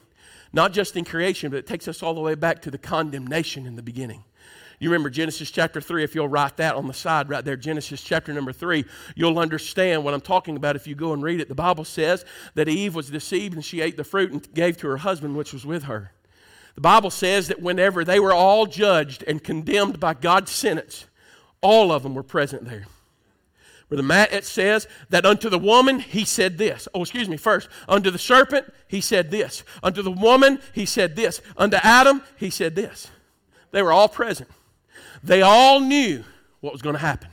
Not 0.56 0.72
just 0.72 0.96
in 0.96 1.04
creation, 1.04 1.50
but 1.50 1.58
it 1.58 1.66
takes 1.66 1.86
us 1.86 2.02
all 2.02 2.14
the 2.14 2.20
way 2.22 2.34
back 2.34 2.62
to 2.62 2.70
the 2.70 2.78
condemnation 2.78 3.66
in 3.66 3.76
the 3.76 3.82
beginning. 3.82 4.24
You 4.78 4.88
remember 4.88 5.10
Genesis 5.10 5.50
chapter 5.50 5.82
3, 5.82 6.02
if 6.02 6.14
you'll 6.14 6.28
write 6.28 6.56
that 6.56 6.76
on 6.76 6.86
the 6.86 6.94
side 6.94 7.28
right 7.28 7.44
there, 7.44 7.56
Genesis 7.56 8.00
chapter 8.00 8.32
number 8.32 8.54
3, 8.54 8.86
you'll 9.14 9.38
understand 9.38 10.02
what 10.02 10.14
I'm 10.14 10.22
talking 10.22 10.56
about 10.56 10.74
if 10.74 10.86
you 10.86 10.94
go 10.94 11.12
and 11.12 11.22
read 11.22 11.40
it. 11.40 11.48
The 11.48 11.54
Bible 11.54 11.84
says 11.84 12.24
that 12.54 12.70
Eve 12.70 12.94
was 12.94 13.10
deceived 13.10 13.52
and 13.52 13.62
she 13.62 13.82
ate 13.82 13.98
the 13.98 14.04
fruit 14.04 14.32
and 14.32 14.54
gave 14.54 14.78
to 14.78 14.88
her 14.88 14.96
husband, 14.96 15.36
which 15.36 15.52
was 15.52 15.66
with 15.66 15.84
her. 15.84 16.12
The 16.74 16.80
Bible 16.80 17.10
says 17.10 17.48
that 17.48 17.60
whenever 17.60 18.02
they 18.02 18.18
were 18.18 18.32
all 18.32 18.64
judged 18.64 19.24
and 19.24 19.44
condemned 19.44 20.00
by 20.00 20.14
God's 20.14 20.52
sentence, 20.52 21.04
all 21.60 21.92
of 21.92 22.02
them 22.02 22.14
were 22.14 22.22
present 22.22 22.64
there. 22.64 22.86
Brother 23.88 24.02
Matt, 24.02 24.32
it 24.32 24.44
says 24.44 24.88
that 25.10 25.24
unto 25.24 25.48
the 25.48 25.58
woman 25.58 26.00
he 26.00 26.24
said 26.24 26.58
this. 26.58 26.88
Oh, 26.92 27.02
excuse 27.02 27.28
me, 27.28 27.36
first. 27.36 27.68
Unto 27.88 28.10
the 28.10 28.18
serpent 28.18 28.72
he 28.88 29.00
said 29.00 29.30
this. 29.30 29.62
Unto 29.82 30.02
the 30.02 30.10
woman 30.10 30.60
he 30.72 30.86
said 30.86 31.14
this. 31.14 31.40
Unto 31.56 31.76
Adam 31.82 32.22
he 32.36 32.50
said 32.50 32.74
this. 32.74 33.08
They 33.70 33.82
were 33.82 33.92
all 33.92 34.08
present. 34.08 34.50
They 35.22 35.42
all 35.42 35.80
knew 35.80 36.24
what 36.60 36.72
was 36.72 36.82
going 36.82 36.94
to 36.94 37.00
happen. 37.00 37.30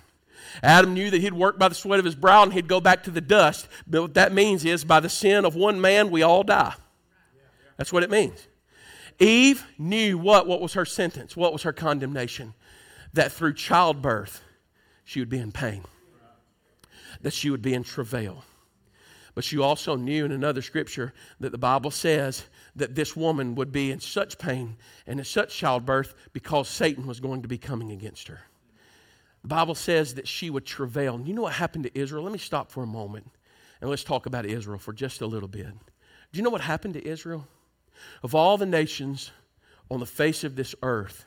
Adam 0.62 0.94
knew 0.94 1.10
that 1.10 1.22
he'd 1.22 1.34
work 1.34 1.58
by 1.58 1.68
the 1.68 1.76
sweat 1.76 2.00
of 2.00 2.06
his 2.06 2.16
brow 2.16 2.44
and 2.44 2.54
he'd 2.54 2.68
go 2.68 2.80
back 2.80 3.04
to 3.04 3.12
the 3.12 3.22
dust. 3.22 3.68
But 3.88 4.02
what 4.02 4.14
that 4.14 4.32
means 4.32 4.64
is 4.64 4.86
by 4.86 5.00
the 5.00 5.10
sin 5.10 5.46
of 5.46 5.56
one 5.56 5.82
man, 5.82 6.12
we 6.12 6.22
all 6.22 6.44
die. 6.44 6.76
That's 7.78 7.92
what 7.92 8.04
it 8.04 8.12
means. 8.12 8.48
Eve 9.20 9.66
knew 9.78 10.18
what? 10.18 10.48
What 10.48 10.62
was 10.62 10.74
her 10.74 10.86
sentence? 10.86 11.36
What 11.36 11.54
was 11.54 11.64
her 11.64 11.74
condemnation? 11.74 12.54
That 13.14 13.32
through 13.32 13.54
childbirth, 13.54 14.44
she 15.04 15.20
would 15.20 15.30
be 15.30 15.40
in 15.40 15.52
pain, 15.52 15.84
that 17.24 17.34
she 17.34 17.50
would 17.50 17.62
be 17.62 17.74
in 17.74 17.84
travail. 17.84 18.44
But 19.36 19.44
she 19.44 19.58
also 19.58 19.96
knew 19.96 20.26
in 20.26 20.32
another 20.32 20.62
scripture 20.62 21.14
that 21.40 21.52
the 21.52 21.58
Bible 21.58 21.90
says 21.90 22.44
that 22.76 22.94
this 22.94 23.16
woman 23.16 23.56
would 23.56 23.72
be 23.72 23.92
in 23.92 24.00
such 24.00 24.38
pain 24.38 24.78
and 25.08 25.20
in 25.20 25.26
such 25.26 25.58
childbirth 25.58 26.14
because 26.34 26.70
Satan 26.70 27.08
was 27.08 27.20
going 27.20 27.42
to 27.42 27.48
be 27.48 27.58
coming 27.58 27.92
against 27.92 28.28
her. 28.28 28.42
The 29.42 29.48
Bible 29.48 29.76
says 29.76 30.16
that 30.16 30.28
she 30.28 30.50
would 30.50 30.66
travail. 30.66 31.16
And 31.16 31.28
you 31.28 31.34
know 31.34 31.42
what 31.42 31.54
happened 31.54 31.86
to 31.86 32.00
Israel? 32.00 32.24
Let 32.24 32.32
me 32.32 32.40
stop 32.40 32.72
for 32.72 32.84
a 32.84 32.88
moment 32.88 33.30
and 33.82 33.90
let's 33.90 34.04
talk 34.04 34.28
about 34.28 34.46
Israel 34.46 34.78
for 34.78 34.94
just 34.94 35.22
a 35.22 35.28
little 35.28 35.50
bit. 35.50 35.66
Do 35.66 36.38
you 36.38 36.44
know 36.44 36.50
what 36.50 36.62
happened 36.62 36.94
to 36.94 37.06
Israel? 37.06 37.48
Of 38.22 38.36
all 38.36 38.58
the 38.58 38.66
nations 38.66 39.32
on 39.90 40.00
the 40.00 40.06
face 40.06 40.44
of 40.44 40.56
this 40.56 40.76
earth, 40.84 41.26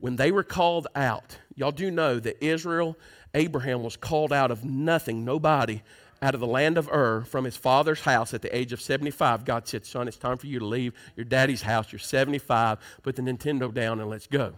when 0.00 0.16
they 0.16 0.30
were 0.30 0.42
called 0.42 0.86
out, 0.94 1.38
y'all 1.54 1.72
do 1.72 1.90
know 1.90 2.18
that 2.18 2.44
Israel, 2.44 2.98
Abraham 3.34 3.82
was 3.82 3.96
called 3.96 4.32
out 4.32 4.50
of 4.50 4.64
nothing, 4.64 5.24
nobody, 5.24 5.82
out 6.22 6.34
of 6.34 6.40
the 6.40 6.46
land 6.46 6.78
of 6.78 6.88
Ur 6.88 7.24
from 7.24 7.44
his 7.44 7.56
father's 7.56 8.00
house 8.00 8.32
at 8.32 8.42
the 8.42 8.56
age 8.56 8.72
of 8.72 8.80
75. 8.80 9.44
God 9.44 9.66
said, 9.68 9.84
Son, 9.84 10.08
it's 10.08 10.16
time 10.16 10.38
for 10.38 10.46
you 10.46 10.60
to 10.60 10.64
leave 10.64 10.94
your 11.16 11.24
daddy's 11.24 11.62
house. 11.62 11.92
You're 11.92 11.98
75. 11.98 12.78
Put 13.02 13.16
the 13.16 13.22
Nintendo 13.22 13.72
down 13.74 14.00
and 14.00 14.08
let's 14.08 14.26
go. 14.26 14.54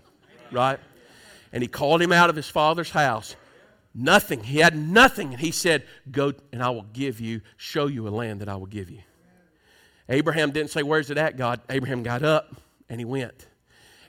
Right? 0.53 0.79
and 1.53 1.63
he 1.63 1.69
called 1.69 2.03
him 2.03 2.13
out 2.13 2.31
of 2.31 2.37
his 2.37 2.49
father's 2.49 2.91
house. 2.91 3.37
Nothing. 3.95 4.43
He 4.43 4.59
had 4.59 4.77
nothing. 4.77 5.33
And 5.33 5.41
he 5.41 5.51
said, 5.51 5.85
Go 6.11 6.35
and 6.53 6.63
I 6.63 6.71
will 6.71 6.87
give 6.93 7.19
you, 7.21 7.41
show 7.57 7.87
you 7.87 8.07
a 8.07 8.11
land 8.11 8.41
that 8.41 8.49
I 8.49 8.57
will 8.57 8.67
give 8.67 8.91
you. 8.91 9.01
Abraham 10.09 10.51
didn't 10.51 10.71
say, 10.71 10.83
Where's 10.83 11.11
it 11.11 11.17
at, 11.17 11.39
God? 11.39 11.61
Abraham 11.71 12.03
got 12.03 12.23
up 12.23 12.55
and 12.91 13.01
he 13.01 13.05
went. 13.05 13.47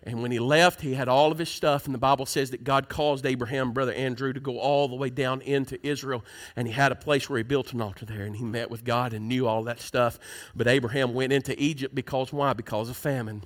And 0.03 0.21
when 0.21 0.31
he 0.31 0.39
left, 0.39 0.81
he 0.81 0.93
had 0.93 1.07
all 1.07 1.31
of 1.31 1.37
his 1.37 1.49
stuff. 1.49 1.85
And 1.85 1.93
the 1.93 1.99
Bible 1.99 2.25
says 2.25 2.51
that 2.51 2.63
God 2.63 2.89
caused 2.89 3.25
Abraham, 3.25 3.71
brother 3.71 3.93
Andrew, 3.93 4.33
to 4.33 4.39
go 4.39 4.59
all 4.59 4.87
the 4.87 4.95
way 4.95 5.09
down 5.09 5.41
into 5.41 5.85
Israel. 5.85 6.23
And 6.55 6.67
he 6.67 6.73
had 6.73 6.91
a 6.91 6.95
place 6.95 7.29
where 7.29 7.37
he 7.37 7.43
built 7.43 7.73
an 7.73 7.81
altar 7.81 8.05
there. 8.05 8.23
And 8.23 8.35
he 8.35 8.43
met 8.43 8.69
with 8.69 8.83
God 8.83 9.13
and 9.13 9.27
knew 9.27 9.47
all 9.47 9.63
that 9.63 9.79
stuff. 9.79 10.19
But 10.55 10.67
Abraham 10.67 11.13
went 11.13 11.33
into 11.33 11.59
Egypt 11.61 11.93
because 11.93 12.31
why? 12.31 12.53
Because 12.53 12.89
of 12.89 12.97
famine 12.97 13.43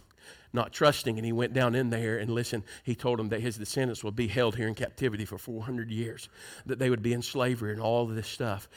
not 0.53 0.73
trusting, 0.73 1.17
and 1.17 1.25
he 1.25 1.31
went 1.31 1.53
down 1.53 1.75
in 1.75 1.89
there 1.89 2.17
and 2.17 2.29
listen. 2.29 2.63
He 2.83 2.95
told 2.95 3.19
him 3.19 3.29
that 3.29 3.41
his 3.41 3.57
descendants 3.57 4.03
would 4.03 4.15
be 4.15 4.27
held 4.27 4.55
here 4.55 4.67
in 4.67 4.75
captivity 4.75 5.25
for 5.25 5.37
400 5.37 5.89
years, 5.89 6.29
that 6.65 6.79
they 6.79 6.89
would 6.89 7.01
be 7.01 7.13
in 7.13 7.21
slavery 7.21 7.71
and 7.71 7.81
all 7.81 8.03
of 8.03 8.15
this 8.15 8.27
stuff. 8.27 8.67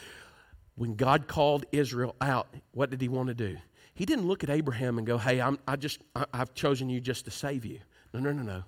When 0.77 0.95
God 0.97 1.27
called 1.27 1.65
Israel 1.73 2.15
out, 2.21 2.49
what 2.73 2.91
did 2.91 3.01
he 3.01 3.09
want 3.09 3.29
to 3.29 3.35
do? 3.35 3.57
He 3.95 4.05
didn't 4.05 4.27
look 4.27 4.43
at 4.43 4.51
Abraham 4.51 4.99
and 4.99 5.07
go, 5.07 5.19
"Hey, 5.19 5.41
I'm, 5.41 5.59
I 5.67 5.77
just, 5.77 6.01
I, 6.15 6.27
I've 6.33 6.55
chosen 6.55 6.89
you 6.89 7.01
just 7.01 7.25
to 7.27 7.31
save 7.31 7.65
you." 7.65 7.81
No, 8.13 8.21
no, 8.21 8.33
no, 8.33 8.43
no. 8.43 8.65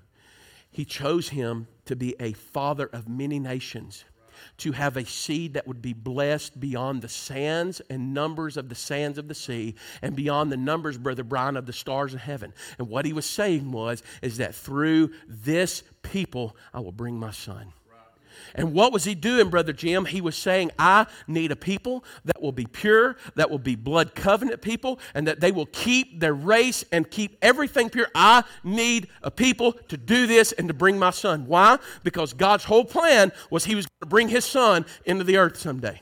He 0.70 0.84
chose 0.84 1.30
him 1.30 1.68
to 1.86 1.96
be 1.96 2.14
a 2.20 2.32
father 2.32 2.86
of 2.92 3.08
many 3.08 3.38
nations 3.38 4.04
to 4.58 4.72
have 4.72 4.96
a 4.96 5.04
seed 5.04 5.54
that 5.54 5.66
would 5.66 5.82
be 5.82 5.92
blessed 5.92 6.58
beyond 6.60 7.02
the 7.02 7.08
sands 7.08 7.80
and 7.90 8.12
numbers 8.14 8.56
of 8.56 8.68
the 8.68 8.74
sands 8.74 9.18
of 9.18 9.28
the 9.28 9.34
sea 9.34 9.74
and 10.02 10.14
beyond 10.14 10.52
the 10.52 10.56
numbers, 10.56 10.98
Brother 10.98 11.24
Brian, 11.24 11.56
of 11.56 11.66
the 11.66 11.72
stars 11.72 12.14
of 12.14 12.20
heaven. 12.20 12.52
And 12.78 12.88
what 12.88 13.04
he 13.04 13.12
was 13.12 13.26
saying 13.26 13.72
was, 13.72 14.02
is 14.22 14.36
that 14.38 14.54
through 14.54 15.12
this 15.26 15.82
people, 16.02 16.56
I 16.72 16.80
will 16.80 16.92
bring 16.92 17.18
my 17.18 17.30
son. 17.30 17.72
And 18.54 18.72
what 18.72 18.92
was 18.92 19.04
he 19.04 19.14
doing, 19.14 19.50
Brother 19.50 19.72
Jim? 19.72 20.04
He 20.04 20.20
was 20.20 20.36
saying, 20.36 20.70
I 20.78 21.06
need 21.26 21.52
a 21.52 21.56
people 21.56 22.04
that 22.24 22.40
will 22.40 22.52
be 22.52 22.66
pure, 22.66 23.16
that 23.34 23.50
will 23.50 23.58
be 23.58 23.76
blood 23.76 24.14
covenant 24.14 24.62
people, 24.62 24.98
and 25.14 25.26
that 25.26 25.40
they 25.40 25.52
will 25.52 25.66
keep 25.66 26.20
their 26.20 26.34
race 26.34 26.84
and 26.92 27.10
keep 27.10 27.36
everything 27.42 27.90
pure. 27.90 28.08
I 28.14 28.44
need 28.64 29.08
a 29.22 29.30
people 29.30 29.72
to 29.72 29.96
do 29.96 30.26
this 30.26 30.52
and 30.52 30.68
to 30.68 30.74
bring 30.74 30.98
my 30.98 31.10
son. 31.10 31.46
Why? 31.46 31.78
Because 32.02 32.32
God's 32.32 32.64
whole 32.64 32.84
plan 32.84 33.32
was 33.50 33.64
he 33.64 33.74
was 33.74 33.86
going 33.86 34.00
to 34.00 34.06
bring 34.06 34.28
his 34.28 34.44
son 34.44 34.86
into 35.04 35.24
the 35.24 35.36
earth 35.36 35.58
someday. 35.58 36.00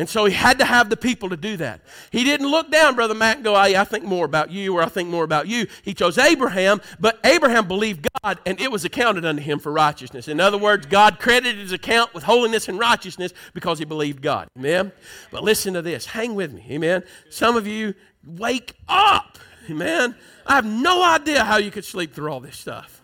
And 0.00 0.08
so 0.08 0.24
he 0.24 0.32
had 0.32 0.58
to 0.60 0.64
have 0.64 0.88
the 0.88 0.96
people 0.96 1.28
to 1.28 1.36
do 1.36 1.58
that. 1.58 1.82
He 2.10 2.24
didn't 2.24 2.50
look 2.50 2.70
down, 2.70 2.94
Brother 2.94 3.12
Matt, 3.12 3.36
and 3.36 3.44
go, 3.44 3.54
I, 3.54 3.78
I 3.78 3.84
think 3.84 4.02
more 4.02 4.24
about 4.24 4.50
you, 4.50 4.74
or 4.74 4.82
I 4.82 4.88
think 4.88 5.10
more 5.10 5.24
about 5.24 5.46
you. 5.46 5.66
He 5.82 5.92
chose 5.92 6.16
Abraham, 6.16 6.80
but 6.98 7.20
Abraham 7.22 7.68
believed 7.68 8.08
God, 8.22 8.38
and 8.46 8.58
it 8.62 8.72
was 8.72 8.86
accounted 8.86 9.26
unto 9.26 9.42
him 9.42 9.58
for 9.58 9.70
righteousness. 9.70 10.26
In 10.26 10.40
other 10.40 10.56
words, 10.56 10.86
God 10.86 11.18
credited 11.18 11.58
his 11.58 11.72
account 11.72 12.14
with 12.14 12.24
holiness 12.24 12.66
and 12.66 12.78
righteousness 12.78 13.34
because 13.52 13.78
he 13.78 13.84
believed 13.84 14.22
God. 14.22 14.48
Amen? 14.58 14.90
But 15.30 15.44
listen 15.44 15.74
to 15.74 15.82
this. 15.82 16.06
Hang 16.06 16.34
with 16.34 16.54
me. 16.54 16.64
Amen? 16.70 17.04
Some 17.28 17.58
of 17.58 17.66
you, 17.66 17.92
wake 18.24 18.72
up. 18.88 19.36
Amen? 19.68 20.16
I 20.46 20.54
have 20.54 20.64
no 20.64 21.04
idea 21.04 21.44
how 21.44 21.58
you 21.58 21.70
could 21.70 21.84
sleep 21.84 22.14
through 22.14 22.32
all 22.32 22.40
this 22.40 22.56
stuff. 22.56 23.02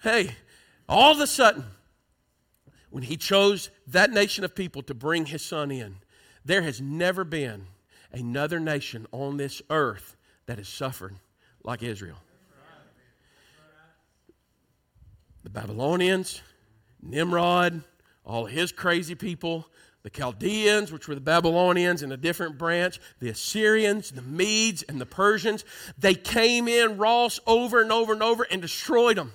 Hey, 0.00 0.36
all 0.88 1.10
of 1.10 1.18
a 1.18 1.26
sudden, 1.26 1.64
when 2.90 3.02
he 3.02 3.16
chose 3.16 3.70
that 3.88 4.12
nation 4.12 4.44
of 4.44 4.54
people 4.54 4.82
to 4.82 4.94
bring 4.94 5.26
his 5.26 5.42
son 5.42 5.72
in, 5.72 5.96
there 6.44 6.62
has 6.62 6.80
never 6.80 7.24
been 7.24 7.66
another 8.12 8.58
nation 8.58 9.06
on 9.12 9.36
this 9.36 9.62
earth 9.70 10.16
that 10.46 10.58
has 10.58 10.68
suffered 10.68 11.14
like 11.62 11.82
Israel. 11.82 12.18
The 15.42 15.50
Babylonians, 15.50 16.42
Nimrod, 17.02 17.82
all 18.24 18.46
his 18.46 18.72
crazy 18.72 19.14
people, 19.14 19.66
the 20.02 20.10
Chaldeans, 20.10 20.92
which 20.92 21.08
were 21.08 21.14
the 21.14 21.20
Babylonians 21.20 22.02
in 22.02 22.12
a 22.12 22.16
different 22.16 22.58
branch, 22.58 23.00
the 23.20 23.28
Assyrians, 23.28 24.10
the 24.10 24.22
Medes, 24.22 24.82
and 24.82 25.00
the 25.00 25.06
Persians, 25.06 25.64
they 25.98 26.14
came 26.14 26.68
in, 26.68 26.96
Ross, 26.96 27.38
over 27.46 27.82
and 27.82 27.92
over 27.92 28.12
and 28.12 28.22
over 28.22 28.46
and 28.50 28.62
destroyed 28.62 29.16
them. 29.16 29.32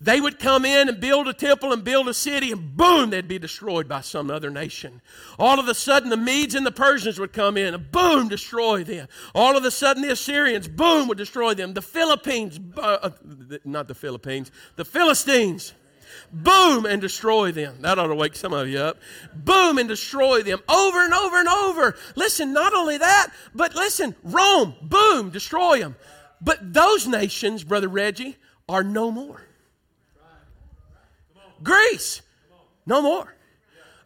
They 0.00 0.20
would 0.20 0.38
come 0.38 0.64
in 0.64 0.88
and 0.88 1.00
build 1.00 1.26
a 1.26 1.32
temple 1.32 1.72
and 1.72 1.82
build 1.82 2.08
a 2.08 2.14
city, 2.14 2.52
and 2.52 2.76
boom, 2.76 3.10
they'd 3.10 3.26
be 3.26 3.38
destroyed 3.38 3.88
by 3.88 4.00
some 4.00 4.30
other 4.30 4.48
nation. 4.48 5.00
All 5.40 5.58
of 5.58 5.66
a 5.66 5.74
sudden, 5.74 6.08
the 6.08 6.16
Medes 6.16 6.54
and 6.54 6.64
the 6.64 6.70
Persians 6.70 7.18
would 7.18 7.32
come 7.32 7.56
in 7.56 7.74
and 7.74 7.90
boom, 7.90 8.28
destroy 8.28 8.84
them. 8.84 9.08
All 9.34 9.56
of 9.56 9.64
a 9.64 9.72
sudden, 9.72 10.02
the 10.02 10.12
Assyrians, 10.12 10.68
boom, 10.68 11.08
would 11.08 11.18
destroy 11.18 11.54
them. 11.54 11.74
The 11.74 11.82
Philippines, 11.82 12.60
uh, 12.76 13.10
not 13.64 13.88
the 13.88 13.94
Philippines, 13.94 14.52
the 14.76 14.84
Philistines, 14.84 15.72
boom, 16.32 16.86
and 16.86 17.00
destroy 17.00 17.50
them. 17.50 17.82
That 17.82 17.98
ought 17.98 18.06
to 18.06 18.14
wake 18.14 18.36
some 18.36 18.52
of 18.52 18.68
you 18.68 18.78
up. 18.78 18.98
Boom, 19.34 19.78
and 19.78 19.88
destroy 19.88 20.42
them 20.42 20.60
over 20.68 21.04
and 21.04 21.12
over 21.12 21.40
and 21.40 21.48
over. 21.48 21.96
Listen, 22.14 22.52
not 22.52 22.72
only 22.72 22.98
that, 22.98 23.32
but 23.52 23.74
listen, 23.74 24.14
Rome, 24.22 24.76
boom, 24.80 25.30
destroy 25.30 25.80
them. 25.80 25.96
But 26.40 26.72
those 26.72 27.08
nations, 27.08 27.64
Brother 27.64 27.88
Reggie, 27.88 28.36
are 28.68 28.84
no 28.84 29.10
more. 29.10 29.47
Greece, 31.62 32.22
no 32.86 33.02
more. 33.02 33.34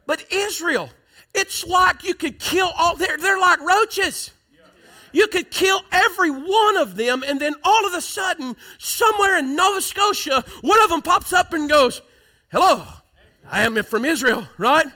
But 0.07 0.25
Israel, 0.33 0.91
it's 1.35 1.67
like 1.67 2.05
you 2.05 2.15
could 2.15 2.39
kill 2.39 2.71
all, 2.77 2.97
they're, 2.97 3.19
they're 3.19 3.39
like 3.39 3.61
roaches. 3.61 4.31
You 5.13 5.27
could 5.27 5.51
kill 5.51 5.83
every 5.93 6.31
one 6.31 6.79
of 6.79 6.97
them, 6.97 7.23
and 7.27 7.39
then 7.39 7.55
all 7.65 7.87
of 7.87 7.93
a 7.93 8.01
sudden, 8.01 8.57
somewhere 8.79 9.39
in 9.39 9.55
Nova 9.55 9.83
Scotia, 9.83 10.43
one 10.63 10.83
of 10.83 10.89
them 10.89 11.03
pops 11.03 11.35
up 11.35 11.53
and 11.53 11.69
goes, 11.69 12.01
Hello, 12.51 12.83
I 13.51 13.63
am 13.63 13.83
from 13.83 14.07
Israel, 14.07 14.49
right? 14.57 14.87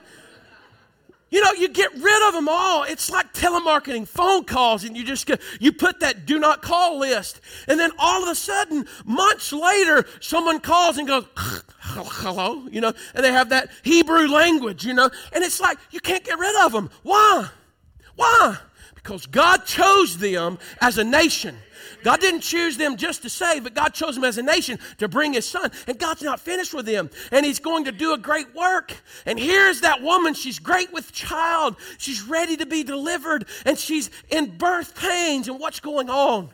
You 1.28 1.42
know, 1.42 1.52
you 1.52 1.68
get 1.68 1.92
rid 1.92 2.28
of 2.28 2.34
them 2.34 2.48
all. 2.48 2.84
It's 2.84 3.10
like 3.10 3.34
telemarketing, 3.34 4.06
phone 4.06 4.44
calls, 4.44 4.84
and 4.84 4.96
you 4.96 5.02
just 5.02 5.28
you 5.58 5.72
put 5.72 5.98
that 6.00 6.24
do 6.24 6.38
not 6.38 6.62
call 6.62 6.98
list. 6.98 7.40
And 7.66 7.80
then 7.80 7.90
all 7.98 8.22
of 8.22 8.28
a 8.28 8.34
sudden, 8.34 8.86
months 9.04 9.52
later, 9.52 10.06
someone 10.20 10.60
calls 10.60 10.98
and 10.98 11.08
goes, 11.08 11.24
hello, 11.36 12.68
you 12.70 12.80
know, 12.80 12.92
and 13.14 13.24
they 13.24 13.32
have 13.32 13.48
that 13.48 13.70
Hebrew 13.82 14.28
language, 14.28 14.86
you 14.86 14.94
know, 14.94 15.10
and 15.32 15.42
it's 15.42 15.60
like 15.60 15.78
you 15.90 15.98
can't 15.98 16.22
get 16.22 16.38
rid 16.38 16.54
of 16.64 16.72
them. 16.72 16.90
Why? 17.02 17.48
Why? 18.14 18.58
Because 18.94 19.26
God 19.26 19.64
chose 19.66 20.18
them 20.18 20.58
as 20.80 20.96
a 20.96 21.04
nation. 21.04 21.56
God 22.07 22.21
didn't 22.21 22.42
choose 22.42 22.77
them 22.77 22.97
just 22.97 23.23
to 23.23 23.29
save, 23.29 23.64
but 23.64 23.75
God 23.75 23.88
chose 23.88 24.14
them 24.14 24.23
as 24.23 24.38
a 24.38 24.42
nation 24.42 24.79
to 24.99 25.09
bring 25.09 25.33
His 25.33 25.45
Son. 25.45 25.73
And 25.88 25.99
God's 25.99 26.23
not 26.23 26.38
finished 26.38 26.73
with 26.73 26.87
them, 26.87 27.11
and 27.33 27.45
He's 27.45 27.59
going 27.59 27.87
to 27.87 27.90
do 27.90 28.14
a 28.14 28.16
great 28.16 28.55
work. 28.55 28.95
And 29.27 29.37
here's 29.37 29.81
that 29.81 30.03
woman. 30.03 30.33
She's 30.33 30.61
great 30.61 30.92
with 30.92 31.11
child. 31.11 31.75
She's 31.99 32.23
ready 32.23 32.59
to 32.59 32.66
be 32.66 32.85
delivered, 32.85 33.49
and 33.64 33.77
she's 33.77 34.09
in 34.31 34.57
birth 34.57 34.95
pains. 34.95 35.49
And 35.49 35.59
what's 35.59 35.81
going 35.81 36.09
on? 36.09 36.51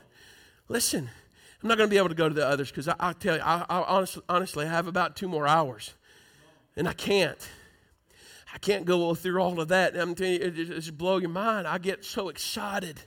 Listen, 0.68 1.10
I'm 1.62 1.68
not 1.68 1.76
going 1.76 1.90
to 1.90 1.92
be 1.92 1.98
able 1.98 2.08
to 2.08 2.14
go 2.14 2.30
to 2.30 2.34
the 2.34 2.48
others 2.48 2.70
because 2.70 2.88
I, 2.88 2.94
I, 2.98 3.12
tell 3.12 3.36
you, 3.36 3.42
I, 3.42 3.66
I 3.68 3.82
honestly, 3.82 4.22
honestly, 4.30 4.64
I 4.64 4.70
have 4.70 4.86
about 4.86 5.16
two 5.16 5.28
more 5.28 5.46
hours, 5.46 5.92
and 6.76 6.88
I 6.88 6.94
can't. 6.94 7.46
I 8.54 8.58
can't 8.58 8.86
go 8.86 9.14
through 9.14 9.38
all 9.38 9.60
of 9.60 9.68
that. 9.68 9.96
I'm 9.96 10.14
telling 10.14 10.32
you, 10.32 10.40
it, 10.40 10.58
it 10.58 10.64
just 10.70 10.96
blow 10.96 11.18
your 11.18 11.28
mind. 11.28 11.66
I 11.66 11.76
get 11.76 12.06
so 12.06 12.30
excited 12.30 13.02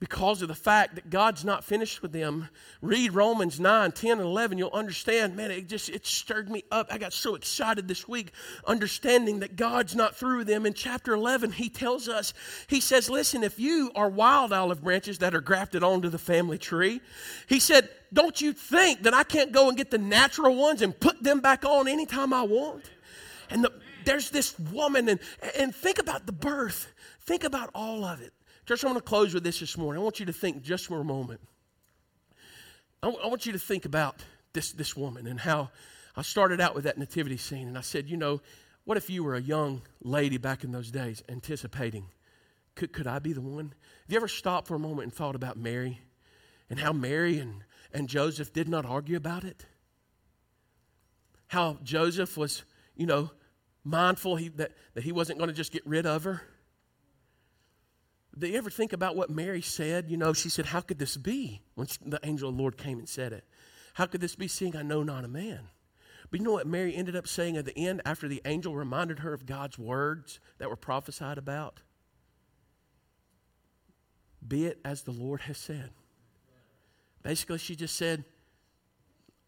because 0.00 0.42
of 0.42 0.48
the 0.48 0.54
fact 0.54 0.96
that 0.96 1.08
God's 1.08 1.44
not 1.44 1.64
finished 1.64 2.02
with 2.02 2.12
them. 2.12 2.48
Read 2.82 3.12
Romans 3.12 3.60
9, 3.60 3.92
10, 3.92 4.10
and 4.12 4.20
11. 4.20 4.58
You'll 4.58 4.70
understand, 4.70 5.36
man, 5.36 5.50
it 5.50 5.68
just 5.68 5.88
it 5.88 6.04
stirred 6.04 6.50
me 6.50 6.64
up. 6.70 6.88
I 6.90 6.98
got 6.98 7.12
so 7.12 7.34
excited 7.34 7.88
this 7.88 8.08
week 8.08 8.32
understanding 8.66 9.40
that 9.40 9.56
God's 9.56 9.94
not 9.94 10.16
through 10.16 10.38
with 10.38 10.46
them. 10.46 10.66
In 10.66 10.74
chapter 10.74 11.14
11, 11.14 11.52
he 11.52 11.68
tells 11.68 12.08
us, 12.08 12.34
he 12.66 12.80
says, 12.80 13.08
listen, 13.08 13.44
if 13.44 13.58
you 13.58 13.92
are 13.94 14.08
wild 14.08 14.52
olive 14.52 14.82
branches 14.82 15.18
that 15.18 15.34
are 15.34 15.40
grafted 15.40 15.82
onto 15.82 16.08
the 16.08 16.18
family 16.18 16.58
tree, 16.58 17.00
he 17.48 17.60
said, 17.60 17.88
don't 18.12 18.40
you 18.40 18.52
think 18.52 19.02
that 19.04 19.14
I 19.14 19.22
can't 19.22 19.52
go 19.52 19.68
and 19.68 19.76
get 19.76 19.90
the 19.90 19.98
natural 19.98 20.54
ones 20.56 20.82
and 20.82 20.98
put 20.98 21.22
them 21.22 21.40
back 21.40 21.64
on 21.64 21.88
anytime 21.88 22.32
I 22.32 22.42
want? 22.42 22.90
And 23.50 23.64
the, 23.64 23.72
there's 24.04 24.30
this 24.30 24.58
woman, 24.58 25.08
and, 25.08 25.20
and 25.58 25.74
think 25.74 25.98
about 25.98 26.26
the 26.26 26.32
birth. 26.32 26.92
Think 27.22 27.44
about 27.44 27.70
all 27.74 28.04
of 28.04 28.20
it. 28.20 28.32
Church, 28.66 28.82
I 28.82 28.86
want 28.86 28.96
to 28.96 29.04
close 29.04 29.34
with 29.34 29.44
this 29.44 29.60
this 29.60 29.76
morning. 29.76 30.00
I 30.00 30.04
want 30.04 30.20
you 30.20 30.26
to 30.26 30.32
think 30.32 30.62
just 30.62 30.86
for 30.86 30.98
a 30.98 31.04
moment. 31.04 31.40
I, 33.02 33.08
w- 33.08 33.22
I 33.22 33.28
want 33.28 33.44
you 33.44 33.52
to 33.52 33.58
think 33.58 33.84
about 33.84 34.24
this, 34.54 34.72
this 34.72 34.96
woman 34.96 35.26
and 35.26 35.38
how 35.38 35.68
I 36.16 36.22
started 36.22 36.62
out 36.62 36.74
with 36.74 36.84
that 36.84 36.96
nativity 36.96 37.36
scene. 37.36 37.68
And 37.68 37.76
I 37.76 37.82
said, 37.82 38.08
you 38.08 38.16
know, 38.16 38.40
what 38.84 38.96
if 38.96 39.10
you 39.10 39.22
were 39.22 39.34
a 39.34 39.40
young 39.40 39.82
lady 40.02 40.38
back 40.38 40.64
in 40.64 40.72
those 40.72 40.90
days 40.90 41.22
anticipating, 41.28 42.06
could, 42.74 42.94
could 42.94 43.06
I 43.06 43.18
be 43.18 43.34
the 43.34 43.42
one? 43.42 43.74
Have 44.04 44.10
you 44.10 44.16
ever 44.16 44.28
stopped 44.28 44.68
for 44.68 44.76
a 44.76 44.78
moment 44.78 45.04
and 45.04 45.12
thought 45.12 45.34
about 45.34 45.58
Mary 45.58 46.00
and 46.70 46.78
how 46.78 46.94
Mary 46.94 47.38
and, 47.38 47.64
and 47.92 48.08
Joseph 48.08 48.54
did 48.54 48.68
not 48.68 48.86
argue 48.86 49.18
about 49.18 49.44
it? 49.44 49.66
How 51.48 51.78
Joseph 51.82 52.38
was, 52.38 52.64
you 52.96 53.04
know, 53.04 53.30
mindful 53.84 54.36
he, 54.36 54.48
that, 54.48 54.72
that 54.94 55.04
he 55.04 55.12
wasn't 55.12 55.38
going 55.38 55.50
to 55.50 55.54
just 55.54 55.70
get 55.70 55.86
rid 55.86 56.06
of 56.06 56.24
her 56.24 56.40
do 58.38 58.46
you 58.48 58.56
ever 58.56 58.70
think 58.70 58.92
about 58.92 59.16
what 59.16 59.30
Mary 59.30 59.60
said? 59.60 60.10
You 60.10 60.16
know, 60.16 60.32
she 60.32 60.48
said, 60.48 60.66
How 60.66 60.80
could 60.80 60.98
this 60.98 61.16
be? 61.16 61.62
When 61.74 61.86
she, 61.86 61.98
the 62.04 62.20
angel 62.24 62.48
of 62.48 62.56
the 62.56 62.60
Lord 62.62 62.76
came 62.76 62.98
and 62.98 63.08
said 63.08 63.32
it. 63.32 63.44
How 63.94 64.06
could 64.06 64.20
this 64.20 64.34
be, 64.34 64.48
seeing 64.48 64.76
I 64.76 64.82
know 64.82 65.02
not 65.02 65.24
a 65.24 65.28
man? 65.28 65.68
But 66.30 66.40
you 66.40 66.46
know 66.46 66.52
what 66.52 66.66
Mary 66.66 66.94
ended 66.96 67.14
up 67.14 67.28
saying 67.28 67.56
at 67.56 67.64
the 67.64 67.78
end 67.78 68.02
after 68.04 68.26
the 68.26 68.42
angel 68.44 68.74
reminded 68.74 69.20
her 69.20 69.32
of 69.32 69.46
God's 69.46 69.78
words 69.78 70.40
that 70.58 70.68
were 70.68 70.76
prophesied 70.76 71.38
about? 71.38 71.80
Be 74.46 74.66
it 74.66 74.80
as 74.84 75.02
the 75.02 75.12
Lord 75.12 75.42
has 75.42 75.58
said. 75.58 75.90
Basically, 77.22 77.58
she 77.58 77.76
just 77.76 77.96
said, 77.96 78.24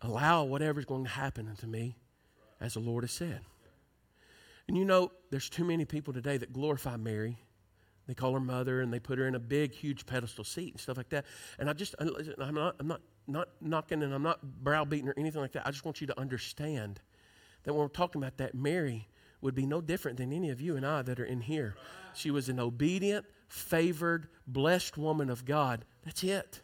Allow 0.01 0.45
whatever's 0.45 0.84
going 0.84 1.05
to 1.05 1.11
happen 1.11 1.49
unto 1.49 1.66
me 1.66 1.97
as 2.61 2.74
the 2.74 2.80
Lord 2.80 3.03
has 3.03 3.12
said. 3.12 3.41
And 4.68 4.76
you 4.76 4.84
know, 4.84 5.11
there's 5.30 5.49
too 5.49 5.64
many 5.64 5.84
people 5.84 6.12
today 6.12 6.37
that 6.37 6.53
glorify 6.53 6.97
Mary 6.97 7.39
they 8.07 8.15
call 8.15 8.33
her 8.35 8.41
mother 8.41 8.81
and 8.81 8.93
they 8.93 9.01
put 9.01 9.19
her 9.19 9.27
in 9.27 9.35
a 9.35 9.41
big, 9.41 9.73
huge 9.73 10.07
pedestal 10.07 10.45
seat 10.45 10.73
and 10.73 10.81
stuff 10.81 10.97
like 10.97 11.09
that. 11.11 11.25
And 11.59 11.69
I 11.69 11.73
just, 11.73 11.95
I'm 11.99 12.55
not, 12.55 12.77
I'm 12.79 12.87
not, 12.87 13.01
not 13.27 13.49
knocking 13.61 14.03
and 14.03 14.15
I'm 14.15 14.23
not 14.23 14.41
browbeating 14.63 15.09
or 15.09 15.15
anything 15.17 15.41
like 15.41 15.53
that. 15.53 15.67
I 15.67 15.71
just 15.71 15.85
want 15.85 16.01
you 16.01 16.07
to 16.07 16.21
understand 16.21 17.01
that 17.65 17.73
when 17.73 17.83
we're 17.83 17.89
talking 17.89 18.23
about 18.23 18.37
that, 18.37 18.55
Mary 18.55 19.09
would 19.41 19.55
be 19.55 19.67
no 19.67 19.81
different 19.81 20.19
than 20.19 20.33
any 20.33 20.51
of 20.51 20.61
you 20.61 20.77
and 20.77 20.87
I 20.87 21.03
that 21.03 21.19
are 21.19 21.25
in 21.25 21.41
here. 21.41 21.77
She 22.15 22.31
was 22.31 22.49
an 22.49 22.61
obedient, 22.61 23.27
favored, 23.49 24.29
blessed 24.47 24.97
woman 24.97 25.29
of 25.29 25.45
God. 25.45 25.85
That's 26.05 26.23
it. 26.23 26.61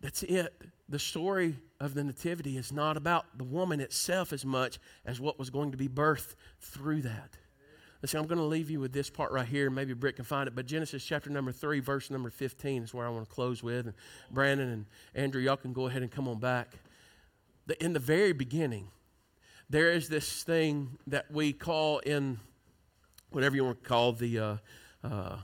That's 0.00 0.22
it. 0.24 0.52
The 0.88 0.98
story 0.98 1.56
of 1.78 1.94
the 1.94 2.02
Nativity 2.02 2.56
is 2.56 2.72
not 2.72 2.96
about 2.96 3.38
the 3.38 3.44
woman 3.44 3.80
itself 3.80 4.32
as 4.32 4.44
much 4.44 4.78
as 5.06 5.20
what 5.20 5.38
was 5.38 5.50
going 5.50 5.70
to 5.70 5.76
be 5.76 5.88
birthed 5.88 6.34
through 6.60 7.02
that. 7.02 7.38
I'm 8.14 8.26
going 8.26 8.38
to 8.38 8.44
leave 8.44 8.68
you 8.68 8.80
with 8.80 8.92
this 8.92 9.08
part 9.08 9.30
right 9.30 9.46
here. 9.46 9.70
Maybe 9.70 9.94
Britt 9.94 10.16
can 10.16 10.24
find 10.24 10.48
it. 10.48 10.54
But 10.54 10.66
Genesis 10.66 11.04
chapter 11.04 11.30
number 11.30 11.52
3, 11.52 11.80
verse 11.80 12.10
number 12.10 12.30
15 12.30 12.82
is 12.82 12.92
where 12.94 13.06
I 13.06 13.10
want 13.10 13.28
to 13.28 13.32
close 13.32 13.62
with. 13.62 13.86
And 13.86 13.94
Brandon 14.30 14.68
and 14.68 14.86
Andrew, 15.14 15.40
y'all 15.40 15.56
can 15.56 15.72
go 15.72 15.86
ahead 15.86 16.02
and 16.02 16.10
come 16.10 16.26
on 16.26 16.40
back. 16.40 16.74
In 17.80 17.92
the 17.92 18.00
very 18.00 18.32
beginning, 18.32 18.88
there 19.70 19.92
is 19.92 20.08
this 20.08 20.42
thing 20.42 20.98
that 21.06 21.30
we 21.30 21.52
call 21.52 22.00
in 22.00 22.40
whatever 23.30 23.54
you 23.56 23.64
want 23.64 23.82
to 23.82 23.88
call 23.88 24.12
the 24.12 24.38
uh, 24.38 24.56
uh, 25.04 25.36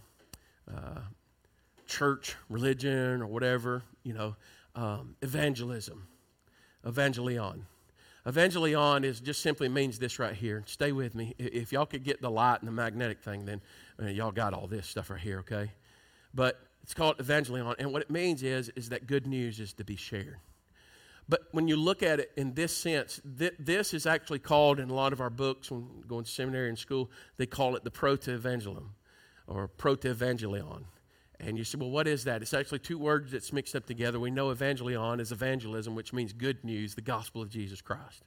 uh, 0.69 1.01
church 1.87 2.37
religion 2.49 3.23
or 3.23 3.27
whatever, 3.27 3.83
you 4.03 4.13
know, 4.13 4.37
um, 4.75 5.15
evangelism, 5.23 6.09
evangelion. 6.85 7.63
Evangelion 8.29 9.05
is 9.05 9.21
just 9.21 9.41
simply 9.41 9.71
means 9.71 9.99
this 9.99 10.19
right 10.19 10.35
here. 10.35 10.63
Stay 10.67 10.93
with 10.93 11.15
me. 11.15 11.35
If 11.39 11.73
y'all 11.73 11.87
could 11.87 12.05
get 12.05 12.21
the 12.21 12.31
light 12.31 12.59
and 12.61 12.69
the 12.69 12.73
magnetic 12.73 13.23
thing, 13.23 13.47
then 13.47 13.63
uh, 14.03 14.07
y'all 14.09 14.33
got 14.33 14.53
all 14.53 14.67
this 14.67 14.87
stuff 14.87 15.09
right 15.09 15.19
here, 15.19 15.39
okay? 15.39 15.73
But 16.35 16.61
it's 16.83 16.93
called 16.93 17.17
evangelion, 17.19 17.75
and 17.79 17.91
what 17.91 18.03
it 18.03 18.11
means 18.11 18.43
is 18.43 18.69
is 18.77 18.91
that 18.91 19.07
good 19.07 19.27
news 19.27 19.61
is 19.61 19.73
to 19.75 19.85
be 19.85 19.97
shared. 19.97 20.37
But 21.27 21.43
when 21.53 21.69
you 21.69 21.77
look 21.77 22.03
at 22.03 22.21
it 22.21 22.31
in 22.37 22.53
this 22.53 22.77
sense, 22.77 23.21
th- 23.39 23.55
this 23.59 23.95
is 23.95 24.07
actually 24.07 24.39
called 24.41 24.79
in 24.79 24.91
a 24.91 24.95
lot 24.95 25.13
of 25.13 25.21
our 25.21 25.31
books 25.31 25.71
when 25.71 25.87
going 26.07 26.25
to 26.25 26.31
seminary 26.31 26.69
and 26.69 26.79
school, 26.79 27.11
they 27.39 27.47
call 27.47 27.77
it 27.77 27.85
the 27.85 27.91
proto-evangelium 27.91 28.89
or 29.47 29.69
proto-evangelion. 29.69 30.85
And 31.41 31.57
you 31.57 31.65
say, 31.65 31.79
well, 31.79 31.91
what 31.91 32.09
is 32.09 32.25
that? 32.25 32.43
It's 32.43 32.55
actually 32.55 32.81
two 32.81 32.99
words 32.99 33.31
that's 33.31 33.53
mixed 33.53 33.77
up 33.77 33.87
together. 33.87 34.19
We 34.19 34.31
know 34.31 34.53
evangelion 34.53 35.21
is 35.21 35.31
evangelism, 35.31 35.95
which 35.95 36.13
means 36.13 36.33
good 36.33 36.65
news, 36.65 36.95
the 36.95 37.01
gospel 37.01 37.41
of 37.41 37.49
Jesus 37.49 37.81
Christ. 37.81 38.25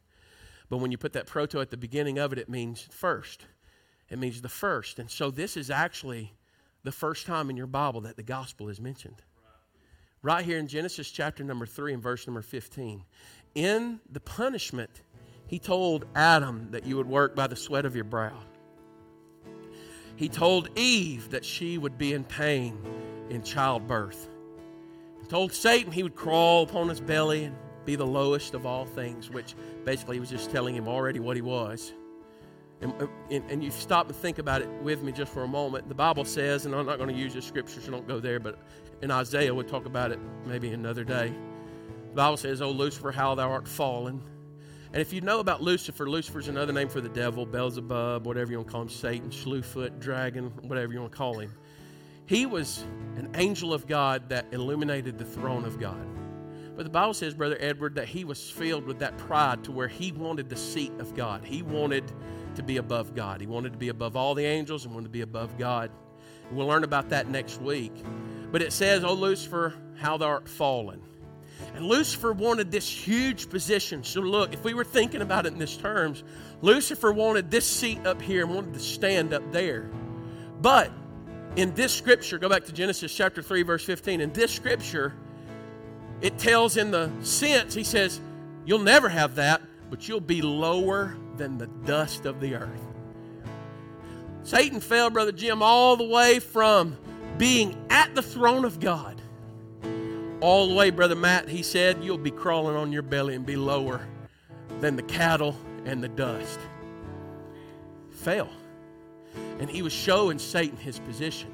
But 0.70 0.78
when 0.78 0.92
you 0.92 0.98
put 0.98 1.14
that 1.14 1.28
proto 1.28 1.60
at 1.60 1.70
the 1.70 1.78
beginning 1.78 2.18
of 2.18 2.32
it, 2.32 2.40
it 2.40 2.48
means 2.48 2.88
first. 2.90 3.46
It 4.10 4.18
means 4.18 4.42
the 4.42 4.50
first. 4.50 5.00
And 5.00 5.10
so 5.10 5.30
this 5.30 5.58
is 5.58 5.70
actually 5.70 6.34
the 6.84 6.92
first 6.92 7.26
time 7.26 7.50
in 7.50 7.58
your 7.58 7.68
Bible 7.68 8.02
that 8.02 8.16
the 8.16 8.24
gospel 8.24 8.70
is 8.70 8.80
mentioned. 8.80 9.22
Right 10.24 10.46
here 10.46 10.58
in 10.58 10.68
Genesis 10.68 11.12
chapter 11.12 11.44
number 11.44 11.66
3 11.66 11.94
and 11.94 12.04
verse 12.04 12.28
number 12.28 12.42
15. 12.42 13.04
In 13.56 14.00
the 14.10 14.20
punishment, 14.22 15.02
he 15.48 15.60
told 15.60 16.06
Adam 16.16 16.70
that 16.72 16.86
you 16.86 16.96
would 16.96 17.08
work 17.08 17.36
by 17.36 17.48
the 17.48 17.56
sweat 17.56 17.86
of 17.86 17.96
your 17.96 18.06
brow. 18.06 18.38
He 20.22 20.30
told 20.30 20.70
Eve 20.78 21.32
that 21.32 21.44
she 21.44 21.80
would 21.80 21.98
be 21.98 22.14
in 22.14 22.24
pain 22.24 22.78
in 23.32 23.42
childbirth. 23.42 24.30
He 25.20 25.26
told 25.26 25.52
Satan 25.52 25.92
he 25.92 26.04
would 26.04 26.16
crawl 26.16 26.62
upon 26.62 26.90
his 26.90 27.02
belly 27.02 27.46
and 27.46 27.56
be 27.86 27.96
the 27.96 28.06
lowest 28.06 28.54
of 28.54 28.68
all 28.68 28.86
things, 28.86 29.32
which 29.32 29.56
basically 29.84 30.18
he 30.18 30.20
was 30.20 30.30
just 30.30 30.52
telling 30.52 30.76
him 30.76 30.88
already 30.88 31.20
what 31.20 31.36
he 31.36 31.42
was. 31.42 31.94
And, 32.82 32.94
and, 33.32 33.50
and, 33.50 33.64
you 33.64 33.72
stop 33.72 34.10
and 34.10 34.16
think 34.16 34.38
about 34.38 34.62
it 34.62 34.70
with 34.84 35.02
me 35.02 35.12
just 35.12 35.34
for 35.34 35.42
a 35.42 35.48
moment. 35.48 35.90
The 35.90 35.96
Bible 35.96 36.26
says, 36.26 36.68
and 36.68 36.76
I'm 36.76 36.86
not 36.86 37.00
going 37.00 37.10
to 37.10 37.20
use 37.20 37.34
the 37.34 37.42
scriptures, 37.42 37.84
so 37.84 37.90
don't 37.90 38.08
go 38.08 38.20
there, 38.20 38.40
but 38.40 38.60
in 39.02 39.10
Isaiah, 39.10 39.56
we'll 39.56 39.66
talk 39.66 39.88
about 39.88 40.12
it 40.12 40.20
maybe 40.46 40.72
another 40.72 41.04
day. 41.04 41.34
The 42.10 42.16
Bible 42.16 42.38
says, 42.38 42.62
O 42.62 42.70
Lucifer, 42.70 43.12
how 43.12 43.34
thou 43.34 43.50
art 43.50 43.68
fallen. 43.68 44.22
And 44.94 45.02
if 45.02 45.14
you 45.14 45.22
know 45.22 45.40
about 45.40 45.62
Lucifer, 45.62 46.10
Lucifer's 46.10 46.50
another 46.50 46.74
name 46.74 46.90
for 46.90 47.00
the 47.00 47.10
devil, 47.10 47.46
Beelzebub, 47.46 48.26
whatever 48.26 48.52
you 48.52 48.58
want 48.58 48.68
to 48.68 48.72
call 48.72 48.82
him, 48.82 48.90
Satan, 48.90 49.30
Slewfoot, 49.30 50.00
Dragon, 50.00 50.52
whatever 50.64 50.92
you 50.92 51.00
want 51.00 51.14
to 51.14 51.18
call 51.18 51.40
him. 51.40 51.54
He 52.26 52.46
was 52.46 52.84
an 53.16 53.30
angel 53.36 53.74
of 53.74 53.88
God 53.88 54.28
that 54.30 54.48
illuminated 54.52 55.18
the 55.18 55.24
throne 55.24 55.64
of 55.64 55.80
God. 55.80 56.06
But 56.76 56.84
the 56.84 56.90
Bible 56.90 57.14
says, 57.14 57.34
Brother 57.34 57.58
Edward, 57.62 57.96
that 57.96 58.10
he 58.10 58.26
was 58.26 58.50
filled 58.50 58.86
with 58.86 59.00
that 59.00 59.18
pride 59.18 59.64
to 59.64 59.72
where 59.72 59.88
he 59.88 60.12
wanted 60.12 60.50
the 60.50 60.58
seat 60.58 60.92
of 61.00 61.16
God. 61.16 61.46
He 61.46 61.62
wanted 61.62 62.12
to 62.56 62.64
be 62.64 62.78
above 62.78 63.16
God. 63.16 63.40
He 63.40 63.48
wanted 63.48 63.72
to 63.72 63.78
be 63.78 63.90
above 63.90 64.18
all 64.18 64.36
the 64.36 64.46
angels 64.46 64.84
and 64.84 64.94
wanted 64.94 65.06
to 65.06 65.12
be 65.12 65.22
above 65.22 65.58
God. 65.58 65.90
And 66.50 66.58
we'll 66.58 66.68
learn 66.68 66.84
about 66.84 67.10
that 67.10 67.30
next 67.30 67.62
week. 67.62 67.94
But 68.52 68.62
it 68.62 68.74
says, 68.74 69.06
O 69.06 69.14
Lucifer, 69.14 69.74
how 69.98 70.18
thou 70.18 70.28
art 70.28 70.50
fallen. 70.50 71.02
And 71.76 71.86
Lucifer 71.86 72.34
wanted 72.34 72.72
this 72.72 72.88
huge 72.88 73.50
position. 73.50 74.04
So, 74.04 74.22
look, 74.22 74.54
if 74.54 74.64
we 74.64 74.74
were 74.74 74.84
thinking 74.84 75.22
about 75.22 75.46
it 75.46 75.54
in 75.54 75.60
these 75.60 75.78
terms, 75.78 76.24
Lucifer 76.62 77.12
wanted 77.12 77.50
this 77.50 77.66
seat 77.66 78.06
up 78.06 78.22
here 78.22 78.44
and 78.46 78.54
wanted 78.54 78.74
to 78.74 78.80
stand 78.80 79.34
up 79.34 79.52
there. 79.52 79.90
But 80.62 80.92
in 81.56 81.74
this 81.74 81.94
scripture, 81.94 82.38
go 82.38 82.50
back 82.50 82.66
to 82.66 82.72
Genesis 82.72 83.14
chapter 83.14 83.42
3, 83.42 83.64
verse 83.64 83.84
15. 83.84 84.22
In 84.22 84.34
this 84.34 84.52
scripture, 84.52 85.14
it 86.22 86.38
tells 86.38 86.78
in 86.78 86.92
the 86.92 87.12
sense, 87.22 87.74
he 87.74 87.84
says, 87.84 88.20
You'll 88.66 88.80
never 88.80 89.10
have 89.10 89.36
that, 89.36 89.62
but 89.90 90.08
you'll 90.08 90.20
be 90.20 90.42
lower 90.42 91.16
than 91.38 91.58
the 91.58 91.68
dust 91.68 92.26
of 92.26 92.40
the 92.40 92.56
earth. 92.56 92.82
Satan 94.44 94.80
fell, 94.80 95.10
Brother 95.10 95.32
Jim, 95.32 95.62
all 95.62 95.96
the 95.96 96.06
way 96.06 96.40
from 96.40 96.98
being 97.38 97.76
at 97.90 98.14
the 98.16 98.22
throne 98.22 98.66
of 98.66 98.80
God 98.80 99.21
all 100.42 100.68
the 100.68 100.74
way, 100.74 100.90
Brother 100.90 101.16
Matt, 101.16 101.48
he 101.48 101.62
said, 101.62 102.04
you'll 102.04 102.18
be 102.18 102.32
crawling 102.32 102.76
on 102.76 102.92
your 102.92 103.04
belly 103.04 103.36
and 103.36 103.46
be 103.46 103.56
lower 103.56 104.06
than 104.80 104.96
the 104.96 105.04
cattle 105.04 105.56
and 105.86 106.04
the 106.04 106.10
dust. 106.10 106.60
Fell. 108.10 108.50
And 109.60 109.70
he 109.70 109.84
was 109.84 109.94
showing 109.94 110.40
Satan 110.40 110.78
his 110.78 111.00
position. 111.00 111.52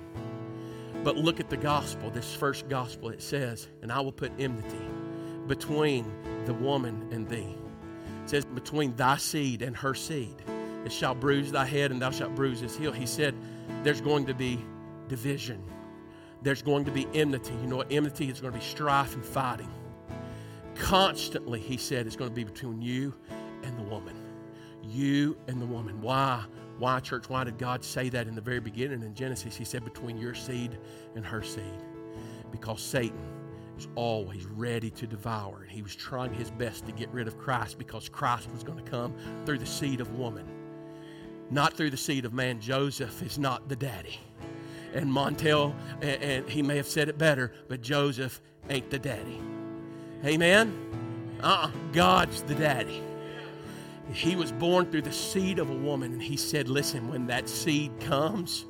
But 1.03 1.17
look 1.17 1.39
at 1.39 1.49
the 1.49 1.57
gospel, 1.57 2.09
this 2.09 2.33
first 2.33 2.69
gospel. 2.69 3.09
It 3.09 3.21
says, 3.21 3.67
And 3.81 3.91
I 3.91 3.99
will 3.99 4.11
put 4.11 4.31
enmity 4.39 4.81
between 5.47 6.09
the 6.45 6.53
woman 6.53 7.09
and 7.11 7.27
thee. 7.27 7.55
It 8.23 8.29
says, 8.29 8.45
Between 8.45 8.95
thy 8.95 9.17
seed 9.17 9.61
and 9.61 9.75
her 9.75 9.93
seed. 9.93 10.41
It 10.85 10.91
shall 10.91 11.13
bruise 11.13 11.51
thy 11.51 11.65
head, 11.65 11.91
and 11.91 12.01
thou 12.01 12.11
shalt 12.11 12.35
bruise 12.35 12.61
his 12.61 12.77
heel. 12.77 12.93
He 12.93 13.05
said, 13.05 13.35
There's 13.83 14.01
going 14.01 14.25
to 14.27 14.33
be 14.33 14.63
division 15.09 15.61
there's 16.41 16.61
going 16.61 16.85
to 16.85 16.91
be 16.91 17.07
enmity. 17.13 17.53
You 17.61 17.67
know 17.67 17.77
what? 17.77 17.91
Enmity 17.91 18.29
is 18.29 18.39
going 18.39 18.53
to 18.53 18.59
be 18.59 18.65
strife 18.65 19.15
and 19.15 19.25
fighting. 19.25 19.69
Constantly, 20.75 21.59
he 21.59 21.77
said, 21.77 22.05
it's 22.05 22.15
going 22.15 22.29
to 22.29 22.35
be 22.35 22.43
between 22.43 22.81
you 22.81 23.13
and 23.63 23.77
the 23.77 23.83
woman. 23.83 24.15
You 24.83 25.37
and 25.47 25.61
the 25.61 25.65
woman. 25.65 26.01
Why? 26.01 26.43
Why, 26.77 26.99
church? 26.99 27.29
Why 27.29 27.43
did 27.43 27.57
God 27.57 27.83
say 27.83 28.09
that 28.09 28.27
in 28.27 28.35
the 28.35 28.41
very 28.41 28.59
beginning 28.59 29.01
in 29.01 29.15
Genesis? 29.15 29.55
He 29.55 29.65
said, 29.65 29.83
between 29.83 30.17
your 30.17 30.35
seed 30.35 30.77
and 31.15 31.25
her 31.25 31.41
seed. 31.41 31.63
Because 32.51 32.81
Satan 32.81 33.19
is 33.77 33.87
always 33.95 34.45
ready 34.45 34.91
to 34.91 35.07
devour. 35.07 35.63
And 35.63 35.71
he 35.71 35.81
was 35.81 35.95
trying 35.95 36.33
his 36.33 36.51
best 36.51 36.85
to 36.85 36.91
get 36.91 37.09
rid 37.09 37.27
of 37.27 37.37
Christ 37.37 37.77
because 37.77 38.07
Christ 38.07 38.51
was 38.51 38.63
going 38.63 38.83
to 38.83 38.89
come 38.89 39.15
through 39.45 39.57
the 39.57 39.65
seed 39.65 40.01
of 40.01 40.11
woman, 40.17 40.45
not 41.49 41.73
through 41.73 41.89
the 41.89 41.97
seed 41.97 42.25
of 42.25 42.33
man. 42.33 42.59
Joseph 42.61 43.21
is 43.23 43.39
not 43.39 43.67
the 43.67 43.75
daddy. 43.75 44.19
And 44.97 45.11
Montel, 45.11 45.75
and, 46.01 46.23
and 46.23 46.49
he 46.49 46.63
may 46.63 46.75
have 46.75 46.87
said 46.87 47.07
it 47.07 47.19
better, 47.19 47.53
but 47.67 47.81
Joseph 47.81 48.41
ain't 48.67 48.89
the 48.89 48.97
daddy. 48.97 49.39
Amen? 50.25 51.37
Uh 51.39 51.69
uh 51.69 51.71
God's 51.93 52.41
the 52.41 52.55
daddy. 52.55 53.03
He 54.11 54.35
was 54.35 54.51
born 54.51 54.89
through 54.89 55.03
the 55.03 55.13
seed 55.13 55.59
of 55.59 55.69
a 55.69 55.75
woman, 55.75 56.13
and 56.13 56.21
he 56.21 56.35
said, 56.35 56.67
Listen, 56.67 57.09
when 57.09 57.27
that 57.27 57.47
seed 57.47 57.91
comes, 57.99 58.65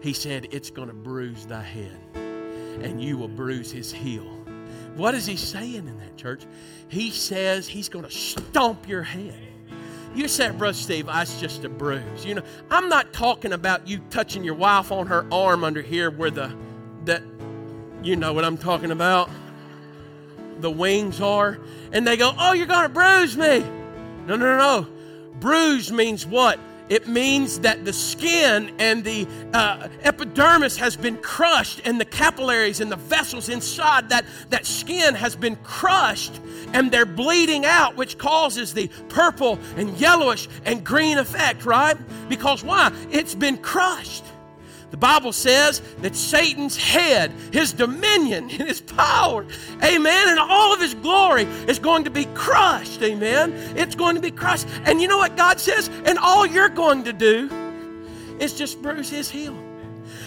he 0.00 0.14
said, 0.14 0.48
It's 0.50 0.70
going 0.70 0.88
to 0.88 0.94
bruise 0.94 1.44
thy 1.44 1.62
head, 1.62 2.00
and 2.14 3.02
you 3.02 3.18
will 3.18 3.28
bruise 3.28 3.70
his 3.70 3.92
heel. 3.92 4.24
What 4.94 5.14
is 5.14 5.26
he 5.26 5.36
saying 5.36 5.86
in 5.86 5.98
that 5.98 6.16
church? 6.16 6.46
He 6.88 7.10
says 7.10 7.68
he's 7.68 7.90
going 7.90 8.06
to 8.06 8.10
stomp 8.10 8.88
your 8.88 9.02
head. 9.02 9.55
You 10.16 10.28
said, 10.28 10.56
Brother 10.56 10.72
Steve, 10.72 11.06
that's 11.06 11.38
just 11.38 11.64
a 11.64 11.68
bruise. 11.68 12.24
You 12.24 12.36
know, 12.36 12.42
I'm 12.70 12.88
not 12.88 13.12
talking 13.12 13.52
about 13.52 13.86
you 13.86 13.98
touching 14.08 14.44
your 14.44 14.54
wife 14.54 14.90
on 14.90 15.08
her 15.08 15.26
arm 15.30 15.62
under 15.62 15.82
here 15.82 16.10
where 16.10 16.30
the 16.30 16.56
that 17.04 17.22
you 18.02 18.16
know 18.16 18.32
what 18.32 18.42
I'm 18.42 18.56
talking 18.56 18.90
about. 18.90 19.28
The 20.60 20.70
wings 20.70 21.20
are, 21.20 21.58
and 21.92 22.06
they 22.06 22.16
go, 22.16 22.32
Oh, 22.38 22.54
you're 22.54 22.66
gonna 22.66 22.88
bruise 22.88 23.36
me. 23.36 23.60
No, 24.26 24.36
no, 24.36 24.56
no, 24.56 24.56
no. 24.56 24.88
Bruise 25.38 25.92
means 25.92 26.24
what? 26.24 26.58
It 26.88 27.08
means 27.08 27.60
that 27.60 27.84
the 27.84 27.92
skin 27.92 28.72
and 28.78 29.02
the 29.02 29.26
uh, 29.52 29.88
epidermis 30.02 30.76
has 30.76 30.96
been 30.96 31.16
crushed, 31.16 31.80
and 31.84 32.00
the 32.00 32.04
capillaries 32.04 32.80
and 32.80 32.90
the 32.92 32.96
vessels 32.96 33.48
inside 33.48 34.08
that, 34.10 34.24
that 34.50 34.66
skin 34.66 35.14
has 35.14 35.34
been 35.34 35.56
crushed, 35.56 36.40
and 36.72 36.92
they're 36.92 37.06
bleeding 37.06 37.64
out, 37.64 37.96
which 37.96 38.18
causes 38.18 38.72
the 38.72 38.88
purple 39.08 39.58
and 39.76 39.96
yellowish 39.98 40.48
and 40.64 40.84
green 40.84 41.18
effect, 41.18 41.64
right? 41.64 41.96
Because 42.28 42.62
why? 42.62 42.92
It's 43.10 43.34
been 43.34 43.58
crushed. 43.58 44.24
The 44.96 45.00
Bible 45.00 45.34
says 45.34 45.82
that 45.98 46.16
Satan's 46.16 46.74
head, 46.74 47.30
his 47.52 47.74
dominion, 47.74 48.44
and 48.44 48.50
his 48.68 48.80
power, 48.80 49.44
amen, 49.84 50.28
and 50.30 50.38
all 50.38 50.72
of 50.72 50.80
his 50.80 50.94
glory 50.94 51.42
is 51.68 51.78
going 51.78 52.04
to 52.04 52.10
be 52.10 52.24
crushed, 52.32 53.02
amen. 53.02 53.52
It's 53.76 53.94
going 53.94 54.14
to 54.14 54.22
be 54.22 54.30
crushed. 54.30 54.66
And 54.86 55.02
you 55.02 55.06
know 55.06 55.18
what 55.18 55.36
God 55.36 55.60
says? 55.60 55.90
And 56.06 56.18
all 56.18 56.46
you're 56.46 56.70
going 56.70 57.04
to 57.04 57.12
do 57.12 57.50
is 58.40 58.54
just 58.54 58.80
bruise 58.80 59.10
his 59.10 59.30
heel. 59.30 59.54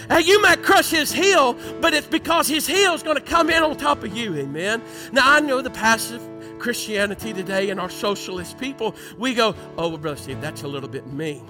Now, 0.08 0.18
you 0.18 0.40
might 0.40 0.62
crush 0.62 0.90
his 0.90 1.10
heel, 1.10 1.54
but 1.80 1.92
it's 1.92 2.06
because 2.06 2.46
his 2.46 2.64
heel 2.64 2.94
is 2.94 3.02
going 3.02 3.16
to 3.16 3.24
come 3.24 3.50
in 3.50 3.64
on 3.64 3.76
top 3.76 4.04
of 4.04 4.16
you, 4.16 4.36
amen. 4.36 4.82
Now, 5.10 5.32
I 5.32 5.40
know 5.40 5.62
the 5.62 5.70
passive 5.70 6.22
Christianity 6.60 7.32
today 7.32 7.70
and 7.70 7.80
our 7.80 7.90
socialist 7.90 8.56
people, 8.60 8.94
we 9.18 9.34
go, 9.34 9.56
oh, 9.76 9.88
well, 9.88 9.98
Brother 9.98 10.20
Steve, 10.20 10.40
that's 10.40 10.62
a 10.62 10.68
little 10.68 10.88
bit 10.88 11.08
mean 11.08 11.44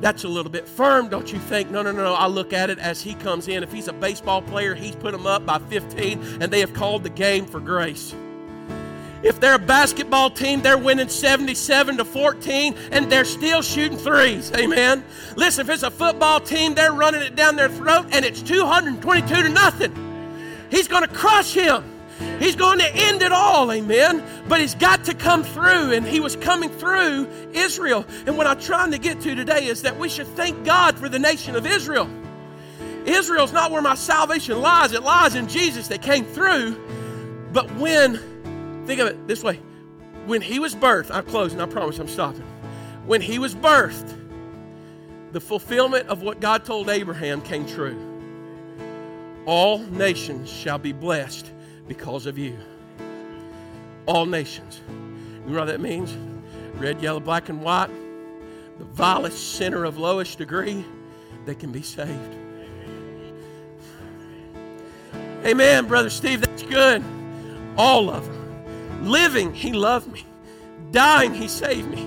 that's 0.00 0.24
a 0.24 0.28
little 0.28 0.50
bit 0.50 0.68
firm, 0.68 1.08
don't 1.08 1.32
you 1.32 1.38
think? 1.38 1.70
No, 1.70 1.82
no, 1.82 1.92
no, 1.92 2.02
no. 2.02 2.14
I 2.14 2.26
look 2.26 2.52
at 2.52 2.70
it 2.70 2.78
as 2.78 3.02
he 3.02 3.14
comes 3.14 3.48
in. 3.48 3.62
If 3.62 3.72
he's 3.72 3.88
a 3.88 3.92
baseball 3.92 4.42
player, 4.42 4.74
he's 4.74 4.94
put 4.96 5.12
them 5.12 5.26
up 5.26 5.46
by 5.46 5.58
15, 5.58 6.42
and 6.42 6.52
they 6.52 6.60
have 6.60 6.74
called 6.74 7.02
the 7.02 7.10
game 7.10 7.46
for 7.46 7.60
grace. 7.60 8.14
If 9.24 9.40
they're 9.40 9.54
a 9.54 9.58
basketball 9.58 10.28
team, 10.28 10.60
they're 10.60 10.76
winning 10.76 11.08
77 11.08 11.96
to 11.96 12.04
14 12.04 12.74
and 12.90 13.10
they're 13.10 13.24
still 13.24 13.62
shooting 13.62 13.96
threes. 13.96 14.52
Amen. 14.52 15.02
Listen, 15.34 15.66
if 15.66 15.72
it's 15.72 15.82
a 15.82 15.90
football 15.90 16.40
team, 16.40 16.74
they're 16.74 16.92
running 16.92 17.22
it 17.22 17.34
down 17.34 17.56
their 17.56 17.70
throat 17.70 18.08
and 18.12 18.22
it's 18.22 18.42
222 18.42 19.34
to 19.34 19.48
nothing. 19.48 20.66
He's 20.70 20.88
going 20.88 21.04
to 21.04 21.08
crush 21.08 21.54
him. 21.54 21.93
He's 22.38 22.56
going 22.56 22.78
to 22.78 22.94
end 22.94 23.22
it 23.22 23.32
all, 23.32 23.70
amen. 23.72 24.22
But 24.48 24.60
he's 24.60 24.74
got 24.74 25.04
to 25.04 25.14
come 25.14 25.44
through, 25.44 25.92
and 25.92 26.06
he 26.06 26.20
was 26.20 26.36
coming 26.36 26.70
through 26.70 27.28
Israel. 27.52 28.06
And 28.26 28.36
what 28.36 28.46
I'm 28.46 28.60
trying 28.60 28.90
to 28.92 28.98
get 28.98 29.20
to 29.22 29.34
today 29.34 29.66
is 29.66 29.82
that 29.82 29.98
we 29.98 30.08
should 30.08 30.26
thank 30.28 30.64
God 30.64 30.98
for 30.98 31.08
the 31.08 31.18
nation 31.18 31.56
of 31.56 31.66
Israel. 31.66 32.08
Israel's 33.06 33.52
not 33.52 33.70
where 33.70 33.82
my 33.82 33.94
salvation 33.94 34.60
lies, 34.60 34.92
it 34.92 35.02
lies 35.02 35.34
in 35.34 35.48
Jesus 35.48 35.88
that 35.88 36.02
came 36.02 36.24
through. 36.24 36.80
But 37.52 37.70
when, 37.76 38.84
think 38.86 39.00
of 39.00 39.08
it 39.08 39.28
this 39.28 39.42
way 39.42 39.60
when 40.26 40.40
he 40.40 40.58
was 40.58 40.74
birthed, 40.74 41.10
I'm 41.10 41.24
closing, 41.24 41.60
I 41.60 41.66
promise 41.66 41.98
I'm 41.98 42.08
stopping. 42.08 42.44
When 43.06 43.20
he 43.20 43.38
was 43.38 43.54
birthed, 43.54 44.16
the 45.32 45.40
fulfillment 45.40 46.08
of 46.08 46.22
what 46.22 46.40
God 46.40 46.64
told 46.64 46.88
Abraham 46.88 47.42
came 47.42 47.66
true. 47.66 47.96
All 49.46 49.78
nations 49.78 50.48
shall 50.48 50.78
be 50.78 50.92
blessed 50.92 51.50
because 51.86 52.26
of 52.26 52.38
you. 52.38 52.56
All 54.06 54.26
nations. 54.26 54.80
You 55.46 55.52
know 55.52 55.60
what 55.60 55.66
that 55.66 55.80
means? 55.80 56.16
Red, 56.74 57.00
yellow, 57.00 57.20
black, 57.20 57.48
and 57.48 57.62
white. 57.62 57.90
The 58.78 58.84
vilest 58.84 59.56
sinner 59.56 59.84
of 59.84 59.98
lowest 59.98 60.38
degree, 60.38 60.84
they 61.44 61.54
can 61.54 61.70
be 61.70 61.82
saved. 61.82 62.34
Amen, 65.44 65.86
Brother 65.86 66.10
Steve. 66.10 66.40
That's 66.40 66.62
good. 66.62 67.02
All 67.76 68.10
of 68.10 68.24
them. 68.24 69.06
Living, 69.06 69.52
He 69.52 69.72
loved 69.72 70.10
me. 70.10 70.24
Dying, 70.90 71.34
He 71.34 71.48
saved 71.48 71.88
me. 71.88 72.04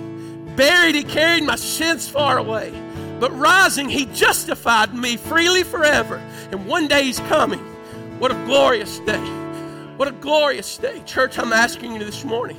Buried, 0.56 0.94
He 0.94 1.04
carried 1.04 1.44
my 1.44 1.56
sins 1.56 2.08
far 2.08 2.38
away. 2.38 2.72
But 3.20 3.36
rising, 3.38 3.88
He 3.88 4.06
justified 4.06 4.92
me 4.92 5.16
freely 5.16 5.62
forever. 5.62 6.16
And 6.50 6.66
one 6.66 6.88
day 6.88 7.04
He's 7.04 7.20
coming. 7.20 7.60
What 8.18 8.32
a 8.32 8.44
glorious 8.46 8.98
day. 9.00 9.37
What 9.98 10.06
a 10.06 10.12
glorious 10.12 10.78
day. 10.78 11.02
Church, 11.06 11.40
I'm 11.40 11.52
asking 11.52 11.94
you 11.94 11.98
this 11.98 12.24
morning 12.24 12.56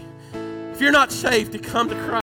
if 0.74 0.82
you're 0.82 0.92
not 0.92 1.10
saved 1.10 1.54
to 1.54 1.58
come 1.58 1.88
to 1.88 1.96
Christ. 1.96 2.10